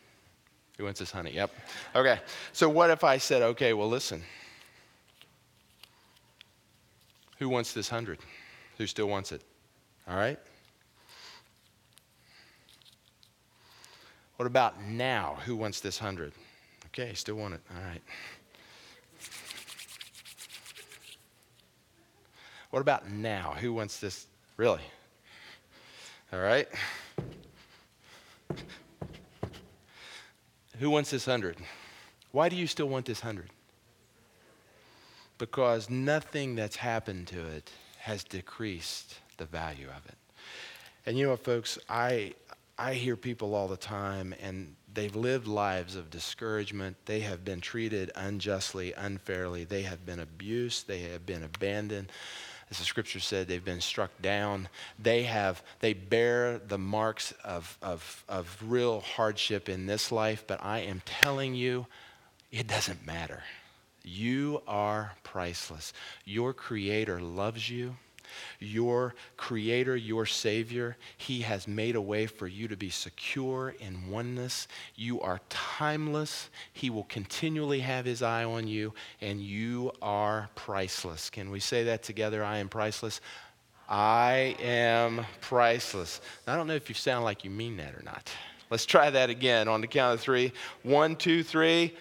Who 0.79 0.85
wants 0.85 1.01
this 1.01 1.11
honey? 1.11 1.33
Yep. 1.33 1.51
Okay. 1.95 2.20
So 2.53 2.68
what 2.68 2.91
if 2.91 3.05
I 3.05 3.18
said, 3.18 3.43
okay, 3.43 3.75
well, 3.75 3.89
listen. 3.89 4.23
Who 7.39 7.49
wants 7.49 7.73
this 7.75 7.91
100? 7.91 8.18
Who 8.79 8.87
still 8.87 9.07
wants 9.07 9.33
it? 9.33 9.43
All 10.09 10.16
right? 10.16 10.39
What 14.37 14.47
about 14.47 14.83
now? 14.83 15.39
Who 15.45 15.55
wants 15.55 15.81
this 15.81 16.01
100? 16.01 16.33
Okay, 16.95 17.14
still 17.14 17.36
want 17.36 17.55
it. 17.55 17.61
All 17.74 17.82
right. 17.82 18.03
What 22.68 22.80
about 22.80 23.11
now? 23.11 23.55
Who 23.59 23.72
wants 23.72 23.99
this? 23.99 24.26
Really? 24.59 24.82
All 26.34 26.40
right. 26.40 26.68
Who 30.78 30.90
wants 30.90 31.11
this 31.11 31.24
hundred? 31.24 31.57
Why 32.30 32.51
do 32.51 32.57
you 32.57 32.66
still 32.66 32.88
want 32.88 33.07
this 33.07 33.20
hundred? 33.20 33.49
Because 35.38 35.88
nothing 35.88 36.57
that's 36.57 36.76
happened 36.76 37.26
to 37.28 37.40
it 37.40 37.70
has 38.01 38.22
decreased 38.22 39.14
the 39.38 39.47
value 39.47 39.88
of 39.88 40.05
it. 40.07 40.16
And 41.07 41.16
you 41.16 41.24
know 41.24 41.30
what, 41.30 41.45
folks? 41.45 41.78
I 41.88 42.34
I 42.78 42.95
hear 42.95 43.16
people 43.16 43.55
all 43.55 43.68
the 43.68 43.76
time, 43.76 44.34
and 44.43 44.74
they've 44.95 45.14
lived 45.14 45.47
lives 45.47 45.97
of 45.97 46.11
discouragement. 46.11 46.97
They 47.07 47.20
have 47.20 47.45
been 47.45 47.61
treated 47.61 48.11
unjustly, 48.14 48.93
unfairly. 48.93 49.64
They 49.64 49.82
have 49.82 50.05
been 50.05 50.20
abused. 50.20 50.86
They 50.86 51.01
have 51.01 51.26
been 51.26 51.43
abandoned. 51.43 52.11
As 52.70 52.78
the 52.78 52.84
scripture 52.84 53.20
said, 53.20 53.49
they've 53.49 53.64
been 53.64 53.80
struck 53.80 54.11
down. 54.22 54.68
They 54.99 55.24
have 55.24 55.62
they 55.80 55.93
bear 55.93 56.59
the 56.59 56.78
marks 56.78 57.32
of, 57.45 57.76
of, 57.82 58.24
of 58.28 58.57
real 58.64 59.01
hardship 59.01 59.68
in 59.68 59.86
this 59.86 60.11
life, 60.11 60.45
but 60.47 60.64
I 60.64 60.78
am 60.80 61.03
telling 61.05 61.55
you, 61.55 61.86
it 62.51 62.66
doesn't 62.66 63.07
matter. 63.07 63.43
You 64.05 64.62
are 64.66 65.12
priceless. 65.22 65.93
Your 66.24 66.53
creator 66.53 67.20
loves 67.20 67.68
you 67.68 67.97
your 68.59 69.14
creator, 69.37 69.97
your 69.97 70.26
savior, 70.26 70.97
he 71.16 71.41
has 71.43 71.66
made 71.68 71.97
a 71.97 72.01
way 72.01 72.26
for 72.26 72.47
you 72.47 72.68
to 72.68 72.76
be 72.76 72.91
secure 72.91 73.74
in 73.80 74.11
oneness. 74.11 74.68
You 74.95 75.20
are 75.20 75.41
timeless. 75.49 76.51
He 76.72 76.91
will 76.91 77.05
continually 77.05 77.80
have 77.80 78.05
his 78.05 78.22
eye 78.22 78.45
on 78.45 78.66
you, 78.66 78.95
and 79.20 79.41
you 79.41 79.93
are 80.01 80.49
priceless. 80.55 81.30
Can 81.30 81.51
we 81.51 81.61
say 81.61 81.85
that 81.85 82.03
together? 82.03 82.45
I 82.45 82.59
am 82.59 82.68
priceless. 82.68 83.20
I 83.89 84.57
am 84.61 85.26
priceless. 85.41 86.20
I 86.47 86.57
don't 86.57 86.66
know 86.66 86.74
if 86.74 86.89
you 86.89 86.95
sound 86.95 87.24
like 87.24 87.45
you 87.45 87.51
mean 87.51 87.76
that 87.76 87.95
or 87.95 88.03
not. 88.03 88.30
Let's 88.70 88.87
try 88.87 89.11
that 89.11 89.28
again 89.28 89.68
on 89.68 89.83
the 89.83 89.87
count 89.87 90.14
of 90.14 90.20
three. 90.20 90.53
One, 90.83 91.14
two, 91.14 91.43
three. 91.43 91.95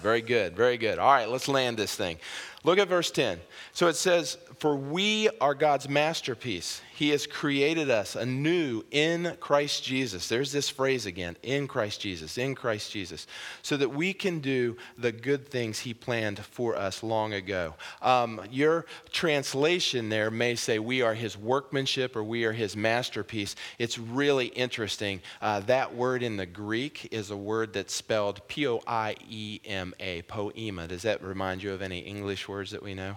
Very 0.00 0.20
good, 0.20 0.56
very 0.56 0.76
good. 0.76 0.98
All 0.98 1.12
right, 1.12 1.28
let's 1.28 1.46
land 1.46 1.76
this 1.76 1.94
thing. 1.94 2.18
Look 2.64 2.78
at 2.78 2.88
verse 2.88 3.10
10. 3.10 3.40
So 3.72 3.88
it 3.88 3.96
says, 3.96 4.38
For 4.58 4.76
we 4.76 5.28
are 5.40 5.54
God's 5.54 5.88
masterpiece. 5.88 6.80
He 6.94 7.08
has 7.10 7.26
created 7.26 7.90
us 7.90 8.16
anew 8.16 8.84
in 8.90 9.36
Christ 9.40 9.82
Jesus. 9.82 10.28
There's 10.28 10.52
this 10.52 10.68
phrase 10.68 11.06
again 11.06 11.36
in 11.42 11.66
Christ 11.66 12.00
Jesus, 12.00 12.36
in 12.36 12.54
Christ 12.54 12.92
Jesus, 12.92 13.26
so 13.62 13.76
that 13.78 13.88
we 13.88 14.12
can 14.12 14.40
do 14.40 14.76
the 14.98 15.10
good 15.10 15.48
things 15.48 15.80
He 15.80 15.94
planned 15.94 16.38
for 16.38 16.76
us 16.76 17.02
long 17.02 17.32
ago. 17.32 17.74
Um, 18.02 18.42
your 18.50 18.84
translation 19.10 20.10
there 20.10 20.30
may 20.30 20.54
say, 20.54 20.78
We 20.78 21.00
are 21.00 21.14
His 21.14 21.36
workmanship 21.36 22.14
or 22.14 22.22
we 22.22 22.44
are 22.44 22.52
His 22.52 22.76
masterpiece. 22.76 23.56
It's 23.78 23.98
really 23.98 24.46
interesting. 24.48 25.22
Uh, 25.40 25.60
that 25.60 25.94
word 25.94 26.22
in 26.22 26.36
the 26.36 26.46
Greek 26.46 27.08
is 27.10 27.30
a 27.30 27.36
word 27.36 27.72
that's 27.72 27.94
spelled 27.94 28.46
P 28.48 28.66
O 28.68 28.82
I 28.86 29.16
E 29.30 29.60
M 29.64 29.94
A, 29.98 30.22
poema. 30.22 30.86
Does 30.86 31.02
that 31.02 31.22
remind 31.22 31.62
you 31.62 31.72
of 31.72 31.80
any 31.80 32.00
English 32.00 32.48
words 32.48 32.72
that 32.72 32.82
we 32.82 32.92
know? 32.92 33.16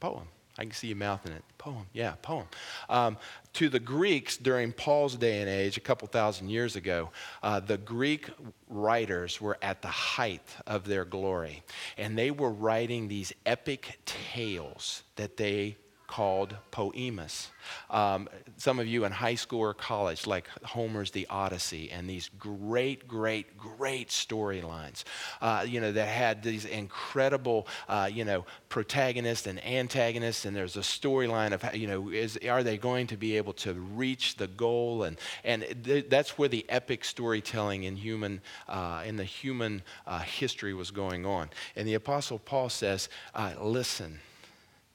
Poem. 0.00 0.33
I 0.56 0.62
can 0.62 0.72
see 0.72 0.88
you 0.88 0.94
mouthing 0.94 1.32
it. 1.32 1.42
Poem, 1.58 1.86
yeah, 1.92 2.14
poem. 2.22 2.46
Um, 2.88 3.16
to 3.54 3.68
the 3.68 3.80
Greeks 3.80 4.36
during 4.36 4.72
Paul's 4.72 5.16
day 5.16 5.40
and 5.40 5.48
age, 5.48 5.76
a 5.76 5.80
couple 5.80 6.06
thousand 6.06 6.48
years 6.48 6.76
ago, 6.76 7.10
uh, 7.42 7.58
the 7.58 7.76
Greek 7.78 8.30
writers 8.68 9.40
were 9.40 9.58
at 9.62 9.82
the 9.82 9.88
height 9.88 10.54
of 10.66 10.84
their 10.84 11.04
glory. 11.04 11.64
And 11.98 12.16
they 12.16 12.30
were 12.30 12.50
writing 12.50 13.08
these 13.08 13.32
epic 13.44 13.98
tales 14.04 15.02
that 15.16 15.36
they 15.36 15.76
called 16.14 16.56
poemas. 16.70 17.48
Um, 17.90 18.28
some 18.56 18.78
of 18.78 18.86
you 18.86 19.04
in 19.04 19.10
high 19.10 19.34
school 19.34 19.58
or 19.58 19.74
college, 19.74 20.28
like 20.28 20.46
Homer's 20.62 21.10
The 21.10 21.26
Odyssey, 21.28 21.90
and 21.90 22.08
these 22.08 22.30
great, 22.38 23.08
great, 23.08 23.58
great 23.58 24.10
storylines, 24.10 25.02
uh, 25.40 25.64
you 25.66 25.80
know, 25.80 25.90
that 25.90 26.06
had 26.06 26.40
these 26.44 26.66
incredible, 26.66 27.66
uh, 27.88 28.08
you 28.12 28.24
know, 28.24 28.44
protagonists 28.68 29.48
and 29.48 29.58
antagonists, 29.66 30.44
and 30.44 30.54
there's 30.54 30.76
a 30.76 30.86
storyline 30.98 31.52
of, 31.52 31.74
you 31.74 31.88
know, 31.88 32.10
is, 32.10 32.38
are 32.48 32.62
they 32.62 32.78
going 32.78 33.08
to 33.08 33.16
be 33.16 33.36
able 33.36 33.54
to 33.54 33.72
reach 33.74 34.36
the 34.36 34.46
goal? 34.46 35.02
And, 35.02 35.18
and 35.42 35.64
th- 35.82 36.06
that's 36.08 36.38
where 36.38 36.48
the 36.48 36.64
epic 36.68 37.04
storytelling 37.04 37.82
in 37.82 37.96
human, 37.96 38.40
uh, 38.68 39.02
in 39.04 39.16
the 39.16 39.24
human 39.24 39.82
uh, 40.06 40.20
history 40.20 40.74
was 40.74 40.92
going 40.92 41.26
on. 41.26 41.50
And 41.74 41.88
the 41.88 41.94
Apostle 41.94 42.38
Paul 42.38 42.68
says, 42.68 43.08
uh, 43.34 43.54
listen, 43.60 44.20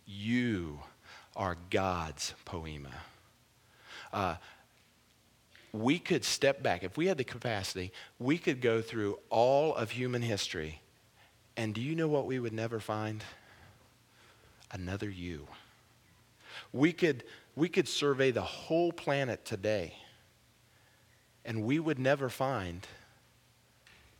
You 0.06 0.80
are 1.40 1.58
God's 1.70 2.34
poema. 2.44 2.94
Uh, 4.12 4.36
we 5.72 5.98
could 5.98 6.26
step 6.26 6.62
back. 6.62 6.84
If 6.84 6.98
we 6.98 7.08
had 7.08 7.18
the 7.18 7.24
capacity, 7.24 7.94
we 8.20 8.38
could 8.38 8.60
go 8.60 8.82
through 8.82 9.20
all 9.30 9.74
of 9.74 9.92
human 9.92 10.22
history. 10.22 10.82
And 11.56 11.74
do 11.74 11.80
you 11.80 11.96
know 11.96 12.10
what 12.10 12.26
we 12.26 12.40
would 12.40 12.52
never 12.52 12.82
find? 12.82 13.24
Another 14.72 15.10
you. 15.10 15.48
We 16.74 16.92
could, 16.92 17.24
we 17.56 17.70
could 17.70 17.88
survey 17.88 18.32
the 18.32 18.42
whole 18.42 18.92
planet 18.92 19.46
today, 19.46 19.94
and 21.46 21.64
we 21.64 21.80
would 21.80 22.00
never 22.00 22.28
find 22.30 22.86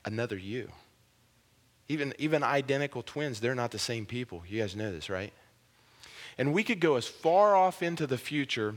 another 0.06 0.38
you. 0.38 0.72
Even, 1.90 2.14
even 2.18 2.44
identical 2.44 3.04
twins, 3.04 3.42
they're 3.42 3.56
not 3.56 3.72
the 3.72 3.80
same 3.80 4.06
people. 4.06 4.44
You 4.48 4.62
guys 4.62 4.76
know 4.76 4.92
this, 4.92 5.10
right? 5.10 5.34
And 6.40 6.54
we 6.54 6.64
could 6.64 6.80
go 6.80 6.96
as 6.96 7.06
far 7.06 7.54
off 7.54 7.84
into 7.84 8.08
the 8.08 8.18
future 8.18 8.76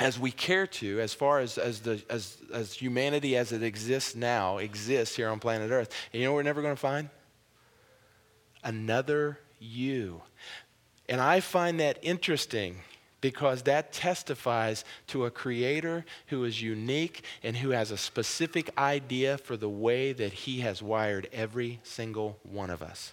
as 0.00 0.18
we 0.18 0.32
care 0.32 0.66
to, 0.66 1.00
as 1.00 1.14
far 1.14 1.38
as, 1.38 1.56
as, 1.56 1.78
the, 1.80 2.02
as, 2.10 2.38
as 2.52 2.72
humanity 2.72 3.36
as 3.36 3.52
it 3.52 3.62
exists 3.62 4.16
now 4.16 4.58
exists 4.58 5.14
here 5.14 5.28
on 5.28 5.38
planet 5.38 5.70
Earth. 5.70 5.94
And 6.12 6.20
you 6.20 6.26
know 6.26 6.32
what 6.32 6.38
we're 6.38 6.42
never 6.42 6.60
going 6.60 6.74
to 6.74 6.80
find? 6.80 7.08
Another 8.64 9.38
you. 9.60 10.22
And 11.08 11.20
I 11.20 11.38
find 11.38 11.78
that 11.78 11.98
interesting 12.02 12.80
because 13.20 13.62
that 13.62 13.92
testifies 13.92 14.84
to 15.06 15.24
a 15.24 15.30
creator 15.30 16.04
who 16.26 16.42
is 16.42 16.60
unique 16.60 17.22
and 17.44 17.56
who 17.56 17.70
has 17.70 17.92
a 17.92 17.96
specific 17.96 18.76
idea 18.76 19.38
for 19.38 19.56
the 19.56 19.68
way 19.68 20.12
that 20.12 20.32
he 20.32 20.60
has 20.60 20.82
wired 20.82 21.28
every 21.32 21.78
single 21.84 22.40
one 22.42 22.70
of 22.70 22.82
us. 22.82 23.12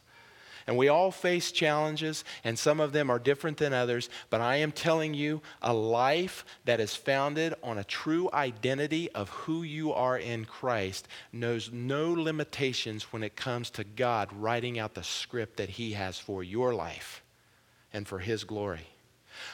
And 0.70 0.78
we 0.78 0.88
all 0.88 1.10
face 1.10 1.52
challenges, 1.52 2.24
and 2.44 2.58
some 2.60 2.80
of 2.80 2.92
them 2.92 3.10
are 3.10 3.18
different 3.18 3.58
than 3.58 3.74
others. 3.74 4.08
But 4.30 4.42
I 4.42 4.58
am 4.58 4.72
telling 4.72 5.16
you, 5.16 5.42
a 5.64 5.74
life 5.74 6.46
that 6.66 6.80
is 6.80 6.94
founded 6.94 7.56
on 7.64 7.80
a 7.80 7.84
true 7.84 8.30
identity 8.32 9.10
of 9.14 9.30
who 9.30 9.64
you 9.64 9.92
are 9.92 10.16
in 10.16 10.46
Christ 10.46 11.08
knows 11.34 11.72
no 11.72 12.14
limitations 12.14 13.12
when 13.12 13.24
it 13.24 13.36
comes 13.36 13.72
to 13.72 13.84
God 13.84 14.32
writing 14.32 14.78
out 14.78 14.94
the 14.94 15.02
script 15.02 15.58
that 15.58 15.70
He 15.70 15.94
has 15.94 16.20
for 16.20 16.44
your 16.44 16.76
life 16.76 17.24
and 17.92 18.08
for 18.08 18.20
His 18.20 18.44
glory. 18.44 18.86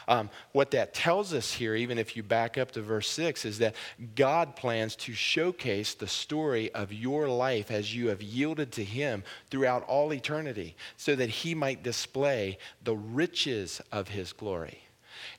Um, 0.08 0.30
what 0.52 0.72
that 0.72 0.94
tells 0.94 1.34
us 1.34 1.54
here, 1.54 1.76
even 1.76 1.98
if 1.98 2.16
you 2.16 2.24
back 2.24 2.58
up 2.58 2.72
to 2.72 2.82
verse 2.82 3.10
6, 3.10 3.46
is 3.46 3.58
that 3.60 3.76
God 4.16 4.56
plans 4.56 4.96
to 4.98 5.14
showcase 5.14 5.94
the 5.94 6.08
story 6.08 6.72
of 6.74 6.94
your 6.94 7.28
life 7.28 7.72
as 7.72 7.96
you 7.96 8.10
have 8.10 8.22
yielded 8.22 8.72
to 8.74 8.84
Him 8.84 9.24
throughout 9.50 9.84
all 9.84 10.14
eternity 10.14 10.76
so 10.98 11.16
that 11.16 11.30
He 11.30 11.56
might 11.56 11.84
display 11.84 12.58
the 12.84 12.96
riches 12.96 13.82
of 13.92 14.10
His 14.10 14.34
glory. 14.34 14.80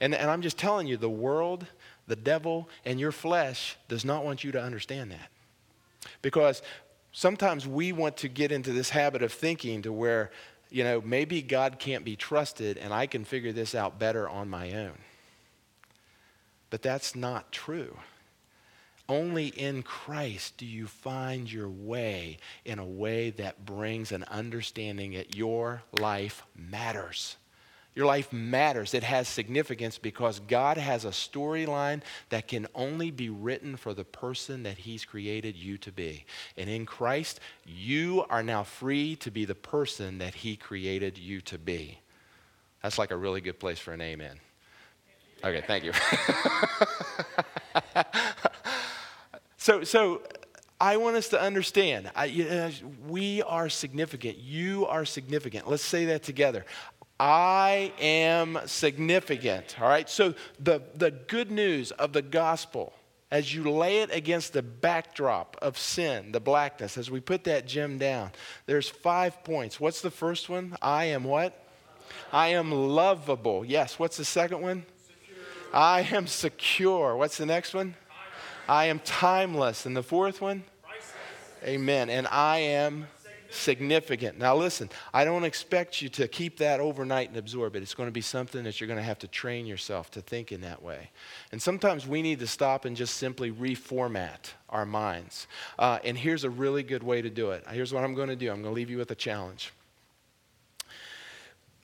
And, 0.00 0.14
and 0.14 0.30
I'm 0.30 0.42
just 0.42 0.58
telling 0.58 0.86
you, 0.86 0.96
the 0.96 1.08
world, 1.08 1.66
the 2.06 2.16
devil, 2.16 2.68
and 2.84 3.00
your 3.00 3.12
flesh 3.12 3.76
does 3.88 4.04
not 4.04 4.24
want 4.24 4.44
you 4.44 4.52
to 4.52 4.62
understand 4.62 5.10
that. 5.10 5.30
Because 6.22 6.62
sometimes 7.12 7.66
we 7.66 7.92
want 7.92 8.16
to 8.18 8.28
get 8.28 8.52
into 8.52 8.72
this 8.72 8.90
habit 8.90 9.22
of 9.22 9.32
thinking 9.32 9.82
to 9.82 9.92
where 9.92 10.30
you 10.70 10.84
know, 10.84 11.00
maybe 11.00 11.42
God 11.42 11.78
can't 11.78 12.04
be 12.04 12.16
trusted 12.16 12.76
and 12.78 12.92
I 12.92 13.06
can 13.06 13.24
figure 13.24 13.52
this 13.52 13.74
out 13.74 13.98
better 13.98 14.28
on 14.28 14.48
my 14.48 14.72
own. 14.72 14.98
But 16.70 16.82
that's 16.82 17.14
not 17.14 17.52
true. 17.52 17.96
Only 19.08 19.48
in 19.48 19.82
Christ 19.82 20.56
do 20.56 20.66
you 20.66 20.88
find 20.88 21.50
your 21.50 21.68
way 21.68 22.38
in 22.64 22.80
a 22.80 22.84
way 22.84 23.30
that 23.30 23.64
brings 23.64 24.10
an 24.10 24.24
understanding 24.24 25.12
that 25.12 25.36
your 25.36 25.82
life 25.92 26.42
matters. 26.56 27.36
Your 27.96 28.04
life 28.04 28.30
matters. 28.30 28.92
It 28.92 29.02
has 29.02 29.26
significance 29.26 29.96
because 29.96 30.38
God 30.40 30.76
has 30.76 31.06
a 31.06 31.10
storyline 31.10 32.02
that 32.28 32.46
can 32.46 32.66
only 32.74 33.10
be 33.10 33.30
written 33.30 33.74
for 33.76 33.94
the 33.94 34.04
person 34.04 34.64
that 34.64 34.76
He's 34.76 35.06
created 35.06 35.56
you 35.56 35.78
to 35.78 35.90
be. 35.90 36.26
And 36.58 36.68
in 36.68 36.84
Christ, 36.84 37.40
you 37.64 38.26
are 38.28 38.42
now 38.42 38.64
free 38.64 39.16
to 39.16 39.30
be 39.30 39.46
the 39.46 39.54
person 39.54 40.18
that 40.18 40.34
He 40.34 40.56
created 40.56 41.16
you 41.16 41.40
to 41.40 41.56
be. 41.56 41.98
That's 42.82 42.98
like 42.98 43.10
a 43.10 43.16
really 43.16 43.40
good 43.40 43.58
place 43.58 43.78
for 43.78 43.94
an 43.94 44.02
amen. 44.02 44.38
Okay, 45.42 45.64
thank 45.66 45.82
you. 45.82 45.92
so, 49.56 49.84
so 49.84 50.20
I 50.78 50.98
want 50.98 51.16
us 51.16 51.28
to 51.28 51.40
understand 51.40 52.10
I, 52.14 52.28
uh, 52.28 52.70
we 53.08 53.42
are 53.42 53.70
significant. 53.70 54.36
You 54.36 54.84
are 54.86 55.06
significant. 55.06 55.68
Let's 55.68 55.84
say 55.84 56.04
that 56.06 56.22
together. 56.22 56.66
I 57.18 57.92
am 57.98 58.58
significant. 58.66 59.76
All 59.80 59.88
right? 59.88 60.08
So, 60.08 60.34
the, 60.60 60.82
the 60.94 61.10
good 61.10 61.50
news 61.50 61.90
of 61.92 62.12
the 62.12 62.22
gospel, 62.22 62.92
as 63.30 63.54
you 63.54 63.70
lay 63.70 63.98
it 63.98 64.14
against 64.14 64.52
the 64.52 64.62
backdrop 64.62 65.56
of 65.62 65.78
sin, 65.78 66.32
the 66.32 66.40
blackness, 66.40 66.98
as 66.98 67.10
we 67.10 67.20
put 67.20 67.44
that 67.44 67.66
gem 67.66 67.98
down, 67.98 68.32
there's 68.66 68.88
five 68.88 69.42
points. 69.44 69.80
What's 69.80 70.02
the 70.02 70.10
first 70.10 70.48
one? 70.48 70.76
I 70.82 71.06
am 71.06 71.24
what? 71.24 71.62
I 72.32 72.48
am 72.48 72.70
lovable. 72.70 73.64
Yes. 73.64 73.98
What's 73.98 74.16
the 74.16 74.24
second 74.24 74.60
one? 74.60 74.84
Secure. 75.06 75.44
I 75.72 76.00
am 76.12 76.26
secure. 76.26 77.16
What's 77.16 77.38
the 77.38 77.46
next 77.46 77.74
one? 77.74 77.94
I 78.68 78.86
am 78.86 78.98
timeless. 79.00 79.86
And 79.86 79.96
the 79.96 80.02
fourth 80.02 80.40
one? 80.40 80.64
Priceless. 80.82 81.14
Amen. 81.64 82.10
And 82.10 82.26
I 82.26 82.58
am 82.58 83.06
significant. 83.50 84.38
Now, 84.38 84.56
listen, 84.56 84.90
I 85.12 85.24
don't 85.24 85.44
expect 85.44 86.02
you 86.02 86.08
to 86.10 86.28
keep 86.28 86.58
that 86.58 86.80
overnight 86.80 87.28
and 87.28 87.36
absorb 87.36 87.76
it. 87.76 87.82
It's 87.82 87.94
going 87.94 88.08
to 88.08 88.12
be 88.12 88.20
something 88.20 88.64
that 88.64 88.80
you're 88.80 88.88
going 88.88 88.98
to 88.98 89.04
have 89.04 89.18
to 89.20 89.28
train 89.28 89.66
yourself 89.66 90.10
to 90.12 90.20
think 90.20 90.52
in 90.52 90.60
that 90.62 90.82
way. 90.82 91.10
And 91.52 91.60
sometimes 91.60 92.06
we 92.06 92.22
need 92.22 92.38
to 92.40 92.46
stop 92.46 92.84
and 92.84 92.96
just 92.96 93.16
simply 93.16 93.50
reformat 93.50 94.52
our 94.68 94.86
minds. 94.86 95.46
Uh, 95.78 95.98
and 96.04 96.16
here's 96.16 96.44
a 96.44 96.50
really 96.50 96.82
good 96.82 97.02
way 97.02 97.22
to 97.22 97.30
do 97.30 97.50
it. 97.50 97.64
Here's 97.70 97.92
what 97.92 98.04
I'm 98.04 98.14
going 98.14 98.28
to 98.28 98.36
do 98.36 98.50
I'm 98.50 98.62
going 98.62 98.74
to 98.74 98.76
leave 98.76 98.90
you 98.90 98.98
with 98.98 99.10
a 99.10 99.16
challenge. 99.16 99.72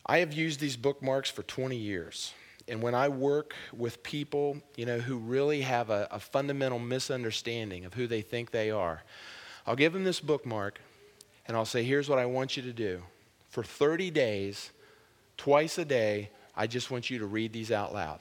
I 0.04 0.18
have 0.18 0.32
used 0.32 0.60
these 0.60 0.76
bookmarks 0.76 1.30
for 1.30 1.42
20 1.44 1.76
years. 1.76 2.34
And 2.68 2.82
when 2.82 2.94
I 2.94 3.08
work 3.08 3.54
with 3.72 4.02
people, 4.02 4.56
you 4.76 4.86
know, 4.86 4.98
who 4.98 5.16
really 5.18 5.62
have 5.62 5.90
a, 5.90 6.08
a 6.10 6.20
fundamental 6.20 6.78
misunderstanding 6.78 7.84
of 7.84 7.94
who 7.94 8.06
they 8.06 8.22
think 8.22 8.50
they 8.50 8.70
are, 8.70 9.02
I'll 9.66 9.76
give 9.76 9.92
them 9.92 10.04
this 10.04 10.20
bookmark 10.20 10.80
and 11.46 11.56
I'll 11.56 11.64
say, 11.64 11.82
here's 11.82 12.08
what 12.08 12.18
I 12.18 12.26
want 12.26 12.56
you 12.56 12.62
to 12.62 12.72
do. 12.72 13.02
For 13.50 13.62
30 13.62 14.10
days, 14.10 14.70
twice 15.36 15.78
a 15.78 15.84
day, 15.84 16.30
I 16.56 16.66
just 16.66 16.90
want 16.90 17.10
you 17.10 17.18
to 17.18 17.26
read 17.26 17.52
these 17.52 17.70
out 17.72 17.92
loud. 17.92 18.20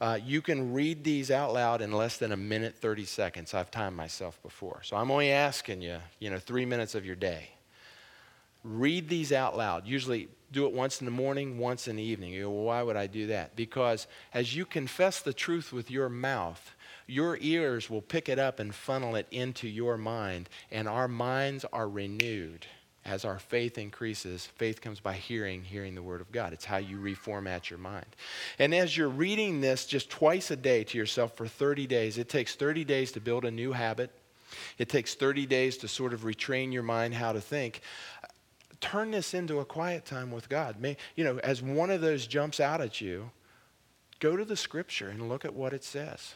Uh, 0.00 0.18
you 0.22 0.42
can 0.42 0.72
read 0.74 1.04
these 1.04 1.30
out 1.30 1.54
loud 1.54 1.80
in 1.80 1.90
less 1.90 2.18
than 2.18 2.32
a 2.32 2.36
minute, 2.36 2.74
30 2.76 3.04
seconds. 3.04 3.54
I've 3.54 3.70
timed 3.70 3.96
myself 3.96 4.40
before. 4.42 4.82
So 4.82 4.96
I'm 4.96 5.10
only 5.10 5.30
asking 5.30 5.80
you, 5.80 5.98
you 6.18 6.30
know, 6.30 6.38
three 6.38 6.66
minutes 6.66 6.94
of 6.94 7.06
your 7.06 7.16
day. 7.16 7.48
Read 8.62 9.08
these 9.08 9.32
out 9.32 9.56
loud. 9.56 9.86
Usually 9.86 10.28
do 10.52 10.66
it 10.66 10.72
once 10.72 11.00
in 11.00 11.06
the 11.06 11.10
morning, 11.10 11.58
once 11.58 11.88
in 11.88 11.96
the 11.96 12.02
evening. 12.02 12.32
You 12.32 12.44
go, 12.44 12.50
well, 12.50 12.64
why 12.64 12.82
would 12.82 12.96
I 12.96 13.06
do 13.06 13.28
that? 13.28 13.56
Because 13.56 14.06
as 14.34 14.54
you 14.54 14.66
confess 14.66 15.20
the 15.20 15.32
truth 15.32 15.72
with 15.72 15.90
your 15.90 16.08
mouth, 16.08 16.74
your 17.06 17.38
ears 17.40 17.88
will 17.88 18.02
pick 18.02 18.28
it 18.28 18.38
up 18.38 18.58
and 18.58 18.74
funnel 18.74 19.16
it 19.16 19.26
into 19.30 19.68
your 19.68 19.96
mind, 19.96 20.48
and 20.70 20.88
our 20.88 21.08
minds 21.08 21.64
are 21.72 21.88
renewed 21.88 22.66
as 23.06 23.24
our 23.24 23.38
faith 23.38 23.78
increases. 23.78 24.46
Faith 24.56 24.80
comes 24.80 24.98
by 24.98 25.12
hearing, 25.12 25.62
hearing 25.62 25.94
the 25.94 26.02
Word 26.02 26.20
of 26.20 26.32
God. 26.32 26.52
It's 26.52 26.64
how 26.64 26.78
you 26.78 26.98
reformat 26.98 27.70
your 27.70 27.78
mind. 27.78 28.06
And 28.58 28.74
as 28.74 28.96
you're 28.96 29.08
reading 29.08 29.60
this 29.60 29.86
just 29.86 30.10
twice 30.10 30.50
a 30.50 30.56
day 30.56 30.82
to 30.84 30.98
yourself 30.98 31.36
for 31.36 31.46
30 31.46 31.86
days, 31.86 32.18
it 32.18 32.28
takes 32.28 32.56
30 32.56 32.84
days 32.84 33.12
to 33.12 33.20
build 33.20 33.44
a 33.44 33.50
new 33.50 33.72
habit. 33.72 34.10
It 34.78 34.88
takes 34.88 35.14
30 35.14 35.46
days 35.46 35.76
to 35.78 35.88
sort 35.88 36.12
of 36.12 36.22
retrain 36.22 36.72
your 36.72 36.82
mind 36.82 37.14
how 37.14 37.32
to 37.32 37.40
think. 37.40 37.80
Turn 38.80 39.12
this 39.12 39.34
into 39.34 39.60
a 39.60 39.64
quiet 39.64 40.04
time 40.04 40.32
with 40.32 40.48
God. 40.48 40.80
May, 40.80 40.96
you 41.14 41.24
know, 41.24 41.38
as 41.38 41.62
one 41.62 41.90
of 41.90 42.00
those 42.00 42.26
jumps 42.26 42.58
out 42.58 42.80
at 42.80 43.00
you, 43.00 43.30
go 44.18 44.36
to 44.36 44.44
the 44.44 44.56
scripture 44.56 45.08
and 45.08 45.28
look 45.28 45.44
at 45.44 45.54
what 45.54 45.72
it 45.72 45.84
says. 45.84 46.34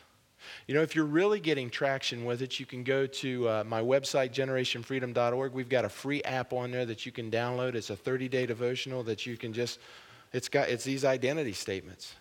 You 0.66 0.74
know, 0.74 0.82
if 0.82 0.95
you're 0.95 1.05
really 1.05 1.41
getting 1.41 1.70
traction 1.70 2.24
with 2.24 2.43
it, 2.43 2.61
you 2.61 2.66
can 2.66 2.84
go 2.84 3.07
to 3.07 3.49
uh, 3.49 3.64
my 3.66 3.80
website, 3.80 4.32
generationfreedom.org. 4.32 5.53
We've 5.53 5.68
got 5.68 5.84
a 5.84 5.88
free 5.88 6.22
app 6.22 6.53
on 6.53 6.70
there 6.70 6.86
that 6.86 7.07
you 7.07 7.12
can 7.12 7.30
download. 7.30 7.74
It's 7.74 7.91
a 7.91 7.97
30 7.97 8.28
day 8.28 8.47
devotional 8.47 9.03
that 9.05 9.26
you 9.26 9.36
can 9.36 9.53
just, 9.53 9.78
it's 10.32 10.49
got, 10.49 10.68
it's 10.68 10.84
these 10.84 11.05
identity 11.05 11.53
statements. 11.53 12.14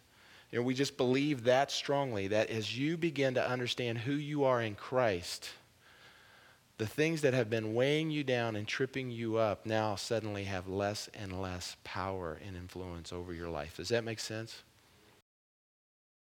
You 0.52 0.60
know, 0.60 0.66
we 0.66 0.74
just 0.74 0.98
believe 0.98 1.44
that 1.44 1.72
strongly 1.72 2.28
that 2.30 2.50
as 2.50 2.78
you 2.78 2.98
begin 2.98 3.36
to 3.36 3.48
understand 3.48 4.00
who 4.00 4.14
you 4.14 4.46
are 4.46 4.62
in 4.62 4.76
Christ, 4.76 5.50
the 6.80 6.88
things 6.88 7.22
that 7.22 7.34
have 7.34 7.50
been 7.50 7.76
weighing 7.76 8.10
you 8.10 8.24
down 8.24 8.56
and 8.56 8.68
tripping 8.68 9.12
you 9.12 9.36
up 9.36 9.66
now 9.66 9.96
suddenly 9.96 10.46
have 10.46 10.68
less 10.68 11.10
and 11.14 11.40
less 11.40 11.76
power 11.84 12.40
and 12.46 12.56
influence 12.56 13.14
over 13.14 13.34
your 13.34 13.50
life. 13.50 13.78
Does 13.78 13.90
that 13.90 14.06
make 14.06 14.20
sense? 14.20 14.64